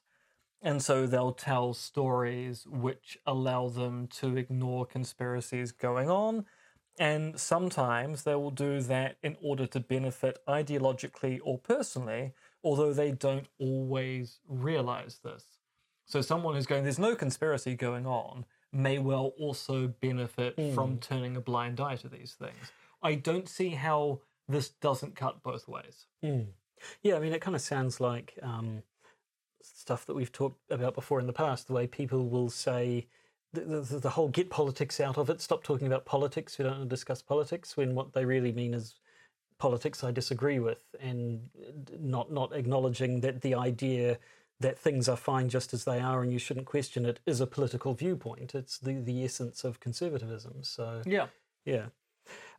And 0.61 0.81
so 0.81 1.05
they'll 1.05 1.33
tell 1.33 1.73
stories 1.73 2.65
which 2.65 3.17
allow 3.25 3.67
them 3.67 4.07
to 4.19 4.37
ignore 4.37 4.85
conspiracies 4.85 5.71
going 5.71 6.09
on. 6.09 6.45
And 6.97 7.39
sometimes 7.39 8.23
they 8.23 8.35
will 8.35 8.51
do 8.51 8.79
that 8.81 9.17
in 9.21 9.35
order 9.41 9.67
to 9.67 9.79
benefit 9.79 10.39
ideologically 10.47 11.39
or 11.43 11.57
personally, 11.57 12.33
although 12.63 12.93
they 12.93 13.11
don't 13.11 13.47
always 13.59 14.39
realize 14.47 15.19
this. 15.23 15.43
So 16.05 16.21
someone 16.21 16.55
who's 16.55 16.65
going, 16.67 16.83
there's 16.83 16.99
no 16.99 17.15
conspiracy 17.15 17.75
going 17.75 18.05
on, 18.05 18.45
may 18.71 18.99
well 18.99 19.33
also 19.39 19.87
benefit 19.87 20.55
from 20.73 20.97
turning 20.99 21.35
a 21.35 21.41
blind 21.41 21.79
eye 21.79 21.95
to 21.97 22.07
these 22.07 22.33
things. 22.33 22.71
I 23.01 23.15
don't 23.15 23.49
see 23.49 23.69
how 23.69 24.21
this 24.47 24.69
doesn't 24.69 25.15
cut 25.15 25.43
both 25.43 25.67
ways. 25.67 26.05
Yeah, 27.01 27.15
I 27.15 27.19
mean, 27.19 27.33
it 27.33 27.41
kind 27.41 27.55
of 27.55 27.61
sounds 27.61 27.99
like 27.99 28.37
um, 28.41 28.83
stuff 29.61 30.05
that 30.05 30.13
we've 30.13 30.31
talked 30.31 30.59
about 30.69 30.93
before 30.93 31.19
in 31.19 31.27
the 31.27 31.33
past. 31.33 31.67
The 31.67 31.73
way 31.73 31.87
people 31.87 32.27
will 32.29 32.49
say 32.49 33.07
the, 33.55 33.81
the, 33.81 33.99
the 33.99 34.09
whole 34.09 34.29
"get 34.29 34.49
politics 34.49 34.99
out 34.99 35.17
of 35.17 35.29
it," 35.29 35.41
stop 35.41 35.63
talking 35.63 35.87
about 35.87 36.05
politics. 36.05 36.57
We 36.57 36.63
don't 36.63 36.77
want 36.77 36.89
to 36.89 36.95
discuss 36.95 37.21
politics 37.21 37.75
when 37.77 37.95
what 37.95 38.13
they 38.13 38.25
really 38.25 38.51
mean 38.51 38.73
is 38.73 38.95
politics 39.57 40.03
I 40.03 40.11
disagree 40.11 40.59
with, 40.59 40.83
and 40.99 41.49
not 41.99 42.31
not 42.31 42.53
acknowledging 42.53 43.21
that 43.21 43.41
the 43.41 43.55
idea 43.55 44.17
that 44.59 44.79
things 44.79 45.09
are 45.09 45.17
fine 45.17 45.49
just 45.49 45.73
as 45.73 45.83
they 45.83 45.99
are 45.99 46.21
and 46.21 46.31
you 46.31 46.39
shouldn't 46.39 46.65
question 46.65 47.05
it 47.05 47.19
is 47.25 47.41
a 47.41 47.47
political 47.47 47.93
viewpoint. 47.93 48.55
It's 48.55 48.77
the 48.77 48.93
the 48.93 49.23
essence 49.25 49.63
of 49.63 49.79
conservatism. 49.79 50.63
So 50.63 51.01
Yeah. 51.05 51.27
yeah. 51.65 51.87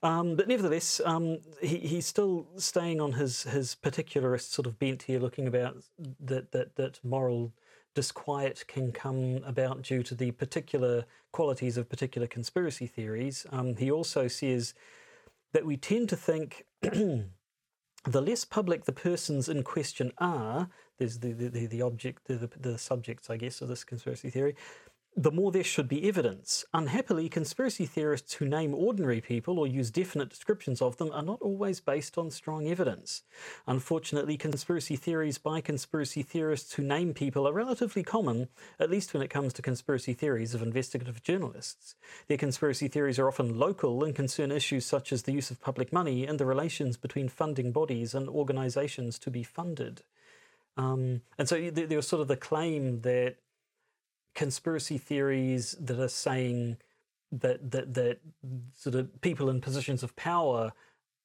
Um, 0.02 0.36
but 0.36 0.46
nevertheless, 0.46 1.00
um, 1.04 1.38
he, 1.60 1.78
he's 1.78 2.06
still 2.06 2.46
staying 2.56 3.00
on 3.00 3.12
his, 3.12 3.42
his 3.44 3.74
particularist 3.74 4.52
sort 4.52 4.66
of 4.66 4.78
bent 4.78 5.02
here, 5.02 5.18
looking 5.18 5.46
about 5.48 5.78
that, 6.20 6.52
that, 6.52 6.76
that 6.76 7.00
moral 7.02 7.52
disquiet 7.96 8.62
can 8.68 8.92
come 8.92 9.40
about 9.44 9.80
due 9.80 10.02
to 10.02 10.14
the 10.14 10.30
particular 10.30 11.06
qualities 11.32 11.78
of 11.78 11.88
particular 11.88 12.26
conspiracy 12.26 12.86
theories. 12.86 13.46
Um, 13.50 13.74
he 13.74 13.90
also 13.90 14.28
says 14.28 14.74
that 15.54 15.64
we 15.64 15.78
tend 15.78 16.10
to 16.10 16.16
think 16.16 16.66
the 16.82 17.30
less 18.04 18.44
public 18.44 18.84
the 18.84 18.92
persons 18.92 19.48
in 19.48 19.62
question 19.62 20.12
are, 20.18 20.68
there's 20.98 21.18
the, 21.20 21.32
the, 21.32 21.66
the, 21.66 21.80
object, 21.80 22.26
the, 22.26 22.34
the, 22.34 22.50
the 22.60 22.78
subjects, 22.78 23.30
I 23.30 23.38
guess, 23.38 23.62
of 23.62 23.68
this 23.68 23.82
conspiracy 23.82 24.28
theory, 24.28 24.56
the 25.18 25.32
more 25.32 25.50
there 25.50 25.64
should 25.64 25.88
be 25.88 26.06
evidence. 26.06 26.66
Unhappily, 26.74 27.30
conspiracy 27.30 27.86
theorists 27.86 28.34
who 28.34 28.46
name 28.46 28.74
ordinary 28.74 29.22
people 29.22 29.58
or 29.58 29.66
use 29.66 29.90
definite 29.90 30.28
descriptions 30.28 30.82
of 30.82 30.98
them 30.98 31.10
are 31.10 31.22
not 31.22 31.40
always 31.40 31.80
based 31.80 32.18
on 32.18 32.30
strong 32.30 32.68
evidence. 32.68 33.22
Unfortunately, 33.66 34.36
conspiracy 34.36 34.94
theories 34.94 35.38
by 35.38 35.62
conspiracy 35.62 36.22
theorists 36.22 36.74
who 36.74 36.82
name 36.82 37.14
people 37.14 37.48
are 37.48 37.52
relatively 37.54 38.02
common, 38.02 38.48
at 38.78 38.90
least 38.90 39.14
when 39.14 39.22
it 39.22 39.30
comes 39.30 39.54
to 39.54 39.62
conspiracy 39.62 40.12
theories 40.12 40.54
of 40.54 40.60
investigative 40.60 41.22
journalists. 41.22 41.94
Their 42.28 42.36
conspiracy 42.36 42.86
theories 42.86 43.18
are 43.18 43.28
often 43.28 43.58
local 43.58 44.04
and 44.04 44.14
concern 44.14 44.52
issues 44.52 44.84
such 44.84 45.14
as 45.14 45.22
the 45.22 45.32
use 45.32 45.50
of 45.50 45.62
public 45.62 45.94
money 45.94 46.26
and 46.26 46.38
the 46.38 46.44
relations 46.44 46.98
between 46.98 47.30
funding 47.30 47.72
bodies 47.72 48.14
and 48.14 48.28
organizations 48.28 49.18
to 49.20 49.30
be 49.30 49.42
funded. 49.42 50.02
Um, 50.76 51.22
and 51.38 51.48
so 51.48 51.70
there 51.70 51.96
was 51.96 52.06
sort 52.06 52.20
of 52.20 52.28
the 52.28 52.36
claim 52.36 53.00
that 53.00 53.36
conspiracy 54.36 54.98
theories 54.98 55.74
that 55.80 55.98
are 55.98 56.08
saying 56.08 56.76
that 57.32 57.72
that 57.72 57.94
that 57.94 58.20
sort 58.72 58.94
of 58.94 59.20
people 59.20 59.50
in 59.50 59.60
positions 59.60 60.02
of 60.04 60.14
power 60.14 60.72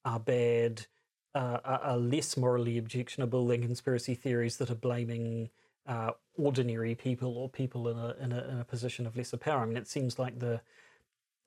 are 0.03 0.19
bad 0.19 0.87
uh, 1.35 1.59
are, 1.63 1.97
less 1.97 2.35
morally 2.35 2.77
objectionable 2.77 3.45
than 3.47 3.61
conspiracy 3.61 4.15
theories 4.15 4.57
that 4.57 4.69
are 4.69 4.75
blaming 4.75 5.49
uh, 5.87 6.11
ordinary 6.37 6.95
people 6.95 7.37
or 7.37 7.47
people 7.47 7.87
in 7.87 7.97
a, 7.97 8.15
in 8.19 8.31
a 8.31 8.47
in 8.49 8.59
a 8.59 8.65
position 8.65 9.05
of 9.05 9.15
lesser 9.15 9.37
power. 9.37 9.61
I 9.61 9.65
mean, 9.65 9.77
it 9.77 9.87
seems 9.87 10.17
like 10.17 10.39
the 10.39 10.61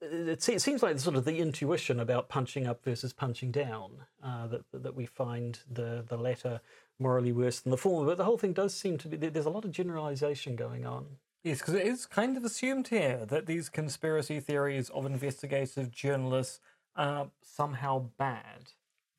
it, 0.01 0.43
seems 0.43 0.83
like 0.83 0.99
sort 0.99 1.17
of 1.17 1.25
the 1.25 1.39
intuition 1.39 1.99
about 1.99 2.29
punching 2.29 2.67
up 2.67 2.85
versus 2.85 3.13
punching 3.13 3.51
down 3.51 3.91
uh, 4.23 4.47
that 4.49 4.63
that 4.73 4.95
we 4.95 5.07
find 5.07 5.61
the 5.71 6.05
the 6.07 6.17
latter 6.17 6.61
morally 6.99 7.33
worse 7.33 7.61
than 7.61 7.71
the 7.71 7.77
former. 7.77 8.07
But 8.07 8.19
the 8.19 8.25
whole 8.25 8.39
thing 8.39 8.53
does 8.53 8.75
seem 8.75 8.99
to 8.99 9.09
be 9.09 9.17
there's 9.17 9.47
a 9.47 9.51
lot 9.51 9.65
of 9.65 9.73
generalization 9.73 10.57
going 10.57 10.85
on. 10.87 11.07
Yes, 11.45 11.59
because 11.59 11.75
it 11.75 11.87
is 11.87 12.07
kind 12.07 12.39
of 12.39 12.45
assumed 12.45 12.89
here 12.89 13.27
that 13.27 13.45
these 13.45 13.69
conspiracy 13.69 14.41
theories 14.41 14.89
of 14.91 15.05
investigative 15.05 15.91
journalists 15.91 16.59
are 16.97 17.31
somehow 17.43 18.07
bad. 18.19 18.73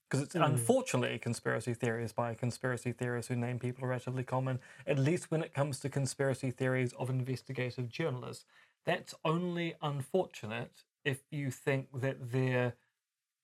Because 0.10 0.26
it's 0.26 0.36
hmm. 0.36 0.42
unfortunately 0.42 1.20
conspiracy 1.20 1.76
theories 1.76 2.14
by 2.14 2.34
conspiracy 2.34 2.92
theorists 2.92 3.30
who 3.30 3.36
name 3.36 3.60
people 3.60 3.86
are 3.86 3.90
relatively 3.90 4.24
common, 4.24 4.60
at 4.88 4.98
least 4.98 5.30
when 5.30 5.44
it 5.44 5.54
comes 5.54 5.80
to 5.82 5.90
conspiracy 5.90 6.50
theories 6.50 6.94
of 6.94 7.12
investigative 7.12 7.90
journalists. 7.90 8.46
That's 8.86 9.14
only 9.24 9.76
unfortunate 9.84 10.84
if 11.04 11.22
you 11.30 11.52
think 11.52 11.90
that 12.02 12.32
they're 12.32 12.74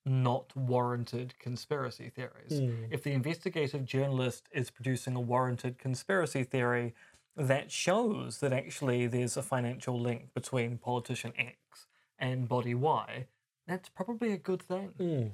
not 0.05 0.55
warranted 0.55 1.37
conspiracy 1.37 2.09
theories. 2.09 2.59
Hmm. 2.59 2.85
If 2.89 3.03
the 3.03 3.11
investigative 3.11 3.85
journalist 3.85 4.47
is 4.51 4.71
producing 4.71 5.15
a 5.15 5.19
warranted 5.19 5.77
conspiracy 5.77 6.43
theory, 6.43 6.95
that 7.35 7.71
shows 7.71 8.39
that 8.39 8.53
actually 8.53 9.07
there's 9.07 9.37
a 9.37 9.41
financial 9.41 9.99
link 9.99 10.33
between 10.33 10.77
politician 10.77 11.33
X 11.37 11.87
and 12.19 12.47
body 12.47 12.75
Y. 12.75 13.27
That's 13.67 13.89
probably 13.89 14.33
a 14.33 14.37
good 14.37 14.61
thing. 14.61 15.31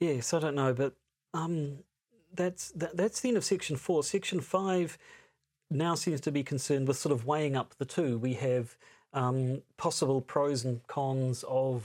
Yes, 0.00 0.32
I 0.34 0.38
don't 0.38 0.54
know, 0.54 0.74
but 0.74 0.94
um, 1.34 1.78
that's 2.34 2.70
that, 2.72 2.96
that's 2.96 3.20
the 3.20 3.28
end 3.28 3.36
of 3.36 3.44
section 3.44 3.76
four. 3.76 4.02
Section 4.02 4.40
five 4.40 4.98
now 5.70 5.94
seems 5.94 6.20
to 6.22 6.32
be 6.32 6.42
concerned 6.42 6.88
with 6.88 6.96
sort 6.96 7.12
of 7.12 7.26
weighing 7.26 7.56
up 7.56 7.74
the 7.78 7.84
two. 7.84 8.18
We 8.18 8.34
have 8.34 8.76
um, 9.12 9.62
possible 9.76 10.20
pros 10.20 10.64
and 10.64 10.86
cons 10.86 11.44
of 11.48 11.84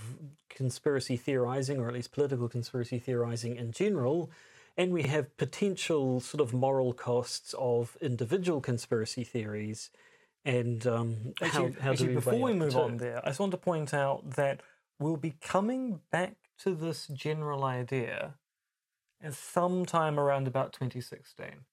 conspiracy 0.50 1.18
theorizing, 1.18 1.80
or 1.80 1.88
at 1.88 1.94
least 1.94 2.12
political 2.12 2.48
conspiracy 2.48 3.00
theorizing 3.00 3.56
in 3.56 3.72
general, 3.72 4.30
and 4.78 4.92
we 4.92 5.04
have 5.04 5.36
potential 5.38 6.20
sort 6.20 6.42
of 6.42 6.54
moral 6.54 6.94
costs 6.94 7.54
of 7.58 7.98
individual 8.02 8.62
conspiracy 8.62 9.24
theories. 9.24 9.90
And 10.46 10.86
um, 10.88 11.34
Actually, 11.42 11.74
how 11.74 11.90
do 11.90 11.92
actually, 11.92 12.08
we 12.10 12.14
before 12.16 12.42
we 12.42 12.54
move 12.54 12.76
on 12.76 12.98
there, 12.98 13.22
I 13.24 13.30
just 13.30 13.40
want 13.40 13.52
to 13.52 13.58
point 13.58 13.94
out 13.94 14.32
that 14.32 14.62
we'll 15.00 15.18
be 15.18 15.36
coming 15.42 16.00
back 16.12 16.36
to 16.60 16.76
this 16.76 17.08
general 17.08 17.64
idea 17.64 18.36
at 19.22 19.34
sometime 19.34 20.20
around 20.20 20.48
about 20.48 20.74
2016. 20.74 21.66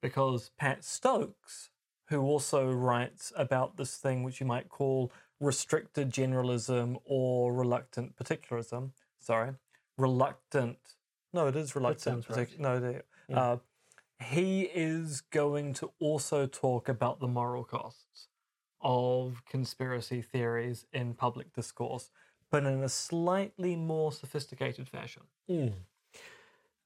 Because 0.00 0.50
Pat 0.58 0.84
Stokes, 0.84 1.70
who 2.08 2.22
also 2.22 2.70
writes 2.70 3.32
about 3.36 3.76
this 3.76 3.96
thing 3.96 4.22
which 4.22 4.40
you 4.40 4.46
might 4.46 4.68
call 4.68 5.12
restricted 5.40 6.10
generalism 6.10 6.96
or 7.04 7.52
reluctant 7.52 8.16
particularism, 8.16 8.92
sorry, 9.18 9.52
reluctant, 9.96 10.78
no, 11.32 11.46
it 11.46 11.56
is 11.56 11.74
reluctant. 11.74 12.24
sounds 12.24 12.36
right. 12.36 12.60
No, 12.60 12.80
there- 12.80 13.04
uh, 13.32 13.56
he 14.20 14.62
is 14.62 15.20
going 15.20 15.74
to 15.74 15.90
also 16.00 16.46
talk 16.46 16.88
about 16.88 17.20
the 17.20 17.28
moral 17.28 17.64
costs 17.64 18.28
of 18.80 19.42
conspiracy 19.48 20.22
theories 20.22 20.86
in 20.92 21.14
public 21.14 21.52
discourse, 21.52 22.10
but 22.50 22.64
in 22.64 22.82
a 22.82 22.88
slightly 22.88 23.76
more 23.76 24.12
sophisticated 24.12 24.88
fashion. 24.88 25.22
Mm. 25.48 25.72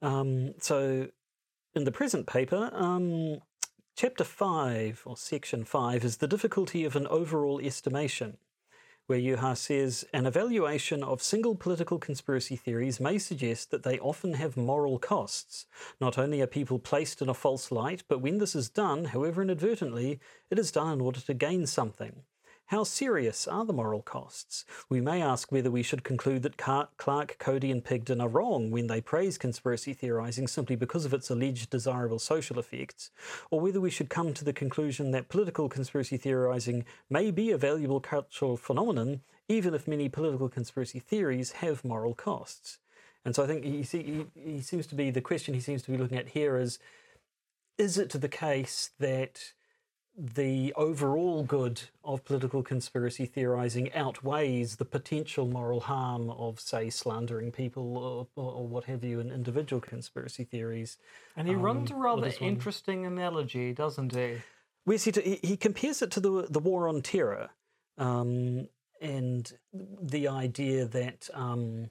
Um, 0.00 0.54
so, 0.58 1.08
in 1.74 1.84
the 1.84 1.92
present 1.92 2.26
paper, 2.26 2.70
um, 2.72 3.38
chapter 3.96 4.24
5 4.24 5.02
or 5.06 5.16
section 5.16 5.64
5 5.64 6.04
is 6.04 6.16
the 6.18 6.28
difficulty 6.28 6.84
of 6.84 6.96
an 6.96 7.06
overall 7.06 7.60
estimation, 7.60 8.36
where 9.06 9.18
Juha 9.18 9.56
says 9.56 10.04
an 10.12 10.26
evaluation 10.26 11.02
of 11.02 11.22
single 11.22 11.54
political 11.54 11.98
conspiracy 11.98 12.56
theories 12.56 13.00
may 13.00 13.18
suggest 13.18 13.70
that 13.70 13.82
they 13.82 13.98
often 13.98 14.34
have 14.34 14.56
moral 14.56 14.98
costs. 14.98 15.66
Not 16.00 16.18
only 16.18 16.40
are 16.40 16.46
people 16.46 16.78
placed 16.78 17.20
in 17.20 17.28
a 17.28 17.34
false 17.34 17.70
light, 17.70 18.04
but 18.08 18.20
when 18.20 18.38
this 18.38 18.54
is 18.54 18.68
done, 18.68 19.06
however 19.06 19.42
inadvertently, 19.42 20.20
it 20.50 20.58
is 20.58 20.70
done 20.70 20.92
in 20.92 21.00
order 21.00 21.20
to 21.20 21.34
gain 21.34 21.66
something. 21.66 22.22
How 22.66 22.84
serious 22.84 23.46
are 23.46 23.66
the 23.66 23.72
moral 23.72 24.00
costs? 24.00 24.64
We 24.88 25.00
may 25.00 25.20
ask 25.20 25.52
whether 25.52 25.70
we 25.70 25.82
should 25.82 26.04
conclude 26.04 26.42
that 26.42 26.56
Clarke, 26.56 27.36
Coady, 27.38 27.70
and 27.70 27.84
Pigden 27.84 28.20
are 28.22 28.28
wrong 28.28 28.70
when 28.70 28.86
they 28.86 29.02
praise 29.02 29.36
conspiracy 29.36 29.92
theorizing 29.92 30.46
simply 30.46 30.76
because 30.76 31.04
of 31.04 31.12
its 31.12 31.28
alleged 31.28 31.68
desirable 31.68 32.18
social 32.18 32.58
effects, 32.58 33.10
or 33.50 33.60
whether 33.60 33.80
we 33.80 33.90
should 33.90 34.08
come 34.08 34.32
to 34.32 34.44
the 34.44 34.54
conclusion 34.54 35.10
that 35.10 35.28
political 35.28 35.68
conspiracy 35.68 36.16
theorizing 36.16 36.86
may 37.10 37.30
be 37.30 37.50
a 37.50 37.58
valuable 37.58 38.00
cultural 38.00 38.56
phenomenon, 38.56 39.20
even 39.48 39.74
if 39.74 39.86
many 39.86 40.08
political 40.08 40.48
conspiracy 40.48 40.98
theories 40.98 41.52
have 41.52 41.84
moral 41.84 42.14
costs. 42.14 42.78
And 43.24 43.34
so 43.34 43.44
I 43.44 43.46
think 43.46 43.64
he, 43.64 43.82
he, 43.82 44.26
he 44.34 44.60
seems 44.62 44.86
to 44.86 44.94
be 44.94 45.10
the 45.10 45.20
question 45.20 45.52
he 45.54 45.60
seems 45.60 45.82
to 45.82 45.90
be 45.90 45.98
looking 45.98 46.18
at 46.18 46.28
here 46.28 46.56
is 46.56 46.78
is 47.78 47.98
it 47.98 48.10
the 48.10 48.28
case 48.28 48.90
that 48.98 49.52
the 50.16 50.74
overall 50.76 51.42
good 51.42 51.80
of 52.04 52.24
political 52.24 52.62
conspiracy 52.62 53.24
theorizing 53.24 53.92
outweighs 53.94 54.76
the 54.76 54.84
potential 54.84 55.46
moral 55.46 55.80
harm 55.80 56.28
of, 56.30 56.60
say, 56.60 56.90
slandering 56.90 57.50
people 57.50 57.96
or, 57.96 58.26
or, 58.36 58.52
or 58.52 58.66
what 58.66 58.84
have 58.84 59.02
you 59.02 59.20
in 59.20 59.30
individual 59.30 59.80
conspiracy 59.80 60.44
theories. 60.44 60.98
And 61.36 61.48
he 61.48 61.54
runs 61.54 61.90
a 61.90 61.94
rather 61.94 62.30
interesting 62.40 63.06
analogy, 63.06 63.72
doesn't 63.72 64.14
he? 64.14 64.42
Where 64.84 64.98
he, 64.98 65.12
he, 65.12 65.38
he 65.42 65.56
compares 65.56 66.02
it 66.02 66.10
to 66.12 66.20
the 66.20 66.46
the 66.50 66.58
war 66.58 66.88
on 66.88 67.02
terror, 67.02 67.50
um, 67.98 68.68
and 69.00 69.50
the 69.72 70.28
idea 70.28 70.84
that 70.86 71.30
um, 71.32 71.88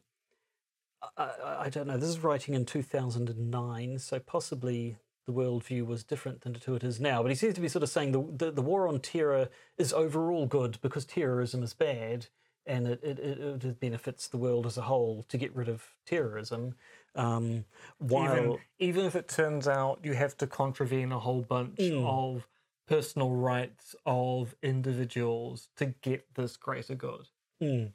I, 1.17 1.23
I- 1.23 1.61
I 1.63 1.69
don't 1.69 1.87
know. 1.87 1.97
This 1.97 2.09
is 2.09 2.19
writing 2.19 2.53
in 2.53 2.65
two 2.65 2.83
thousand 2.83 3.29
and 3.29 3.49
nine, 3.49 3.97
so 3.97 4.19
possibly 4.19 4.97
the 5.25 5.33
worldview 5.33 5.85
was 5.85 6.03
different 6.03 6.41
than 6.41 6.53
to 6.53 6.75
it 6.75 6.83
is 6.83 6.99
now. 6.99 7.21
But 7.21 7.29
he 7.31 7.35
seems 7.35 7.55
to 7.55 7.61
be 7.61 7.69
sort 7.69 7.83
of 7.83 7.89
saying 7.89 8.11
the 8.11 8.45
the, 8.45 8.51
the 8.51 8.61
war 8.61 8.87
on 8.87 8.99
terror 8.99 9.49
is 9.77 9.93
overall 9.93 10.45
good 10.45 10.79
because 10.81 11.05
terrorism 11.05 11.63
is 11.63 11.73
bad, 11.73 12.27
and 12.65 12.87
it 12.87 13.03
it, 13.03 13.19
it, 13.19 13.63
it 13.65 13.79
benefits 13.79 14.27
the 14.27 14.37
world 14.37 14.65
as 14.65 14.77
a 14.77 14.83
whole 14.83 15.23
to 15.23 15.37
get 15.37 15.55
rid 15.55 15.69
of 15.69 15.95
terrorism. 16.05 16.75
Um, 17.15 17.65
while 17.97 18.35
Even, 18.37 18.57
even 18.79 19.05
if 19.05 19.15
it 19.15 19.27
turns 19.27 19.67
out 19.67 19.99
you 20.03 20.13
have 20.13 20.37
to 20.37 20.47
contravene 20.47 21.11
a 21.11 21.19
whole 21.19 21.41
bunch 21.41 21.79
Hmm. 21.79 22.03
of 22.03 22.47
personal 22.87 23.31
rights 23.31 23.95
of 24.05 24.55
individuals 24.61 25.69
to 25.77 25.87
get 25.87 26.33
this 26.35 26.57
greater 26.57 26.95
good. 26.95 27.29
Mm. 27.61 27.93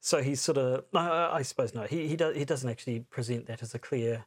So 0.00 0.22
he's 0.22 0.40
sort 0.40 0.58
of, 0.58 0.84
uh, 0.94 1.30
I 1.32 1.42
suppose, 1.42 1.74
no, 1.74 1.84
he 1.84 2.08
he, 2.08 2.16
do, 2.16 2.30
he 2.30 2.44
doesn't 2.44 2.68
actually 2.68 3.00
present 3.00 3.46
that 3.46 3.62
as 3.62 3.74
a 3.74 3.78
clear, 3.78 4.26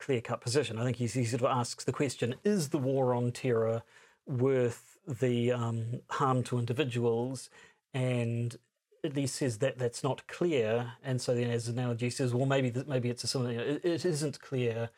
clear 0.00 0.20
cut 0.20 0.40
position. 0.40 0.78
I 0.78 0.84
think 0.84 0.96
he's, 0.96 1.14
he 1.14 1.24
sort 1.24 1.42
of 1.42 1.48
asks 1.50 1.84
the 1.84 1.92
question: 1.92 2.34
Is 2.44 2.70
the 2.70 2.78
war 2.78 3.14
on 3.14 3.30
terror 3.32 3.82
worth 4.26 4.98
the 5.06 5.52
um, 5.52 6.00
harm 6.10 6.42
to 6.44 6.58
individuals? 6.58 7.50
And 7.94 8.56
at 9.02 9.14
least 9.16 9.36
says 9.36 9.58
that 9.58 9.78
that's 9.78 10.02
not 10.04 10.26
clear. 10.26 10.92
And 11.02 11.20
so 11.20 11.34
then, 11.34 11.50
as 11.50 11.68
an 11.68 11.78
analogy, 11.78 12.10
says, 12.10 12.32
well, 12.34 12.46
maybe 12.46 12.72
maybe 12.86 13.08
it's 13.10 13.24
a 13.24 13.26
similar. 13.26 13.52
It, 13.52 13.84
it 13.84 14.04
isn't 14.04 14.40
clear 14.40 14.90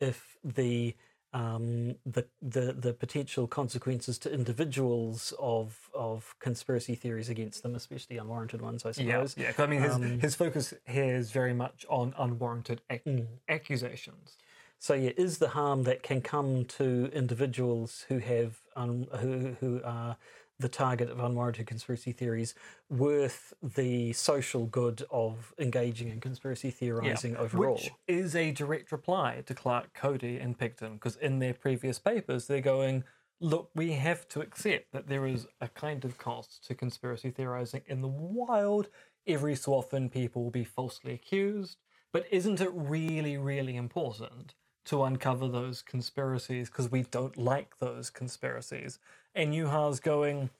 if 0.00 0.36
the 0.44 0.94
um, 1.34 1.96
the, 2.06 2.24
the 2.40 2.72
the 2.72 2.94
potential 2.94 3.46
consequences 3.46 4.16
to 4.20 4.32
individuals 4.32 5.34
of 5.38 5.90
of 5.92 6.34
conspiracy 6.38 6.94
theories 6.94 7.28
against 7.28 7.62
them, 7.62 7.74
especially 7.74 8.16
unwarranted 8.16 8.62
ones, 8.62 8.86
I 8.86 8.92
suppose. 8.92 9.34
Yeah, 9.36 9.52
yeah. 9.58 9.64
I 9.64 9.66
mean, 9.66 9.82
his, 9.82 9.92
Um, 9.94 10.20
his 10.20 10.34
focus 10.36 10.72
here 10.86 11.14
is 11.16 11.30
very 11.32 11.52
much 11.52 11.84
on 11.90 12.14
unwarranted 12.16 12.80
ac- 12.88 13.02
Mm. 13.06 13.26
accusations. 13.48 14.38
So 14.78 14.94
yeah, 14.94 15.10
is 15.16 15.38
the 15.38 15.48
harm 15.48 15.82
that 15.84 16.02
can 16.02 16.20
come 16.20 16.64
to 16.66 17.10
individuals 17.12 18.04
who 18.08 18.18
have 18.18 18.60
um, 18.76 19.06
who 19.20 19.56
who 19.60 19.80
are 19.84 20.16
the 20.60 20.68
target 20.68 21.08
of 21.08 21.20
unwarranted 21.20 21.66
conspiracy 21.66 22.12
theories 22.12 22.54
worth 22.88 23.52
the 23.62 24.12
social 24.12 24.66
good 24.66 25.04
of 25.10 25.54
engaging 25.58 26.08
in 26.08 26.20
conspiracy 26.20 26.70
theorizing 26.70 27.36
overall? 27.36 27.74
Which 27.74 27.90
is 28.06 28.34
a 28.34 28.50
direct 28.52 28.90
reply 28.90 29.42
to 29.46 29.54
Clarke, 29.54 29.92
Coady, 29.94 30.38
and 30.38 30.58
Pigden, 30.58 30.94
because 30.94 31.16
in 31.16 31.38
their 31.38 31.54
previous 31.54 31.98
papers, 31.98 32.46
they're 32.46 32.60
going, 32.60 33.04
look, 33.40 33.70
we 33.74 33.92
have 33.92 34.28
to 34.28 34.40
accept 34.40 34.92
that 34.92 35.08
there 35.08 35.26
is 35.26 35.46
a 35.60 35.68
kind 35.68 36.04
of 36.04 36.18
cost 36.18 36.64
to 36.66 36.74
conspiracy 36.74 37.30
theorizing 37.30 37.82
in 37.86 38.00
the 38.00 38.08
wild. 38.08 38.88
Every 39.26 39.54
so 39.54 39.74
often, 39.74 40.08
people 40.08 40.42
will 40.42 40.50
be 40.50 40.64
falsely 40.64 41.12
accused. 41.12 41.76
But 42.12 42.26
isn't 42.30 42.60
it 42.60 42.70
really, 42.72 43.36
really 43.36 43.76
important 43.76 44.54
to 44.88 45.04
uncover 45.04 45.48
those 45.48 45.82
conspiracies 45.82 46.68
because 46.68 46.90
we 46.90 47.02
don't 47.02 47.36
like 47.36 47.78
those 47.78 48.10
conspiracies? 48.10 48.98
And 49.34 49.52
Juha's 49.52 50.00
going, 50.00 50.50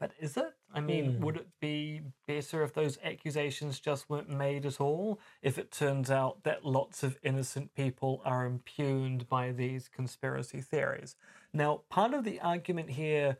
but 0.00 0.12
is 0.18 0.36
it? 0.36 0.54
I 0.74 0.80
mean, 0.80 1.14
hmm. 1.14 1.24
would 1.24 1.36
it 1.36 1.48
be 1.60 2.00
better 2.26 2.62
if 2.62 2.74
those 2.74 2.98
accusations 3.04 3.78
just 3.78 4.10
weren't 4.10 4.30
made 4.30 4.66
at 4.66 4.80
all? 4.80 5.20
If 5.42 5.58
it 5.58 5.70
turns 5.70 6.10
out 6.10 6.42
that 6.44 6.64
lots 6.64 7.02
of 7.02 7.18
innocent 7.22 7.74
people 7.74 8.20
are 8.24 8.46
impugned 8.46 9.28
by 9.28 9.52
these 9.52 9.88
conspiracy 9.88 10.60
theories? 10.60 11.14
Now, 11.52 11.82
part 11.88 12.14
of 12.14 12.24
the 12.24 12.40
argument 12.40 12.90
here 12.90 13.36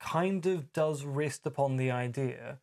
kind 0.00 0.46
of 0.46 0.72
does 0.72 1.04
rest 1.04 1.46
upon 1.46 1.76
the 1.76 1.90
idea 1.90 2.58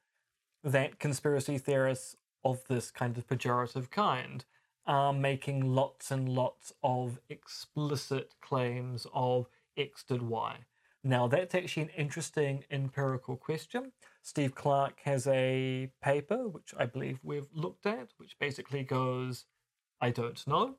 that 0.63 0.99
conspiracy 0.99 1.57
theorists 1.57 2.17
of 2.43 2.67
this 2.67 2.91
kind 2.91 3.17
of 3.17 3.28
pejorative 3.28 3.89
kind 3.89 4.43
are 4.88 5.13
making 5.13 5.75
lots 5.75 6.09
and 6.11 6.29
lots 6.29 6.73
of 6.81 7.19
explicit 7.29 8.33
claims 8.41 9.05
of 9.13 9.47
X 9.77 10.03
did 10.03 10.21
Y. 10.21 10.57
Now, 11.03 11.27
that's 11.27 11.55
actually 11.55 11.83
an 11.83 11.89
interesting 11.97 12.63
empirical 12.71 13.38
question. 13.38 13.91
Steve 14.21 14.55
Clarke 14.55 14.99
has 15.05 15.27
a 15.27 15.91
paper, 16.01 16.47
which 16.47 16.73
I 16.77 16.85
believe 16.85 17.19
we've 17.23 17.47
looked 17.53 17.85
at, 17.85 18.09
which 18.17 18.38
basically 18.39 18.83
goes, 18.83 19.45
I 20.01 20.09
don't 20.09 20.45
know. 20.47 20.75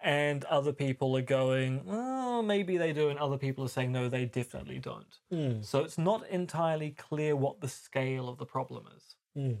And 0.00 0.44
other 0.46 0.72
people 0.72 1.16
are 1.16 1.22
going, 1.22 1.84
oh, 1.88 2.42
maybe 2.42 2.76
they 2.76 2.92
do. 2.92 3.08
And 3.08 3.20
other 3.20 3.38
people 3.38 3.64
are 3.64 3.68
saying, 3.68 3.92
no, 3.92 4.08
they 4.08 4.24
definitely 4.24 4.80
don't. 4.80 5.18
Mm. 5.32 5.64
So 5.64 5.84
it's 5.84 5.98
not 5.98 6.28
entirely 6.28 6.90
clear 6.90 7.36
what 7.36 7.60
the 7.60 7.68
scale 7.68 8.28
of 8.28 8.38
the 8.38 8.46
problem 8.46 8.86
is. 8.96 9.14
Mm. 9.36 9.58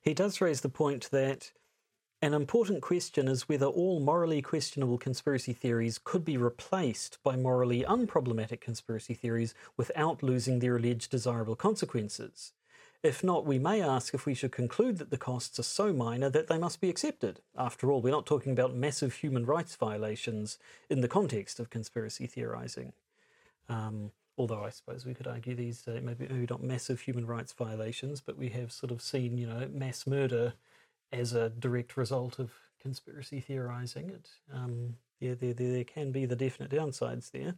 He 0.00 0.14
does 0.14 0.40
raise 0.40 0.62
the 0.62 0.68
point 0.68 1.10
that 1.12 1.52
an 2.22 2.34
important 2.34 2.82
question 2.82 3.26
is 3.26 3.48
whether 3.48 3.66
all 3.66 3.98
morally 3.98 4.40
questionable 4.40 4.96
conspiracy 4.96 5.52
theories 5.52 5.98
could 6.02 6.24
be 6.24 6.36
replaced 6.36 7.18
by 7.24 7.34
morally 7.34 7.82
unproblematic 7.82 8.60
conspiracy 8.60 9.12
theories 9.12 9.54
without 9.76 10.22
losing 10.22 10.60
their 10.60 10.76
alleged 10.76 11.10
desirable 11.10 11.56
consequences. 11.56 12.52
If 13.02 13.24
not, 13.24 13.44
we 13.44 13.58
may 13.58 13.82
ask 13.82 14.14
if 14.14 14.24
we 14.24 14.34
should 14.34 14.52
conclude 14.52 14.98
that 14.98 15.10
the 15.10 15.18
costs 15.18 15.58
are 15.58 15.64
so 15.64 15.92
minor 15.92 16.30
that 16.30 16.46
they 16.46 16.58
must 16.58 16.80
be 16.80 16.88
accepted. 16.88 17.40
After 17.58 17.90
all, 17.90 18.00
we're 18.00 18.10
not 18.10 18.26
talking 18.26 18.52
about 18.52 18.72
massive 18.72 19.14
human 19.14 19.44
rights 19.44 19.74
violations 19.74 20.58
in 20.88 21.00
the 21.00 21.08
context 21.08 21.58
of 21.58 21.70
conspiracy 21.70 22.28
theorizing. 22.28 22.92
Um, 23.68 24.12
although 24.38 24.62
I 24.62 24.70
suppose 24.70 25.04
we 25.04 25.14
could 25.14 25.26
argue 25.26 25.56
these 25.56 25.88
uh, 25.88 25.98
maybe, 26.00 26.28
maybe 26.30 26.46
not 26.48 26.62
massive 26.62 27.00
human 27.00 27.26
rights 27.26 27.52
violations, 27.52 28.20
but 28.20 28.38
we 28.38 28.50
have 28.50 28.70
sort 28.70 28.92
of 28.92 29.02
seen, 29.02 29.36
you 29.36 29.48
know, 29.48 29.68
mass 29.72 30.06
murder 30.06 30.52
as 31.12 31.32
a 31.32 31.50
direct 31.50 31.96
result 31.96 32.38
of 32.38 32.50
conspiracy 32.80 33.40
theorizing. 33.40 34.10
It, 34.10 34.28
um, 34.52 34.96
yeah, 35.20 35.34
there, 35.34 35.54
there, 35.54 35.72
there 35.72 35.84
can 35.84 36.10
be 36.10 36.26
the 36.26 36.36
definite 36.36 36.70
downsides 36.70 37.30
there. 37.30 37.54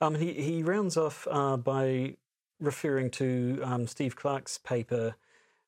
Um, 0.00 0.14
he, 0.14 0.32
he 0.32 0.62
rounds 0.62 0.96
off 0.96 1.26
uh, 1.30 1.56
by 1.56 2.16
referring 2.60 3.10
to 3.10 3.60
um, 3.64 3.86
Steve 3.86 4.16
Clarke's 4.16 4.58
paper, 4.58 5.16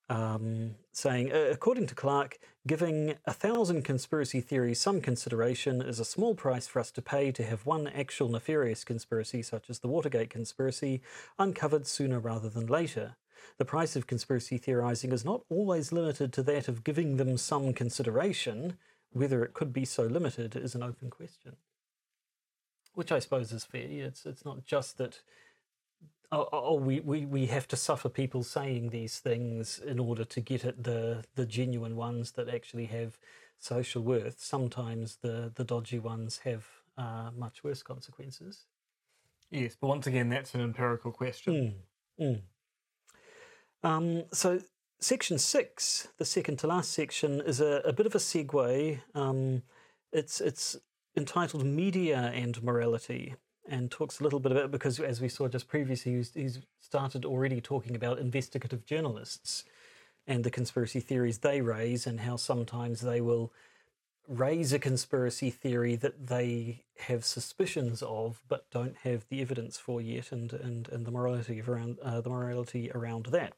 um, 0.08 0.74
saying, 0.92 1.32
according 1.32 1.86
to 1.88 1.94
Clarke, 1.94 2.38
giving 2.66 3.14
a 3.24 3.32
thousand 3.32 3.84
conspiracy 3.84 4.40
theories 4.40 4.80
some 4.80 5.00
consideration 5.00 5.80
is 5.80 5.98
a 5.98 6.04
small 6.04 6.34
price 6.34 6.66
for 6.66 6.80
us 6.80 6.90
to 6.92 7.02
pay 7.02 7.32
to 7.32 7.44
have 7.44 7.64
one 7.64 7.88
actual 7.88 8.28
nefarious 8.28 8.84
conspiracy, 8.84 9.42
such 9.42 9.70
as 9.70 9.78
the 9.78 9.88
Watergate 9.88 10.30
conspiracy, 10.30 11.00
uncovered 11.38 11.86
sooner 11.86 12.18
rather 12.18 12.48
than 12.48 12.66
later. 12.66 13.16
The 13.58 13.64
price 13.64 13.96
of 13.96 14.06
conspiracy 14.06 14.58
theorizing 14.58 15.12
is 15.12 15.24
not 15.24 15.42
always 15.48 15.92
limited 15.92 16.32
to 16.34 16.42
that 16.44 16.68
of 16.68 16.84
giving 16.84 17.16
them 17.16 17.36
some 17.36 17.72
consideration. 17.72 18.78
Whether 19.12 19.42
it 19.44 19.54
could 19.54 19.72
be 19.72 19.84
so 19.84 20.04
limited 20.04 20.54
is 20.56 20.74
an 20.74 20.82
open 20.82 21.10
question. 21.10 21.56
Which 22.94 23.12
I 23.12 23.18
suppose 23.18 23.52
is 23.52 23.64
fair. 23.64 23.86
It's 23.88 24.26
it's 24.26 24.44
not 24.44 24.64
just 24.64 24.98
that 24.98 25.20
oh, 26.32 26.48
oh 26.52 26.74
we, 26.74 27.00
we, 27.00 27.24
we 27.26 27.46
have 27.46 27.68
to 27.68 27.76
suffer 27.76 28.08
people 28.08 28.42
saying 28.42 28.90
these 28.90 29.18
things 29.18 29.78
in 29.78 29.98
order 29.98 30.24
to 30.24 30.40
get 30.40 30.64
at 30.64 30.84
the, 30.84 31.24
the 31.34 31.46
genuine 31.46 31.96
ones 31.96 32.32
that 32.32 32.48
actually 32.48 32.86
have 32.86 33.18
social 33.58 34.02
worth. 34.02 34.40
Sometimes 34.40 35.16
the, 35.16 35.52
the 35.54 35.64
dodgy 35.64 35.98
ones 35.98 36.40
have 36.44 36.66
uh, 36.96 37.30
much 37.36 37.62
worse 37.64 37.82
consequences. 37.82 38.66
Yes, 39.50 39.76
but 39.80 39.88
once 39.88 40.06
again, 40.06 40.28
that's 40.28 40.54
an 40.54 40.60
empirical 40.60 41.10
question. 41.10 41.74
Mm, 42.20 42.24
mm. 42.24 42.40
Um, 43.82 44.24
so, 44.32 44.60
section 44.98 45.38
six, 45.38 46.08
the 46.18 46.24
second 46.24 46.58
to 46.58 46.66
last 46.66 46.92
section, 46.92 47.40
is 47.40 47.60
a, 47.60 47.82
a 47.84 47.92
bit 47.92 48.06
of 48.06 48.14
a 48.14 48.18
segue. 48.18 49.00
Um, 49.14 49.62
it's 50.12 50.40
it's 50.40 50.76
entitled 51.16 51.64
"Media 51.64 52.30
and 52.34 52.62
Morality," 52.62 53.36
and 53.68 53.90
talks 53.90 54.20
a 54.20 54.24
little 54.24 54.40
bit 54.40 54.52
about 54.52 54.64
it 54.66 54.70
because, 54.70 55.00
as 55.00 55.20
we 55.20 55.28
saw 55.28 55.48
just 55.48 55.68
previously, 55.68 56.14
he's, 56.16 56.32
he's 56.34 56.60
started 56.78 57.24
already 57.24 57.60
talking 57.60 57.96
about 57.96 58.18
investigative 58.18 58.84
journalists 58.84 59.64
and 60.26 60.44
the 60.44 60.50
conspiracy 60.50 61.00
theories 61.00 61.38
they 61.38 61.62
raise, 61.62 62.06
and 62.06 62.20
how 62.20 62.36
sometimes 62.36 63.00
they 63.00 63.20
will 63.20 63.50
raise 64.28 64.72
a 64.72 64.78
conspiracy 64.78 65.50
theory 65.50 65.96
that 65.96 66.28
they 66.28 66.84
have 66.98 67.24
suspicions 67.24 68.00
of 68.02 68.42
but 68.46 68.70
don't 68.70 68.98
have 68.98 69.26
the 69.28 69.40
evidence 69.40 69.78
for 69.78 70.02
yet, 70.02 70.32
and 70.32 70.52
and, 70.52 70.88
and 70.90 71.06
the 71.06 71.10
morality 71.10 71.62
around 71.66 71.98
uh, 72.00 72.20
the 72.20 72.28
morality 72.28 72.90
around 72.94 73.26
that. 73.26 73.54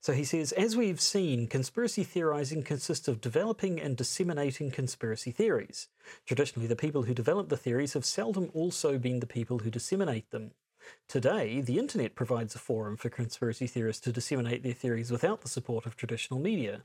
So 0.00 0.12
he 0.12 0.24
says, 0.24 0.52
as 0.52 0.76
we've 0.76 1.00
seen, 1.00 1.48
conspiracy 1.48 2.04
theorizing 2.04 2.62
consists 2.62 3.08
of 3.08 3.20
developing 3.20 3.80
and 3.80 3.96
disseminating 3.96 4.70
conspiracy 4.70 5.32
theories. 5.32 5.88
Traditionally, 6.26 6.68
the 6.68 6.76
people 6.76 7.02
who 7.02 7.14
develop 7.14 7.48
the 7.48 7.56
theories 7.56 7.94
have 7.94 8.04
seldom 8.04 8.50
also 8.54 8.98
been 8.98 9.20
the 9.20 9.26
people 9.26 9.60
who 9.60 9.70
disseminate 9.70 10.30
them. 10.30 10.52
Today, 11.08 11.60
the 11.60 11.78
internet 11.78 12.14
provides 12.14 12.54
a 12.54 12.60
forum 12.60 12.96
for 12.96 13.08
conspiracy 13.08 13.66
theorists 13.66 14.02
to 14.02 14.12
disseminate 14.12 14.62
their 14.62 14.72
theories 14.72 15.10
without 15.10 15.40
the 15.40 15.48
support 15.48 15.86
of 15.86 15.96
traditional 15.96 16.38
media. 16.38 16.84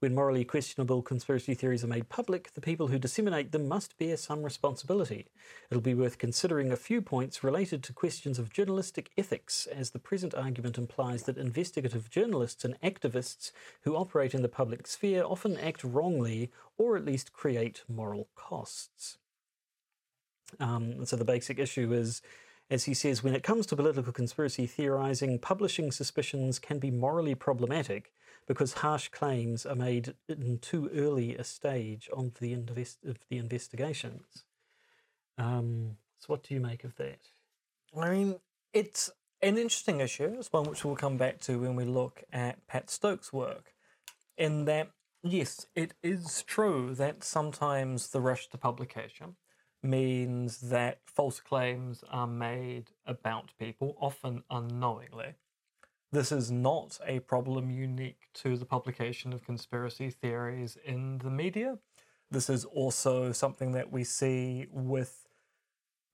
When 0.00 0.14
morally 0.14 0.44
questionable 0.44 1.02
conspiracy 1.02 1.54
theories 1.54 1.84
are 1.84 1.88
made 1.88 2.08
public, 2.08 2.52
the 2.54 2.60
people 2.60 2.88
who 2.88 2.98
disseminate 2.98 3.52
them 3.52 3.68
must 3.68 3.98
bear 3.98 4.16
some 4.16 4.42
responsibility. 4.42 5.26
It'll 5.70 5.80
be 5.80 5.94
worth 5.94 6.18
considering 6.18 6.70
a 6.70 6.76
few 6.76 7.02
points 7.02 7.44
related 7.44 7.82
to 7.84 7.92
questions 7.92 8.38
of 8.38 8.52
journalistic 8.52 9.10
ethics, 9.16 9.66
as 9.66 9.90
the 9.90 9.98
present 9.98 10.34
argument 10.34 10.78
implies 10.78 11.24
that 11.24 11.38
investigative 11.38 12.10
journalists 12.10 12.64
and 12.64 12.80
activists 12.80 13.52
who 13.82 13.96
operate 13.96 14.34
in 14.34 14.42
the 14.42 14.48
public 14.48 14.86
sphere 14.86 15.24
often 15.24 15.56
act 15.56 15.84
wrongly 15.84 16.50
or 16.78 16.96
at 16.96 17.04
least 17.04 17.32
create 17.32 17.82
moral 17.88 18.28
costs. 18.34 19.18
Um, 20.58 21.04
so 21.06 21.16
the 21.16 21.24
basic 21.24 21.58
issue 21.58 21.92
is 21.92 22.22
as 22.70 22.84
he 22.84 22.94
says, 22.94 23.24
when 23.24 23.34
it 23.34 23.42
comes 23.42 23.66
to 23.66 23.76
political 23.76 24.12
conspiracy 24.12 24.64
theorizing, 24.64 25.40
publishing 25.40 25.90
suspicions 25.90 26.60
can 26.60 26.78
be 26.78 26.90
morally 26.90 27.34
problematic 27.34 28.12
because 28.50 28.72
harsh 28.72 29.10
claims 29.10 29.64
are 29.64 29.76
made 29.76 30.12
in 30.28 30.58
too 30.58 30.90
early 30.92 31.36
a 31.36 31.44
stage 31.44 32.10
of 32.12 32.34
the, 32.40 32.52
invest- 32.52 33.04
of 33.04 33.16
the 33.28 33.38
investigations. 33.38 34.42
Um, 35.38 35.98
so, 36.18 36.26
what 36.26 36.42
do 36.42 36.54
you 36.54 36.58
make 36.58 36.82
of 36.82 36.96
that? 36.96 37.20
I 37.96 38.10
mean, 38.10 38.40
it's 38.72 39.08
an 39.40 39.56
interesting 39.56 40.00
issue. 40.00 40.34
It's 40.36 40.52
one 40.52 40.64
which 40.64 40.84
we'll 40.84 40.96
come 40.96 41.16
back 41.16 41.38
to 41.42 41.60
when 41.60 41.76
we 41.76 41.84
look 41.84 42.24
at 42.32 42.66
Pat 42.66 42.90
Stokes' 42.90 43.32
work. 43.32 43.72
In 44.36 44.64
that, 44.64 44.90
yes, 45.22 45.66
it 45.76 45.94
is 46.02 46.42
true 46.42 46.92
that 46.96 47.22
sometimes 47.22 48.08
the 48.08 48.20
rush 48.20 48.48
to 48.48 48.58
publication 48.58 49.36
means 49.80 50.58
that 50.58 51.02
false 51.06 51.38
claims 51.38 52.02
are 52.10 52.26
made 52.26 52.90
about 53.06 53.52
people, 53.60 53.96
often 54.00 54.42
unknowingly. 54.50 55.34
This 56.12 56.32
is 56.32 56.50
not 56.50 56.98
a 57.06 57.20
problem 57.20 57.70
unique 57.70 58.30
to 58.34 58.56
the 58.56 58.64
publication 58.64 59.32
of 59.32 59.44
conspiracy 59.44 60.10
theories 60.10 60.76
in 60.84 61.18
the 61.18 61.30
media. 61.30 61.78
This 62.32 62.50
is 62.50 62.64
also 62.64 63.30
something 63.30 63.72
that 63.72 63.92
we 63.92 64.02
see 64.02 64.66
with 64.72 65.28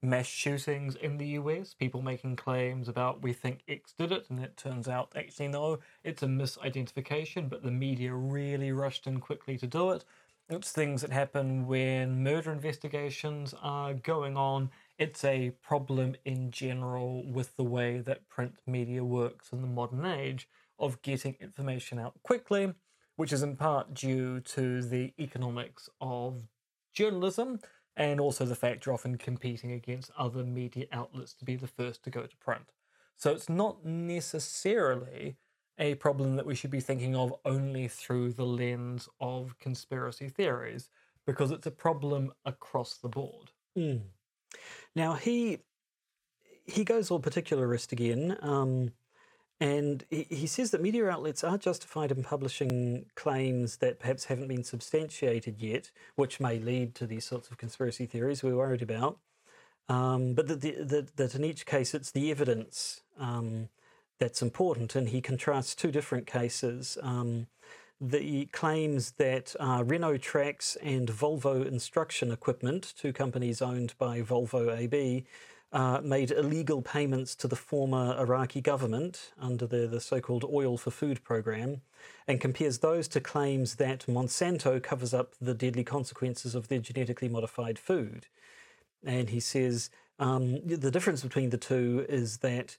mass 0.02 0.26
shootings 0.26 0.96
in 0.96 1.16
the 1.16 1.28
US, 1.28 1.72
people 1.72 2.02
making 2.02 2.36
claims 2.36 2.88
about 2.88 3.22
we 3.22 3.32
think 3.32 3.62
X 3.68 3.94
did 3.98 4.12
it, 4.12 4.26
and 4.28 4.38
it 4.38 4.58
turns 4.58 4.86
out 4.86 5.12
actually 5.16 5.48
no, 5.48 5.78
it's 6.04 6.22
a 6.22 6.26
misidentification, 6.26 7.48
but 7.48 7.62
the 7.62 7.70
media 7.70 8.14
really 8.14 8.72
rushed 8.72 9.06
in 9.06 9.18
quickly 9.18 9.56
to 9.56 9.66
do 9.66 9.90
it. 9.92 10.04
It's 10.48 10.70
things 10.70 11.00
that 11.00 11.10
happen 11.10 11.66
when 11.66 12.22
murder 12.22 12.52
investigations 12.52 13.54
are 13.62 13.94
going 13.94 14.36
on. 14.36 14.70
It's 14.98 15.24
a 15.24 15.50
problem 15.62 16.16
in 16.24 16.50
general 16.50 17.22
with 17.30 17.56
the 17.56 17.64
way 17.64 17.98
that 17.98 18.28
print 18.28 18.54
media 18.66 19.04
works 19.04 19.52
in 19.52 19.60
the 19.60 19.68
modern 19.68 20.06
age 20.06 20.48
of 20.78 21.02
getting 21.02 21.36
information 21.40 21.98
out 21.98 22.14
quickly, 22.22 22.72
which 23.16 23.32
is 23.32 23.42
in 23.42 23.56
part 23.56 23.92
due 23.92 24.40
to 24.40 24.82
the 24.82 25.12
economics 25.18 25.90
of 26.00 26.48
journalism 26.94 27.60
and 27.94 28.20
also 28.20 28.46
the 28.46 28.54
fact 28.54 28.86
you're 28.86 28.94
often 28.94 29.18
competing 29.18 29.72
against 29.72 30.10
other 30.18 30.44
media 30.44 30.86
outlets 30.92 31.34
to 31.34 31.44
be 31.44 31.56
the 31.56 31.66
first 31.66 32.02
to 32.04 32.10
go 32.10 32.22
to 32.22 32.36
print. 32.38 32.72
So 33.16 33.32
it's 33.32 33.48
not 33.48 33.84
necessarily 33.84 35.36
a 35.78 35.94
problem 35.96 36.36
that 36.36 36.46
we 36.46 36.54
should 36.54 36.70
be 36.70 36.80
thinking 36.80 37.14
of 37.14 37.34
only 37.44 37.88
through 37.88 38.32
the 38.32 38.46
lens 38.46 39.08
of 39.20 39.58
conspiracy 39.58 40.28
theories, 40.28 40.88
because 41.26 41.50
it's 41.50 41.66
a 41.66 41.70
problem 41.70 42.32
across 42.44 42.96
the 42.96 43.08
board. 43.08 43.50
Mm. 43.76 44.00
Now 44.96 45.12
he 45.12 45.58
he 46.64 46.82
goes 46.82 47.10
all 47.10 47.20
particularist 47.20 47.92
again, 47.92 48.36
um, 48.42 48.90
and 49.60 50.04
he, 50.10 50.26
he 50.28 50.46
says 50.48 50.72
that 50.72 50.82
media 50.82 51.08
outlets 51.08 51.44
are 51.44 51.58
justified 51.58 52.10
in 52.10 52.24
publishing 52.24 53.06
claims 53.14 53.76
that 53.76 54.00
perhaps 54.00 54.24
haven't 54.24 54.48
been 54.48 54.64
substantiated 54.64 55.60
yet, 55.60 55.92
which 56.16 56.40
may 56.40 56.58
lead 56.58 56.96
to 56.96 57.06
these 57.06 57.24
sorts 57.24 57.50
of 57.50 57.58
conspiracy 57.58 58.06
theories 58.06 58.42
we're 58.42 58.56
worried 58.56 58.82
about. 58.82 59.18
Um, 59.88 60.34
but 60.34 60.48
that, 60.48 60.60
that, 60.62 61.16
that 61.16 61.34
in 61.36 61.44
each 61.44 61.64
case 61.64 61.94
it's 61.94 62.10
the 62.10 62.30
evidence 62.32 63.02
um, 63.20 63.68
that's 64.18 64.42
important. 64.42 64.96
And 64.96 65.10
he 65.10 65.20
contrasts 65.20 65.76
two 65.76 65.92
different 65.92 66.26
cases. 66.26 66.98
Um, 67.02 67.46
the 68.00 68.46
claims 68.46 69.12
that 69.12 69.54
uh, 69.58 69.82
Renault 69.86 70.18
Trucks 70.18 70.76
and 70.82 71.08
Volvo 71.08 71.64
Construction 71.64 72.30
Equipment, 72.30 72.92
two 72.96 73.12
companies 73.12 73.62
owned 73.62 73.94
by 73.98 74.20
Volvo 74.20 74.76
AB, 74.76 75.24
uh, 75.72 76.00
made 76.02 76.30
illegal 76.30 76.80
payments 76.80 77.34
to 77.34 77.48
the 77.48 77.56
former 77.56 78.16
Iraqi 78.18 78.60
government 78.60 79.32
under 79.38 79.66
the, 79.66 79.86
the 79.86 80.00
so 80.00 80.20
called 80.20 80.44
Oil 80.44 80.78
for 80.78 80.90
Food 80.90 81.24
program 81.24 81.82
and 82.28 82.40
compares 82.40 82.78
those 82.78 83.08
to 83.08 83.20
claims 83.20 83.76
that 83.76 84.06
Monsanto 84.06 84.82
covers 84.82 85.12
up 85.12 85.34
the 85.40 85.54
deadly 85.54 85.84
consequences 85.84 86.54
of 86.54 86.68
their 86.68 86.78
genetically 86.78 87.28
modified 87.28 87.78
food. 87.78 88.26
And 89.04 89.30
he 89.30 89.40
says 89.40 89.90
um, 90.18 90.60
the 90.64 90.90
difference 90.90 91.22
between 91.22 91.50
the 91.50 91.58
two 91.58 92.06
is 92.08 92.38
that 92.38 92.76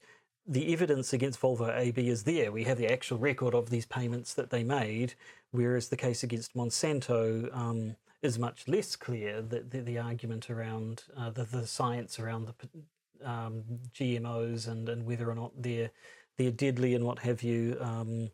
the 0.47 0.71
evidence 0.71 1.11
against 1.11 1.41
Volvo 1.41 1.75
AB 1.77 2.07
is 2.07 2.23
there. 2.23 2.51
We 2.51 2.63
have 2.63 2.77
the 2.77 2.91
actual 2.91 3.17
record 3.17 3.53
of 3.53 3.69
these 3.69 3.85
payments 3.85 4.33
that 4.35 4.49
they 4.49 4.63
made, 4.63 5.13
whereas 5.51 5.89
the 5.89 5.97
case 5.97 6.23
against 6.23 6.55
Monsanto 6.55 7.53
um, 7.55 7.95
is 8.21 8.39
much 8.39 8.67
less 8.67 8.95
clear. 8.95 9.41
That 9.41 9.71
the, 9.71 9.81
the, 9.81 9.99
argument 9.99 10.49
around 10.49 11.03
uh, 11.17 11.31
the, 11.31 11.43
the 11.43 11.67
science 11.67 12.17
around 12.17 12.47
the 12.47 13.29
um, 13.29 13.63
GMOs 13.93 14.67
and, 14.67 14.87
and 14.87 15.05
whether 15.05 15.29
or 15.29 15.35
not 15.35 15.51
they're 15.57 15.91
they're 16.37 16.51
deadly 16.51 16.95
and 16.95 17.03
what 17.03 17.19
have 17.19 17.43
you. 17.43 17.77
Um, 17.81 18.31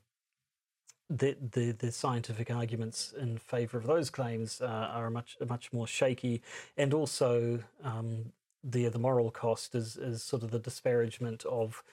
the, 1.09 1.37
the, 1.51 1.71
the 1.71 1.91
scientific 1.91 2.49
arguments 2.49 3.13
in 3.19 3.37
favour 3.37 3.77
of 3.77 3.85
those 3.85 4.09
claims 4.09 4.61
uh, 4.61 4.65
are 4.65 5.09
much 5.09 5.37
much 5.47 5.71
more 5.73 5.87
shaky, 5.87 6.41
and 6.77 6.93
also 6.93 7.59
um, 7.83 8.31
the 8.63 8.87
the 8.87 8.99
moral 8.99 9.31
cost 9.31 9.75
is 9.75 9.97
is 9.97 10.23
sort 10.23 10.43
of 10.43 10.51
the 10.51 10.59
disparagement 10.59 11.43
of 11.45 11.83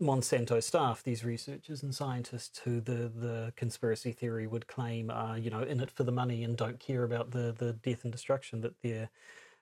Monsanto 0.00 0.62
staff, 0.62 1.02
these 1.02 1.24
researchers 1.24 1.82
and 1.82 1.94
scientists 1.94 2.60
who 2.64 2.80
the, 2.80 3.10
the 3.14 3.52
conspiracy 3.56 4.12
theory 4.12 4.46
would 4.46 4.66
claim 4.66 5.10
are, 5.10 5.36
you 5.36 5.50
know, 5.50 5.62
in 5.62 5.80
it 5.80 5.90
for 5.90 6.04
the 6.04 6.12
money 6.12 6.42
and 6.42 6.56
don't 6.56 6.80
care 6.80 7.04
about 7.04 7.32
the, 7.32 7.54
the 7.56 7.72
death 7.72 8.04
and 8.04 8.12
destruction 8.12 8.62
that 8.62 8.80
they're 8.82 9.10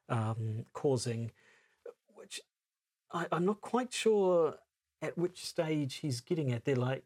um, 0.09 0.64
causing, 0.72 1.32
which 2.14 2.41
I, 3.12 3.26
I'm 3.32 3.45
not 3.47 3.61
quite 3.61 3.93
sure 3.93 4.57
at 5.03 5.18
which 5.18 5.45
stage 5.45 5.97
he's 5.97 6.20
getting 6.20 6.53
at. 6.53 6.64
They're 6.64 6.76
like, 6.76 7.05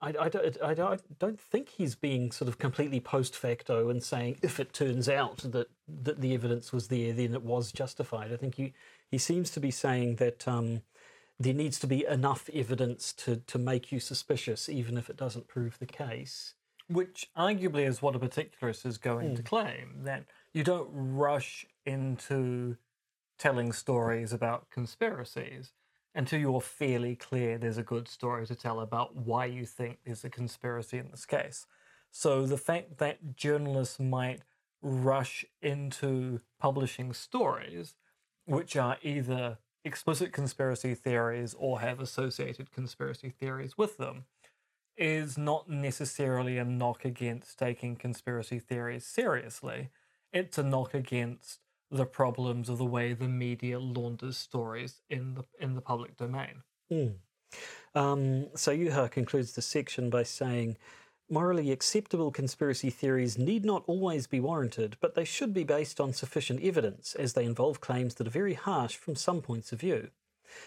I, 0.00 0.14
I, 0.18 0.28
don't, 0.28 0.62
I 0.62 0.74
don't, 0.74 1.18
don't 1.18 1.40
think 1.40 1.68
he's 1.68 1.94
being 1.94 2.32
sort 2.32 2.48
of 2.48 2.58
completely 2.58 3.00
post 3.00 3.36
facto 3.36 3.88
and 3.88 4.02
saying 4.02 4.38
if 4.42 4.58
it 4.58 4.72
turns 4.72 5.08
out 5.08 5.38
that, 5.52 5.68
that 6.02 6.20
the 6.20 6.34
evidence 6.34 6.72
was 6.72 6.88
there, 6.88 7.12
then 7.12 7.34
it 7.34 7.42
was 7.42 7.70
justified. 7.70 8.32
I 8.32 8.36
think 8.36 8.56
he, 8.56 8.72
he 9.10 9.18
seems 9.18 9.50
to 9.50 9.60
be 9.60 9.70
saying 9.70 10.16
that 10.16 10.48
um, 10.48 10.82
there 11.38 11.54
needs 11.54 11.78
to 11.80 11.86
be 11.86 12.04
enough 12.06 12.48
evidence 12.52 13.12
to, 13.12 13.36
to 13.36 13.58
make 13.58 13.90
you 13.90 14.00
suspicious, 14.00 14.68
even 14.68 14.96
if 14.96 15.10
it 15.10 15.16
doesn't 15.16 15.48
prove 15.48 15.78
the 15.78 15.86
case. 15.86 16.54
Which 16.88 17.30
arguably 17.36 17.86
is 17.86 18.02
what 18.02 18.14
a 18.14 18.18
particularist 18.18 18.84
is 18.84 18.98
going 18.98 19.30
mm. 19.30 19.36
to 19.36 19.42
hmm. 19.42 19.46
claim 19.46 20.00
that 20.02 20.24
you 20.52 20.62
don't 20.62 20.90
rush 20.92 21.64
into 21.86 22.76
telling 23.38 23.72
stories 23.72 24.32
about 24.32 24.70
conspiracies 24.70 25.72
until 26.14 26.38
you're 26.38 26.60
fairly 26.60 27.16
clear 27.16 27.56
there's 27.56 27.78
a 27.78 27.82
good 27.82 28.06
story 28.06 28.46
to 28.46 28.54
tell 28.54 28.80
about 28.80 29.16
why 29.16 29.46
you 29.46 29.64
think 29.64 29.98
there's 30.04 30.24
a 30.24 30.30
conspiracy 30.30 30.98
in 30.98 31.10
this 31.10 31.24
case. 31.24 31.66
So 32.10 32.46
the 32.46 32.58
fact 32.58 32.98
that 32.98 33.34
journalists 33.34 33.98
might 33.98 34.42
rush 34.82 35.44
into 35.62 36.40
publishing 36.60 37.12
stories 37.12 37.94
which 38.44 38.76
are 38.76 38.98
either 39.02 39.58
explicit 39.84 40.32
conspiracy 40.32 40.94
theories 40.94 41.54
or 41.58 41.80
have 41.80 42.00
associated 42.00 42.70
conspiracy 42.70 43.30
theories 43.30 43.76
with 43.76 43.96
them 43.96 44.24
is 44.96 45.38
not 45.38 45.68
necessarily 45.68 46.58
a 46.58 46.64
knock 46.64 47.04
against 47.04 47.58
taking 47.58 47.96
conspiracy 47.96 48.58
theories 48.58 49.04
seriously. 49.04 49.88
It's 50.32 50.58
a 50.58 50.62
knock 50.62 50.94
against 50.94 51.60
the 51.90 52.06
problems 52.06 52.68
of 52.68 52.78
the 52.78 52.84
way 52.84 53.12
the 53.12 53.28
media 53.28 53.78
launders 53.78 54.36
stories 54.36 55.00
in 55.10 55.34
the 55.34 55.44
in 55.60 55.74
the 55.74 55.80
public 55.80 56.16
domain. 56.16 56.62
Mm. 56.90 57.14
Um, 57.94 58.46
so 58.56 58.74
Juha 58.74 59.10
concludes 59.10 59.52
the 59.52 59.62
section 59.62 60.08
by 60.08 60.22
saying 60.22 60.78
Morally 61.32 61.72
acceptable 61.72 62.30
conspiracy 62.30 62.90
theories 62.90 63.38
need 63.38 63.64
not 63.64 63.84
always 63.86 64.26
be 64.26 64.38
warranted, 64.38 64.98
but 65.00 65.14
they 65.14 65.24
should 65.24 65.54
be 65.54 65.64
based 65.64 65.98
on 65.98 66.12
sufficient 66.12 66.62
evidence, 66.62 67.14
as 67.14 67.32
they 67.32 67.46
involve 67.46 67.80
claims 67.80 68.16
that 68.16 68.26
are 68.26 68.30
very 68.30 68.52
harsh 68.52 68.96
from 68.96 69.16
some 69.16 69.40
points 69.40 69.72
of 69.72 69.80
view. 69.80 70.10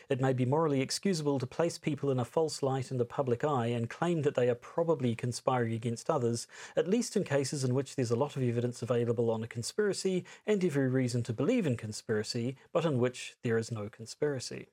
It 0.10 0.20
may 0.20 0.34
be 0.34 0.44
morally 0.44 0.82
excusable 0.82 1.38
to 1.38 1.46
place 1.46 1.78
people 1.78 2.10
in 2.10 2.20
a 2.20 2.26
false 2.26 2.64
light 2.64 2.90
in 2.90 2.98
the 2.98 3.06
public 3.06 3.44
eye 3.44 3.68
and 3.68 3.92
claim 3.92 4.24
that 4.24 4.34
they 4.34 4.50
are 4.50 4.56
probably 4.56 5.14
conspiring 5.14 5.74
against 5.74 6.10
others, 6.10 6.48
at 6.76 6.90
least 6.90 7.16
in 7.16 7.26
cases 7.26 7.64
in 7.64 7.76
which 7.76 7.96
there's 7.96 8.10
a 8.10 8.16
lot 8.16 8.36
of 8.36 8.42
evidence 8.42 8.82
available 8.82 9.30
on 9.30 9.44
a 9.44 9.48
conspiracy 9.48 10.26
and 10.48 10.66
every 10.66 10.88
reason 10.88 11.22
to 11.22 11.32
believe 11.32 11.68
in 11.68 11.78
conspiracy, 11.78 12.58
but 12.74 12.86
in 12.86 12.98
which 12.98 13.36
there 13.44 13.60
is 13.60 13.72
no 13.72 13.88
conspiracy. 13.88 14.70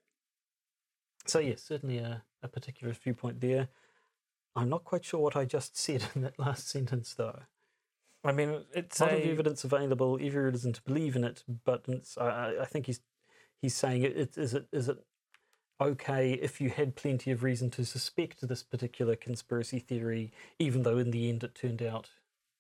So, 1.26 1.38
yes, 1.38 1.62
certainly 1.62 1.98
a, 1.98 2.22
a 2.42 2.48
particular 2.48 2.94
viewpoint 2.94 3.42
there. 3.42 3.68
I'm 4.54 4.68
not 4.68 4.84
quite 4.84 5.04
sure 5.04 5.20
what 5.20 5.36
I 5.36 5.44
just 5.44 5.76
said 5.76 6.04
in 6.14 6.22
that 6.22 6.38
last 6.38 6.68
sentence, 6.68 7.14
though. 7.14 7.40
I 8.24 8.32
mean, 8.32 8.62
it's 8.72 9.00
a 9.00 9.04
lot 9.04 9.14
of 9.14 9.20
evidence 9.20 9.64
available. 9.64 10.18
Every 10.22 10.50
reason 10.50 10.72
to 10.72 10.82
believe 10.82 11.16
in 11.16 11.24
it, 11.24 11.42
but 11.64 11.86
I, 12.20 12.54
I, 12.60 12.64
think 12.66 12.86
he's 12.86 13.00
he's 13.60 13.74
saying 13.74 14.02
it, 14.02 14.16
it 14.16 14.38
is 14.38 14.54
it 14.54 14.66
is 14.72 14.88
it 14.88 14.98
okay 15.80 16.34
if 16.34 16.60
you 16.60 16.70
had 16.70 16.94
plenty 16.94 17.32
of 17.32 17.42
reason 17.42 17.68
to 17.70 17.84
suspect 17.84 18.46
this 18.46 18.62
particular 18.62 19.16
conspiracy 19.16 19.80
theory, 19.80 20.30
even 20.60 20.84
though 20.84 20.98
in 20.98 21.10
the 21.10 21.28
end 21.28 21.42
it 21.42 21.56
turned 21.56 21.82
out 21.82 22.10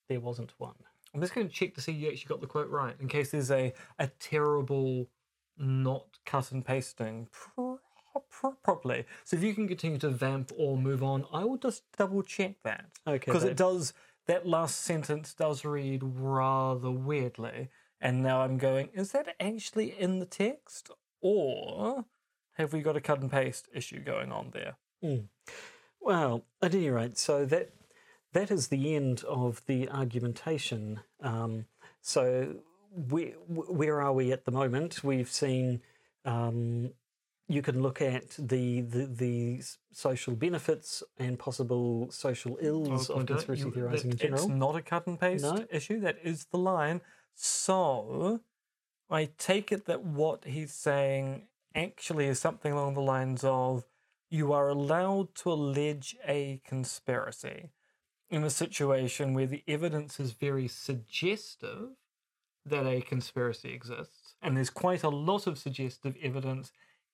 there 0.08 0.18
wasn't 0.18 0.52
one. 0.58 0.74
I'm 1.14 1.20
just 1.20 1.34
going 1.34 1.46
to 1.46 1.54
check 1.54 1.74
to 1.74 1.80
see 1.80 1.92
you 1.92 2.08
actually 2.08 2.28
got 2.28 2.40
the 2.40 2.48
quote 2.48 2.70
right, 2.70 2.96
in 2.98 3.06
case 3.06 3.30
there's 3.30 3.52
a 3.52 3.72
a 4.00 4.08
terrible 4.18 5.08
not 5.56 6.18
cut 6.26 6.50
and 6.50 6.64
pasting 6.64 7.28
properly. 8.62 9.04
So 9.24 9.36
if 9.36 9.42
you 9.42 9.54
can 9.54 9.68
continue 9.68 9.98
to 9.98 10.10
vamp 10.10 10.52
or 10.56 10.76
move 10.76 11.02
on, 11.02 11.24
I 11.32 11.44
will 11.44 11.56
just 11.56 11.84
double 11.96 12.22
check 12.22 12.56
that. 12.64 12.86
Okay. 13.06 13.18
Because 13.24 13.44
it 13.44 13.56
does, 13.56 13.92
that 14.26 14.46
last 14.46 14.80
sentence 14.80 15.34
does 15.34 15.64
read 15.64 16.00
rather 16.02 16.90
weirdly. 16.90 17.68
And 18.00 18.22
now 18.22 18.42
I'm 18.42 18.58
going, 18.58 18.88
is 18.94 19.12
that 19.12 19.34
actually 19.38 19.98
in 19.98 20.18
the 20.18 20.26
text? 20.26 20.90
Or 21.20 22.04
have 22.54 22.72
we 22.72 22.82
got 22.82 22.96
a 22.96 23.00
cut 23.00 23.20
and 23.20 23.30
paste 23.30 23.68
issue 23.72 24.00
going 24.00 24.32
on 24.32 24.50
there? 24.52 24.76
Mm. 25.02 25.28
Well, 26.00 26.44
at 26.60 26.74
any 26.74 26.90
rate, 26.90 27.16
so 27.16 27.44
that 27.46 27.70
that 28.32 28.50
is 28.50 28.68
the 28.68 28.96
end 28.96 29.22
of 29.24 29.62
the 29.66 29.88
argumentation. 29.88 31.00
Um, 31.20 31.66
so 32.00 32.56
we, 32.90 33.34
where 33.46 34.00
are 34.00 34.12
we 34.12 34.32
at 34.32 34.44
the 34.44 34.50
moment? 34.50 35.04
We've 35.04 35.30
seen 35.30 35.82
um, 36.24 36.92
you 37.52 37.60
can 37.62 37.82
look 37.82 38.00
at 38.00 38.30
the, 38.38 38.80
the, 38.80 39.06
the 39.06 39.62
social 39.92 40.34
benefits 40.34 41.02
and 41.18 41.38
possible 41.38 42.10
social 42.10 42.56
ills 42.60 43.10
of 43.10 43.26
conspiracy 43.26 43.70
theorizing 43.70 44.12
in 44.12 44.16
general. 44.16 44.44
It's 44.44 44.48
not 44.48 44.76
a 44.76 44.82
cut 44.82 45.06
and 45.06 45.20
paste 45.20 45.44
no? 45.44 45.66
issue. 45.70 46.00
That 46.00 46.16
is 46.22 46.46
the 46.46 46.58
line. 46.58 47.02
So 47.34 48.40
I 49.10 49.28
take 49.36 49.70
it 49.70 49.84
that 49.86 50.02
what 50.02 50.44
he's 50.44 50.72
saying 50.72 51.48
actually 51.74 52.26
is 52.26 52.38
something 52.38 52.72
along 52.72 52.94
the 52.94 53.02
lines 53.02 53.44
of 53.44 53.84
you 54.30 54.54
are 54.54 54.68
allowed 54.68 55.34
to 55.34 55.52
allege 55.52 56.16
a 56.26 56.62
conspiracy 56.66 57.70
in 58.30 58.44
a 58.44 58.50
situation 58.50 59.34
where 59.34 59.46
the 59.46 59.62
evidence 59.68 60.18
is 60.18 60.32
very 60.32 60.66
suggestive 60.68 61.90
that 62.64 62.86
a 62.86 63.02
conspiracy 63.02 63.74
exists. 63.74 64.36
And 64.40 64.56
there's 64.56 64.70
quite 64.70 65.02
a 65.02 65.10
lot 65.10 65.46
of 65.46 65.58
suggestive 65.58 66.16
evidence 66.22 66.72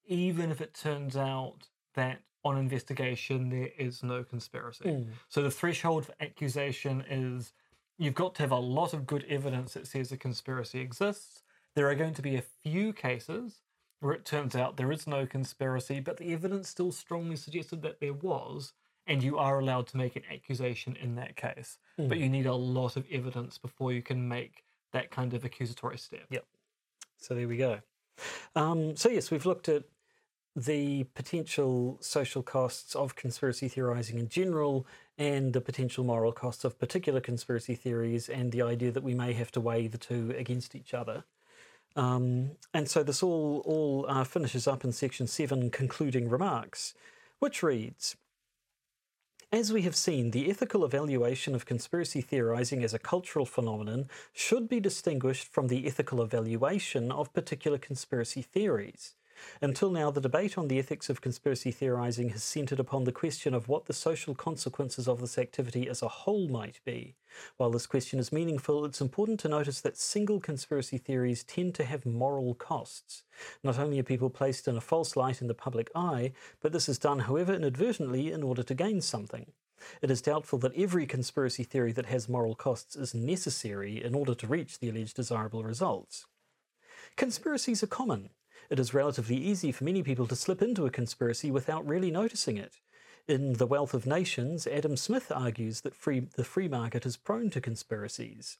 even 0.08 0.50
if 0.50 0.60
it 0.60 0.74
turns 0.74 1.16
out 1.16 1.68
that 1.94 2.20
on 2.44 2.56
investigation 2.56 3.50
there 3.50 3.70
is 3.78 4.02
no 4.02 4.24
conspiracy. 4.24 4.84
Mm. 4.84 5.06
So 5.28 5.42
the 5.42 5.50
threshold 5.50 6.06
for 6.06 6.14
accusation 6.20 7.04
is 7.08 7.52
you've 7.98 8.14
got 8.14 8.34
to 8.36 8.42
have 8.42 8.52
a 8.52 8.56
lot 8.56 8.94
of 8.94 9.06
good 9.06 9.24
evidence 9.28 9.74
that 9.74 9.86
says 9.86 10.10
a 10.12 10.16
conspiracy 10.16 10.80
exists. 10.80 11.42
There 11.74 11.88
are 11.88 11.94
going 11.94 12.14
to 12.14 12.22
be 12.22 12.36
a 12.36 12.44
few 12.62 12.92
cases 12.92 13.60
where 14.00 14.14
it 14.14 14.24
turns 14.24 14.54
out 14.54 14.76
there 14.76 14.92
is 14.92 15.06
no 15.06 15.26
conspiracy, 15.26 16.00
but 16.00 16.16
the 16.16 16.32
evidence 16.32 16.68
still 16.68 16.92
strongly 16.92 17.36
suggested 17.36 17.82
that 17.82 18.00
there 18.00 18.12
was, 18.12 18.72
and 19.06 19.22
you 19.22 19.36
are 19.38 19.58
allowed 19.58 19.88
to 19.88 19.96
make 19.96 20.14
an 20.14 20.22
accusation 20.32 20.96
in 20.96 21.16
that 21.16 21.36
case. 21.36 21.78
Mm. 21.98 22.08
But 22.08 22.18
you 22.18 22.28
need 22.28 22.46
a 22.46 22.54
lot 22.54 22.96
of 22.96 23.04
evidence 23.10 23.58
before 23.58 23.92
you 23.92 24.02
can 24.02 24.28
make 24.28 24.62
that 24.92 25.10
kind 25.10 25.34
of 25.34 25.44
accusatory 25.44 25.98
step. 25.98 26.26
Yep. 26.30 26.44
So 27.16 27.34
there 27.34 27.48
we 27.48 27.56
go. 27.56 27.80
Um, 28.54 28.96
so 28.96 29.08
yes, 29.08 29.30
we've 29.30 29.46
looked 29.46 29.68
at 29.68 29.84
the 30.64 31.04
potential 31.14 31.98
social 32.00 32.42
costs 32.42 32.96
of 32.96 33.14
conspiracy 33.14 33.68
theorizing 33.68 34.18
in 34.18 34.28
general 34.28 34.86
and 35.16 35.52
the 35.52 35.60
potential 35.60 36.02
moral 36.02 36.32
costs 36.32 36.64
of 36.64 36.78
particular 36.78 37.20
conspiracy 37.20 37.76
theories 37.76 38.28
and 38.28 38.50
the 38.50 38.62
idea 38.62 38.90
that 38.90 39.04
we 39.04 39.14
may 39.14 39.32
have 39.34 39.52
to 39.52 39.60
weigh 39.60 39.86
the 39.86 39.98
two 39.98 40.34
against 40.36 40.74
each 40.74 40.94
other. 40.94 41.22
Um, 41.94 42.52
and 42.74 42.88
so 42.88 43.04
this 43.04 43.22
all, 43.22 43.62
all 43.64 44.06
uh, 44.08 44.24
finishes 44.24 44.66
up 44.66 44.84
in 44.84 44.90
section 44.90 45.28
7, 45.28 45.70
concluding 45.70 46.28
remarks, 46.28 46.92
which 47.38 47.62
reads 47.62 48.16
As 49.52 49.72
we 49.72 49.82
have 49.82 49.96
seen, 49.96 50.32
the 50.32 50.50
ethical 50.50 50.84
evaluation 50.84 51.54
of 51.54 51.66
conspiracy 51.66 52.20
theorizing 52.20 52.82
as 52.82 52.94
a 52.94 52.98
cultural 52.98 53.46
phenomenon 53.46 54.08
should 54.32 54.68
be 54.68 54.80
distinguished 54.80 55.46
from 55.46 55.68
the 55.68 55.86
ethical 55.86 56.20
evaluation 56.20 57.12
of 57.12 57.32
particular 57.32 57.78
conspiracy 57.78 58.42
theories. 58.42 59.14
Until 59.60 59.90
now, 59.90 60.10
the 60.10 60.20
debate 60.20 60.56
on 60.56 60.68
the 60.68 60.78
ethics 60.78 61.08
of 61.10 61.20
conspiracy 61.20 61.70
theorizing 61.70 62.30
has 62.30 62.42
centered 62.42 62.80
upon 62.80 63.04
the 63.04 63.12
question 63.12 63.54
of 63.54 63.68
what 63.68 63.86
the 63.86 63.92
social 63.92 64.34
consequences 64.34 65.08
of 65.08 65.20
this 65.20 65.38
activity 65.38 65.88
as 65.88 66.02
a 66.02 66.08
whole 66.08 66.48
might 66.48 66.80
be. 66.84 67.16
While 67.56 67.70
this 67.70 67.86
question 67.86 68.18
is 68.18 68.32
meaningful, 68.32 68.84
it's 68.84 69.00
important 69.00 69.40
to 69.40 69.48
notice 69.48 69.80
that 69.80 69.96
single 69.96 70.40
conspiracy 70.40 70.98
theories 70.98 71.44
tend 71.44 71.74
to 71.76 71.84
have 71.84 72.06
moral 72.06 72.54
costs. 72.54 73.24
Not 73.62 73.78
only 73.78 73.98
are 73.98 74.04
people 74.04 74.30
placed 74.30 74.68
in 74.68 74.76
a 74.76 74.80
false 74.80 75.16
light 75.16 75.40
in 75.40 75.48
the 75.48 75.54
public 75.54 75.90
eye, 75.94 76.32
but 76.60 76.72
this 76.72 76.88
is 76.88 76.98
done, 76.98 77.20
however 77.20 77.52
inadvertently, 77.52 78.32
in 78.32 78.42
order 78.42 78.62
to 78.62 78.74
gain 78.74 79.00
something. 79.00 79.52
It 80.02 80.10
is 80.10 80.22
doubtful 80.22 80.58
that 80.60 80.76
every 80.76 81.06
conspiracy 81.06 81.62
theory 81.62 81.92
that 81.92 82.06
has 82.06 82.28
moral 82.28 82.54
costs 82.54 82.96
is 82.96 83.14
necessary 83.14 84.02
in 84.02 84.14
order 84.14 84.34
to 84.34 84.46
reach 84.46 84.78
the 84.78 84.88
alleged 84.88 85.16
desirable 85.16 85.62
results. 85.62 86.26
Conspiracies 87.16 87.82
are 87.82 87.88
common. 87.88 88.30
It 88.70 88.78
is 88.78 88.92
relatively 88.92 89.36
easy 89.36 89.72
for 89.72 89.84
many 89.84 90.02
people 90.02 90.26
to 90.26 90.36
slip 90.36 90.60
into 90.60 90.84
a 90.84 90.90
conspiracy 90.90 91.50
without 91.50 91.86
really 91.86 92.10
noticing 92.10 92.58
it. 92.58 92.74
In 93.26 93.54
The 93.54 93.66
Wealth 93.66 93.94
of 93.94 94.06
Nations, 94.06 94.66
Adam 94.66 94.96
Smith 94.96 95.32
argues 95.34 95.80
that 95.82 95.94
free, 95.94 96.20
the 96.36 96.44
free 96.44 96.68
market 96.68 97.06
is 97.06 97.16
prone 97.16 97.48
to 97.50 97.62
conspiracies. 97.62 98.58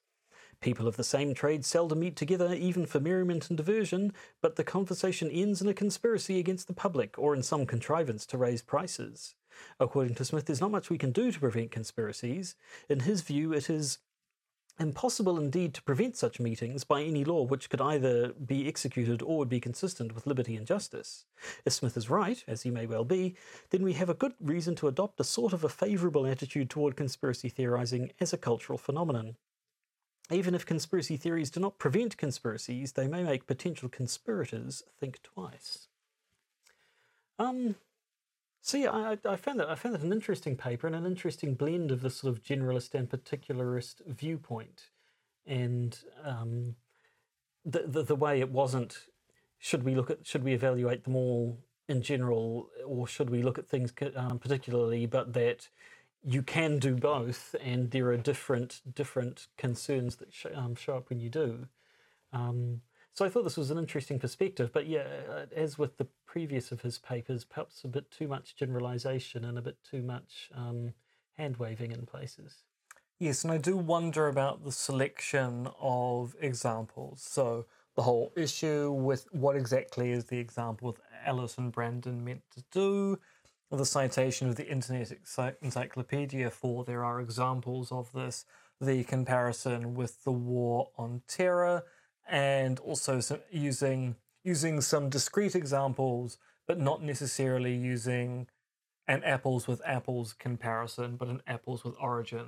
People 0.61 0.89
of 0.89 0.97
the 0.97 1.05
same 1.05 1.35
trade 1.35 1.65
seldom 1.65 2.01
meet 2.01 2.17
together, 2.17 2.55
even 2.55 2.87
for 2.87 3.01
merriment 3.01 3.49
and 3.49 3.57
diversion, 3.57 4.13
but 4.41 4.57
the 4.57 4.65
conversation 4.65 5.31
ends 5.31 5.61
in 5.61 5.69
a 5.69 5.75
conspiracy 5.75 6.39
against 6.39 6.69
the 6.69 6.75
public 6.75 7.19
or 7.19 7.35
in 7.35 7.43
some 7.43 7.67
contrivance 7.67 8.25
to 8.27 8.39
raise 8.39 8.63
prices. 8.63 9.35
According 9.79 10.15
to 10.17 10.25
Smith, 10.25 10.47
there's 10.47 10.61
not 10.61 10.71
much 10.71 10.91
we 10.91 10.99
can 10.99 11.13
do 11.13 11.31
to 11.31 11.41
prevent 11.41 11.71
conspiracies. 11.71 12.55
In 12.89 13.01
his 13.01 13.21
view, 13.21 13.53
it 13.53 13.69
is 13.69 13.99
impossible 14.79 15.39
indeed 15.39 15.75
to 15.75 15.83
prevent 15.83 16.17
such 16.17 16.41
meetings 16.41 16.85
by 16.85 17.03
any 17.03 17.25
law 17.25 17.43
which 17.43 17.69
could 17.69 17.81
either 17.81 18.33
be 18.33 18.69
executed 18.69 19.23
or 19.23 19.39
would 19.39 19.49
be 19.49 19.61
consistent 19.61 20.15
with 20.15 20.27
liberty 20.27 20.57
and 20.57 20.67
justice. 20.67 21.25
If 21.65 21.73
Smith 21.73 21.97
is 21.97 22.11
right, 22.11 22.43
as 22.47 22.63
he 22.63 22.71
may 22.71 22.87
well 22.87 23.05
be, 23.05 23.35
then 23.71 23.83
we 23.83 23.95
have 23.95 24.09
a 24.09 24.15
good 24.15 24.35
reason 24.41 24.75
to 24.77 24.89
adopt 24.89 25.21
a 25.21 25.25
sort 25.25 25.53
of 25.53 25.65
a 25.65 25.69
favourable 25.69 26.27
attitude 26.27 26.71
toward 26.71 26.97
conspiracy 26.97 27.49
theorising 27.49 28.13
as 28.21 28.33
a 28.33 28.39
cultural 28.39 28.79
phenomenon. 28.79 29.37
Even 30.31 30.55
if 30.55 30.67
conspiracy 30.67 31.17
theories 31.17 31.51
do 31.51 31.61
not 31.61 31.79
prevent 31.79 32.17
conspiracies, 32.17 32.93
they 32.93 33.09
may 33.09 33.23
make 33.23 33.47
potential 33.47 33.89
conspirators 33.89 34.83
think 35.01 35.23
twice. 35.23 35.89
Um, 37.39 37.77
so 38.61 38.79
I, 38.91 39.19
I 39.29 39.37
found 39.37 39.61
that 39.61 39.69
I 39.71 39.75
found 39.75 39.95
that 39.95 40.03
an 40.03 40.13
interesting 40.13 40.57
paper 40.57 40.87
and 40.87 40.97
an 40.97 41.07
interesting 41.07 41.55
blend 41.55 41.91
of 41.91 42.03
the 42.03 42.11
sort 42.11 42.33
of 42.33 42.43
generalist 42.43 42.95
and 42.95 43.09
particularist 43.09 44.03
viewpoint, 44.07 44.91
and 45.47 45.99
um, 46.25 46.77
the, 47.65 47.85
the 47.87 48.03
the 48.03 48.17
way 48.17 48.41
it 48.41 48.51
wasn't. 48.51 48.99
Should 49.59 49.85
we 49.85 49.95
look 49.95 50.11
at? 50.11 50.27
Should 50.27 50.45
we 50.45 50.55
evaluate 50.55 51.05
them 51.05 51.17
all 51.17 51.59
in 51.89 52.03
general, 52.03 52.69
or 52.87 53.09
should 53.09 53.31
we 53.31 53.43
look 53.43 53.59
at 53.59 53.69
things 53.69 53.93
um, 54.17 54.39
particularly? 54.39 55.07
But 55.07 55.33
that 55.35 55.69
you 56.25 56.43
can 56.43 56.79
do 56.79 56.95
both, 56.97 57.55
and 57.63 57.91
there 57.91 58.09
are 58.09 58.17
different 58.17 58.83
different 58.95 59.47
concerns 59.57 60.17
that 60.17 60.33
sh- 60.33 60.47
um, 60.55 60.75
show 60.75 60.97
up 60.97 61.11
when 61.11 61.21
you 61.21 61.31
do. 61.31 61.69
Um, 62.33 62.83
so 63.15 63.25
I 63.25 63.29
thought 63.29 63.45
this 63.45 63.57
was 63.57 63.71
an 63.71 63.79
interesting 63.79 64.19
perspective, 64.19 64.71
but 64.73 64.87
yeah, 64.87 65.07
uh, 65.29 65.47
as 65.55 65.79
with 65.79 65.97
the 65.97 66.07
previous 66.27 66.71
of 66.71 66.83
his 66.83 66.99
papers, 66.99 67.45
perhaps 67.45 67.83
a 67.85 67.89
bit 67.89 68.11
too 68.11 68.29
much 68.29 68.57
generalization 68.57 69.45
and 69.45 69.59
a 69.59 69.63
bit 69.63 69.79
too 69.89 70.03
much 70.03 70.51
um, 70.55 70.95
hand 71.37 71.57
waving 71.57 71.93
in 71.93 72.07
places. 72.07 72.63
Yes, 73.19 73.43
and 73.43 73.53
I 73.53 73.59
do 73.59 73.77
wonder 73.77 74.29
about 74.29 74.65
the 74.65 74.71
selection 74.71 75.69
of 75.81 76.37
examples. 76.41 77.21
So 77.23 77.67
the 77.97 78.03
whole 78.03 78.33
issue 78.37 78.93
with 78.93 79.27
what 79.33 79.57
exactly 79.57 80.13
is 80.13 80.27
the 80.27 80.39
example 80.39 80.87
with 80.89 81.01
Alice 81.27 81.59
and 81.59 81.73
Brandon 81.73 82.25
meant 82.25 82.43
to 82.55 82.63
do, 82.71 83.19
the 83.71 83.85
citation 83.85 84.49
of 84.49 84.57
the 84.57 84.67
Internet 84.67 85.13
Encyclopedia 85.61 86.51
for 86.51 86.85
there 86.85 87.05
are 87.05 87.21
examples 87.21 87.93
of 87.93 88.13
this, 88.13 88.45
the 88.81 89.05
comparison 89.05 89.95
with 89.95 90.25
the 90.25 90.33
War 90.33 90.89
on 90.97 91.23
Terror, 91.29 91.83
and 92.29 92.79
also 92.81 93.21
some, 93.21 93.41
using 93.51 94.17
using 94.45 94.81
some 94.81 95.09
discrete 95.09 95.55
examples, 95.55 96.39
but 96.67 96.79
not 96.79 97.03
necessarily 97.03 97.75
using 97.75 98.47
an 99.07 99.23
apples 99.25 99.67
with 99.67 99.81
apples 99.85 100.35
comparison, 100.35 101.17
but 101.17 101.29
an 101.29 101.43
apples 101.47 101.85
with 101.85 101.95
origin. 102.01 102.47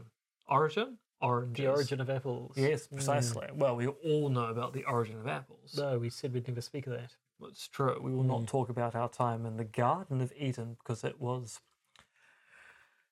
Origin? 0.49 0.99
Oranges. 1.21 1.63
The 1.63 1.71
origin 1.71 2.01
of 2.01 2.09
apples. 2.09 2.55
Yes, 2.57 2.87
precisely. 2.87 3.47
Mm. 3.47 3.57
Well, 3.57 3.77
we 3.77 3.87
all 3.87 4.29
know 4.31 4.47
about 4.47 4.73
the 4.73 4.85
origin 4.85 5.19
of 5.19 5.27
apples. 5.27 5.75
No, 5.77 5.99
we 5.99 6.11
said 6.11 6.33
we'd 6.33 6.49
never 6.49 6.61
speak 6.61 6.87
of 6.87 6.95
that. 6.95 7.15
It's 7.43 7.69
true. 7.69 7.99
We 8.03 8.13
will 8.13 8.25
mm. 8.25 8.29
not 8.29 8.47
talk 8.47 8.69
about 8.69 8.95
our 8.95 9.09
time 9.09 9.45
in 9.47 9.57
the 9.57 9.65
Garden 9.65 10.21
of 10.21 10.33
Eden 10.37 10.77
because 10.79 11.05
it 11.05 11.21
was. 11.21 11.61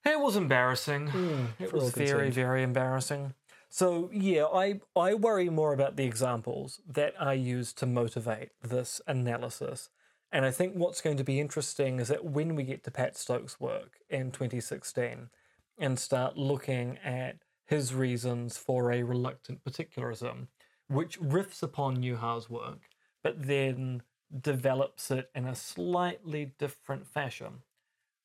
It 0.05 0.21
was 0.21 0.37
embarrassing. 0.37 1.09
Mm, 1.09 1.47
it 1.59 1.73
was 1.73 1.91
very, 1.91 2.31
very 2.31 2.63
embarrassing. 2.63 3.35
So 3.69 4.11
yeah, 4.13 4.47
I 4.47 4.81
I 4.97 5.15
worry 5.15 5.51
more 5.51 5.73
about 5.73 5.97
the 5.97 6.05
examples 6.05 6.81
that 6.87 7.15
are 7.19 7.35
used 7.35 7.79
to 7.79 7.87
motivate 7.87 8.51
this 8.63 9.01
analysis. 9.07 9.91
And 10.33 10.45
I 10.45 10.51
think 10.51 10.75
what's 10.75 11.01
going 11.01 11.17
to 11.19 11.25
be 11.25 11.41
interesting 11.41 12.01
is 12.01 12.09
that 12.09 12.25
when 12.25 12.55
we 12.55 12.65
get 12.65 12.85
to 12.85 12.91
Pat 12.91 13.17
Stokes' 13.17 13.59
work 13.61 13.99
in 14.11 14.31
2016 14.31 15.31
and 15.79 15.99
start 15.99 16.37
looking 16.37 16.99
at 16.99 17.37
his 17.65 17.95
reasons 17.95 18.57
for 18.59 18.93
a 18.93 19.03
reluctant 19.03 19.65
particularism, 19.65 20.49
which 20.89 21.21
riffs 21.21 21.63
upon 21.63 22.03
Juha's 22.03 22.51
work, 22.51 22.91
but 23.23 23.47
then 23.47 24.03
develops 24.41 25.11
it 25.11 25.31
in 25.35 25.47
a 25.47 25.55
slightly 25.55 26.53
different 26.59 27.07
fashion. 27.07 27.63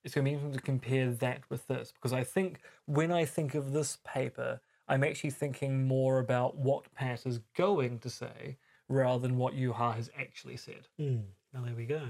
It's 0.04 0.14
going 0.14 0.26
to 0.26 0.32
be 0.32 0.36
interesting 0.36 0.60
to 0.60 0.66
compare 0.66 1.12
that 1.12 1.50
with 1.50 1.68
this 1.68 1.92
because 1.94 2.14
I 2.14 2.24
think 2.24 2.60
when 2.86 3.12
I 3.12 3.26
think 3.26 3.56
of 3.56 3.72
this 3.72 3.98
paper, 4.06 4.62
I'm 4.88 5.04
actually 5.04 5.32
thinking 5.32 5.88
more 5.88 6.20
about 6.20 6.58
what 6.58 6.94
Pat 6.94 7.26
is 7.26 7.40
going 7.56 8.00
to 8.00 8.10
say 8.10 8.58
rather 8.90 9.20
than 9.20 9.38
what 9.38 9.56
Juha 9.56 9.96
has 9.96 10.10
actually 10.20 10.58
said. 10.58 10.88
Mm, 11.00 11.24
well, 11.54 11.64
there 11.64 11.76
we 11.76 11.86
go. 11.86 12.10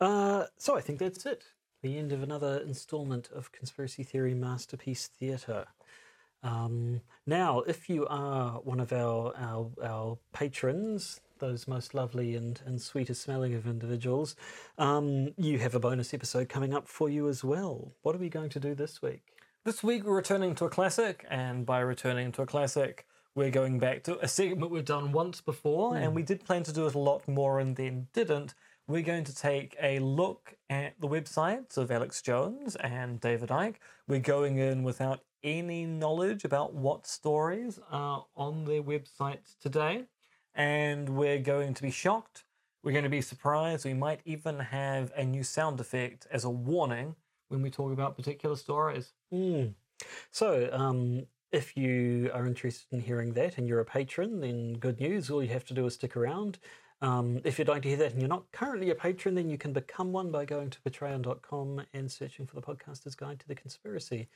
Uh, 0.00 0.46
so 0.56 0.76
I 0.76 0.80
think 0.80 0.98
that's 0.98 1.26
it. 1.26 1.44
The 1.82 1.98
end 1.98 2.12
of 2.12 2.22
another 2.22 2.58
installment 2.58 3.30
of 3.34 3.52
Conspiracy 3.52 4.02
Theory 4.02 4.34
Masterpiece 4.34 5.06
Theatre. 5.06 5.66
Um, 6.42 7.02
now, 7.26 7.60
if 7.60 7.88
you 7.88 8.06
are 8.06 8.60
one 8.60 8.80
of 8.80 8.92
our, 8.92 9.34
our, 9.36 9.70
our 9.82 10.18
patrons, 10.32 11.20
those 11.38 11.68
most 11.68 11.94
lovely 11.94 12.34
and, 12.34 12.60
and 12.64 12.80
sweetest 12.80 13.22
smelling 13.22 13.54
of 13.54 13.66
individuals, 13.66 14.36
um, 14.78 15.30
you 15.36 15.58
have 15.58 15.74
a 15.74 15.80
bonus 15.80 16.14
episode 16.14 16.48
coming 16.48 16.74
up 16.74 16.88
for 16.88 17.10
you 17.10 17.28
as 17.28 17.42
well. 17.44 17.92
What 18.02 18.14
are 18.14 18.18
we 18.18 18.28
going 18.28 18.50
to 18.50 18.60
do 18.60 18.74
this 18.74 19.02
week? 19.02 19.22
This 19.62 19.82
week 19.82 20.04
we're 20.04 20.16
returning 20.16 20.54
to 20.54 20.64
a 20.64 20.70
classic, 20.70 21.26
and 21.28 21.66
by 21.66 21.80
returning 21.80 22.32
to 22.32 22.40
a 22.40 22.46
classic, 22.46 23.06
we're 23.34 23.50
going 23.50 23.78
back 23.78 24.02
to 24.04 24.18
a 24.24 24.26
segment 24.26 24.70
we've 24.70 24.86
done 24.86 25.12
once 25.12 25.42
before, 25.42 25.92
mm. 25.92 26.02
and 26.02 26.14
we 26.14 26.22
did 26.22 26.46
plan 26.46 26.62
to 26.62 26.72
do 26.72 26.86
it 26.86 26.94
a 26.94 26.98
lot 26.98 27.28
more 27.28 27.60
and 27.60 27.76
then 27.76 28.08
didn't. 28.14 28.54
We're 28.88 29.02
going 29.02 29.24
to 29.24 29.36
take 29.36 29.76
a 29.78 29.98
look 29.98 30.54
at 30.70 30.98
the 30.98 31.08
websites 31.08 31.76
of 31.76 31.90
Alex 31.90 32.22
Jones 32.22 32.74
and 32.76 33.20
David 33.20 33.50
Icke. 33.50 33.74
We're 34.08 34.20
going 34.20 34.56
in 34.56 34.82
without 34.82 35.20
any 35.44 35.84
knowledge 35.84 36.46
about 36.46 36.72
what 36.72 37.06
stories 37.06 37.78
are 37.90 38.24
on 38.34 38.64
their 38.64 38.82
websites 38.82 39.58
today, 39.60 40.06
and 40.54 41.06
we're 41.10 41.38
going 41.38 41.74
to 41.74 41.82
be 41.82 41.90
shocked. 41.90 42.44
We're 42.82 42.92
going 42.92 43.04
to 43.04 43.10
be 43.10 43.20
surprised. 43.20 43.84
We 43.84 43.92
might 43.92 44.20
even 44.24 44.58
have 44.58 45.12
a 45.14 45.22
new 45.22 45.42
sound 45.42 45.80
effect 45.80 46.26
as 46.32 46.44
a 46.44 46.50
warning 46.50 47.16
when 47.50 47.62
we 47.62 47.70
talk 47.70 47.92
about 47.92 48.16
particular 48.16 48.56
stories. 48.56 49.12
Mm. 49.32 49.74
So, 50.30 50.70
um, 50.72 51.26
if 51.52 51.76
you 51.76 52.30
are 52.32 52.46
interested 52.46 52.86
in 52.92 53.00
hearing 53.00 53.32
that 53.34 53.58
and 53.58 53.68
you're 53.68 53.80
a 53.80 53.84
patron, 53.84 54.40
then 54.40 54.74
good 54.74 55.00
news. 55.00 55.30
All 55.30 55.42
you 55.42 55.48
have 55.48 55.64
to 55.66 55.74
do 55.74 55.84
is 55.86 55.94
stick 55.94 56.16
around. 56.16 56.58
Um, 57.02 57.40
if 57.44 57.58
you'd 57.58 57.68
like 57.68 57.82
to 57.82 57.88
hear 57.88 57.98
that 57.98 58.12
and 58.12 58.20
you're 58.20 58.28
not 58.28 58.50
currently 58.52 58.90
a 58.90 58.94
patron, 58.94 59.34
then 59.34 59.48
you 59.48 59.58
can 59.58 59.72
become 59.72 60.12
one 60.12 60.30
by 60.30 60.44
going 60.44 60.70
to 60.70 60.80
patreon.com 60.80 61.82
and 61.92 62.10
searching 62.10 62.46
for 62.46 62.54
the 62.54 62.62
podcaster's 62.62 63.14
guide 63.14 63.40
to 63.40 63.48
the 63.48 63.54
conspiracy. 63.54 64.28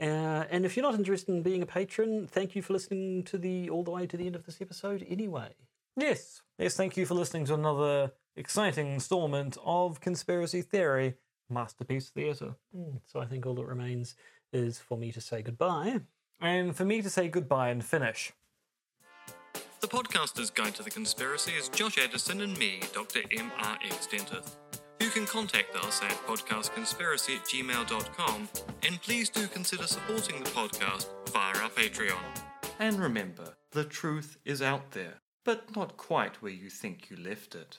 Uh, 0.00 0.44
and 0.50 0.64
if 0.64 0.76
you're 0.76 0.84
not 0.84 0.94
interested 0.94 1.34
in 1.34 1.42
being 1.42 1.62
a 1.62 1.66
patron, 1.66 2.26
thank 2.26 2.54
you 2.54 2.62
for 2.62 2.72
listening 2.72 3.24
to 3.24 3.38
the 3.38 3.70
all 3.70 3.82
the 3.82 3.90
way 3.90 4.06
to 4.06 4.16
the 4.16 4.26
end 4.26 4.36
of 4.36 4.44
this 4.44 4.60
episode 4.60 5.06
anyway. 5.08 5.48
Yes, 5.96 6.42
yes, 6.58 6.76
thank 6.76 6.96
you 6.96 7.06
for 7.06 7.14
listening 7.14 7.44
to 7.46 7.54
another 7.54 8.12
exciting 8.36 8.92
installment 8.92 9.56
of 9.64 10.00
Conspiracy 10.00 10.62
Theory 10.62 11.14
Masterpiece 11.50 12.08
Theatre. 12.10 12.54
Mm, 12.76 13.00
so 13.04 13.20
I 13.20 13.26
think 13.26 13.46
all 13.46 13.54
that 13.54 13.66
remains 13.66 14.14
is 14.52 14.78
for 14.78 14.96
me 14.98 15.12
to 15.12 15.20
say 15.20 15.42
goodbye. 15.42 16.00
And 16.40 16.76
for 16.76 16.84
me 16.84 17.02
to 17.02 17.10
say 17.10 17.28
goodbye 17.28 17.70
and 17.70 17.84
finish. 17.84 18.32
The 19.80 19.88
podcaster's 19.88 20.50
guide 20.50 20.74
to 20.76 20.82
the 20.82 20.90
conspiracy 20.90 21.52
is 21.52 21.68
Josh 21.68 21.98
Edison 21.98 22.40
and 22.40 22.56
me, 22.58 22.80
Dr. 22.92 23.20
M.R.X. 23.30 24.08
Dentith. 24.08 24.56
You 25.00 25.10
can 25.10 25.24
contact 25.26 25.76
us 25.76 26.02
at 26.02 26.10
podcastconspiracy 26.26 27.36
at 27.36 27.44
gmail.com 27.44 28.48
and 28.82 29.00
please 29.00 29.28
do 29.30 29.46
consider 29.46 29.84
supporting 29.84 30.42
the 30.42 30.50
podcast 30.50 31.06
via 31.30 31.62
our 31.62 31.70
Patreon. 31.70 32.22
And 32.80 32.98
remember, 32.98 33.54
the 33.70 33.84
truth 33.84 34.38
is 34.44 34.60
out 34.60 34.90
there, 34.90 35.20
but 35.44 35.74
not 35.76 35.96
quite 35.96 36.42
where 36.42 36.52
you 36.52 36.70
think 36.70 37.10
you 37.10 37.16
left 37.16 37.54
it. 37.54 37.78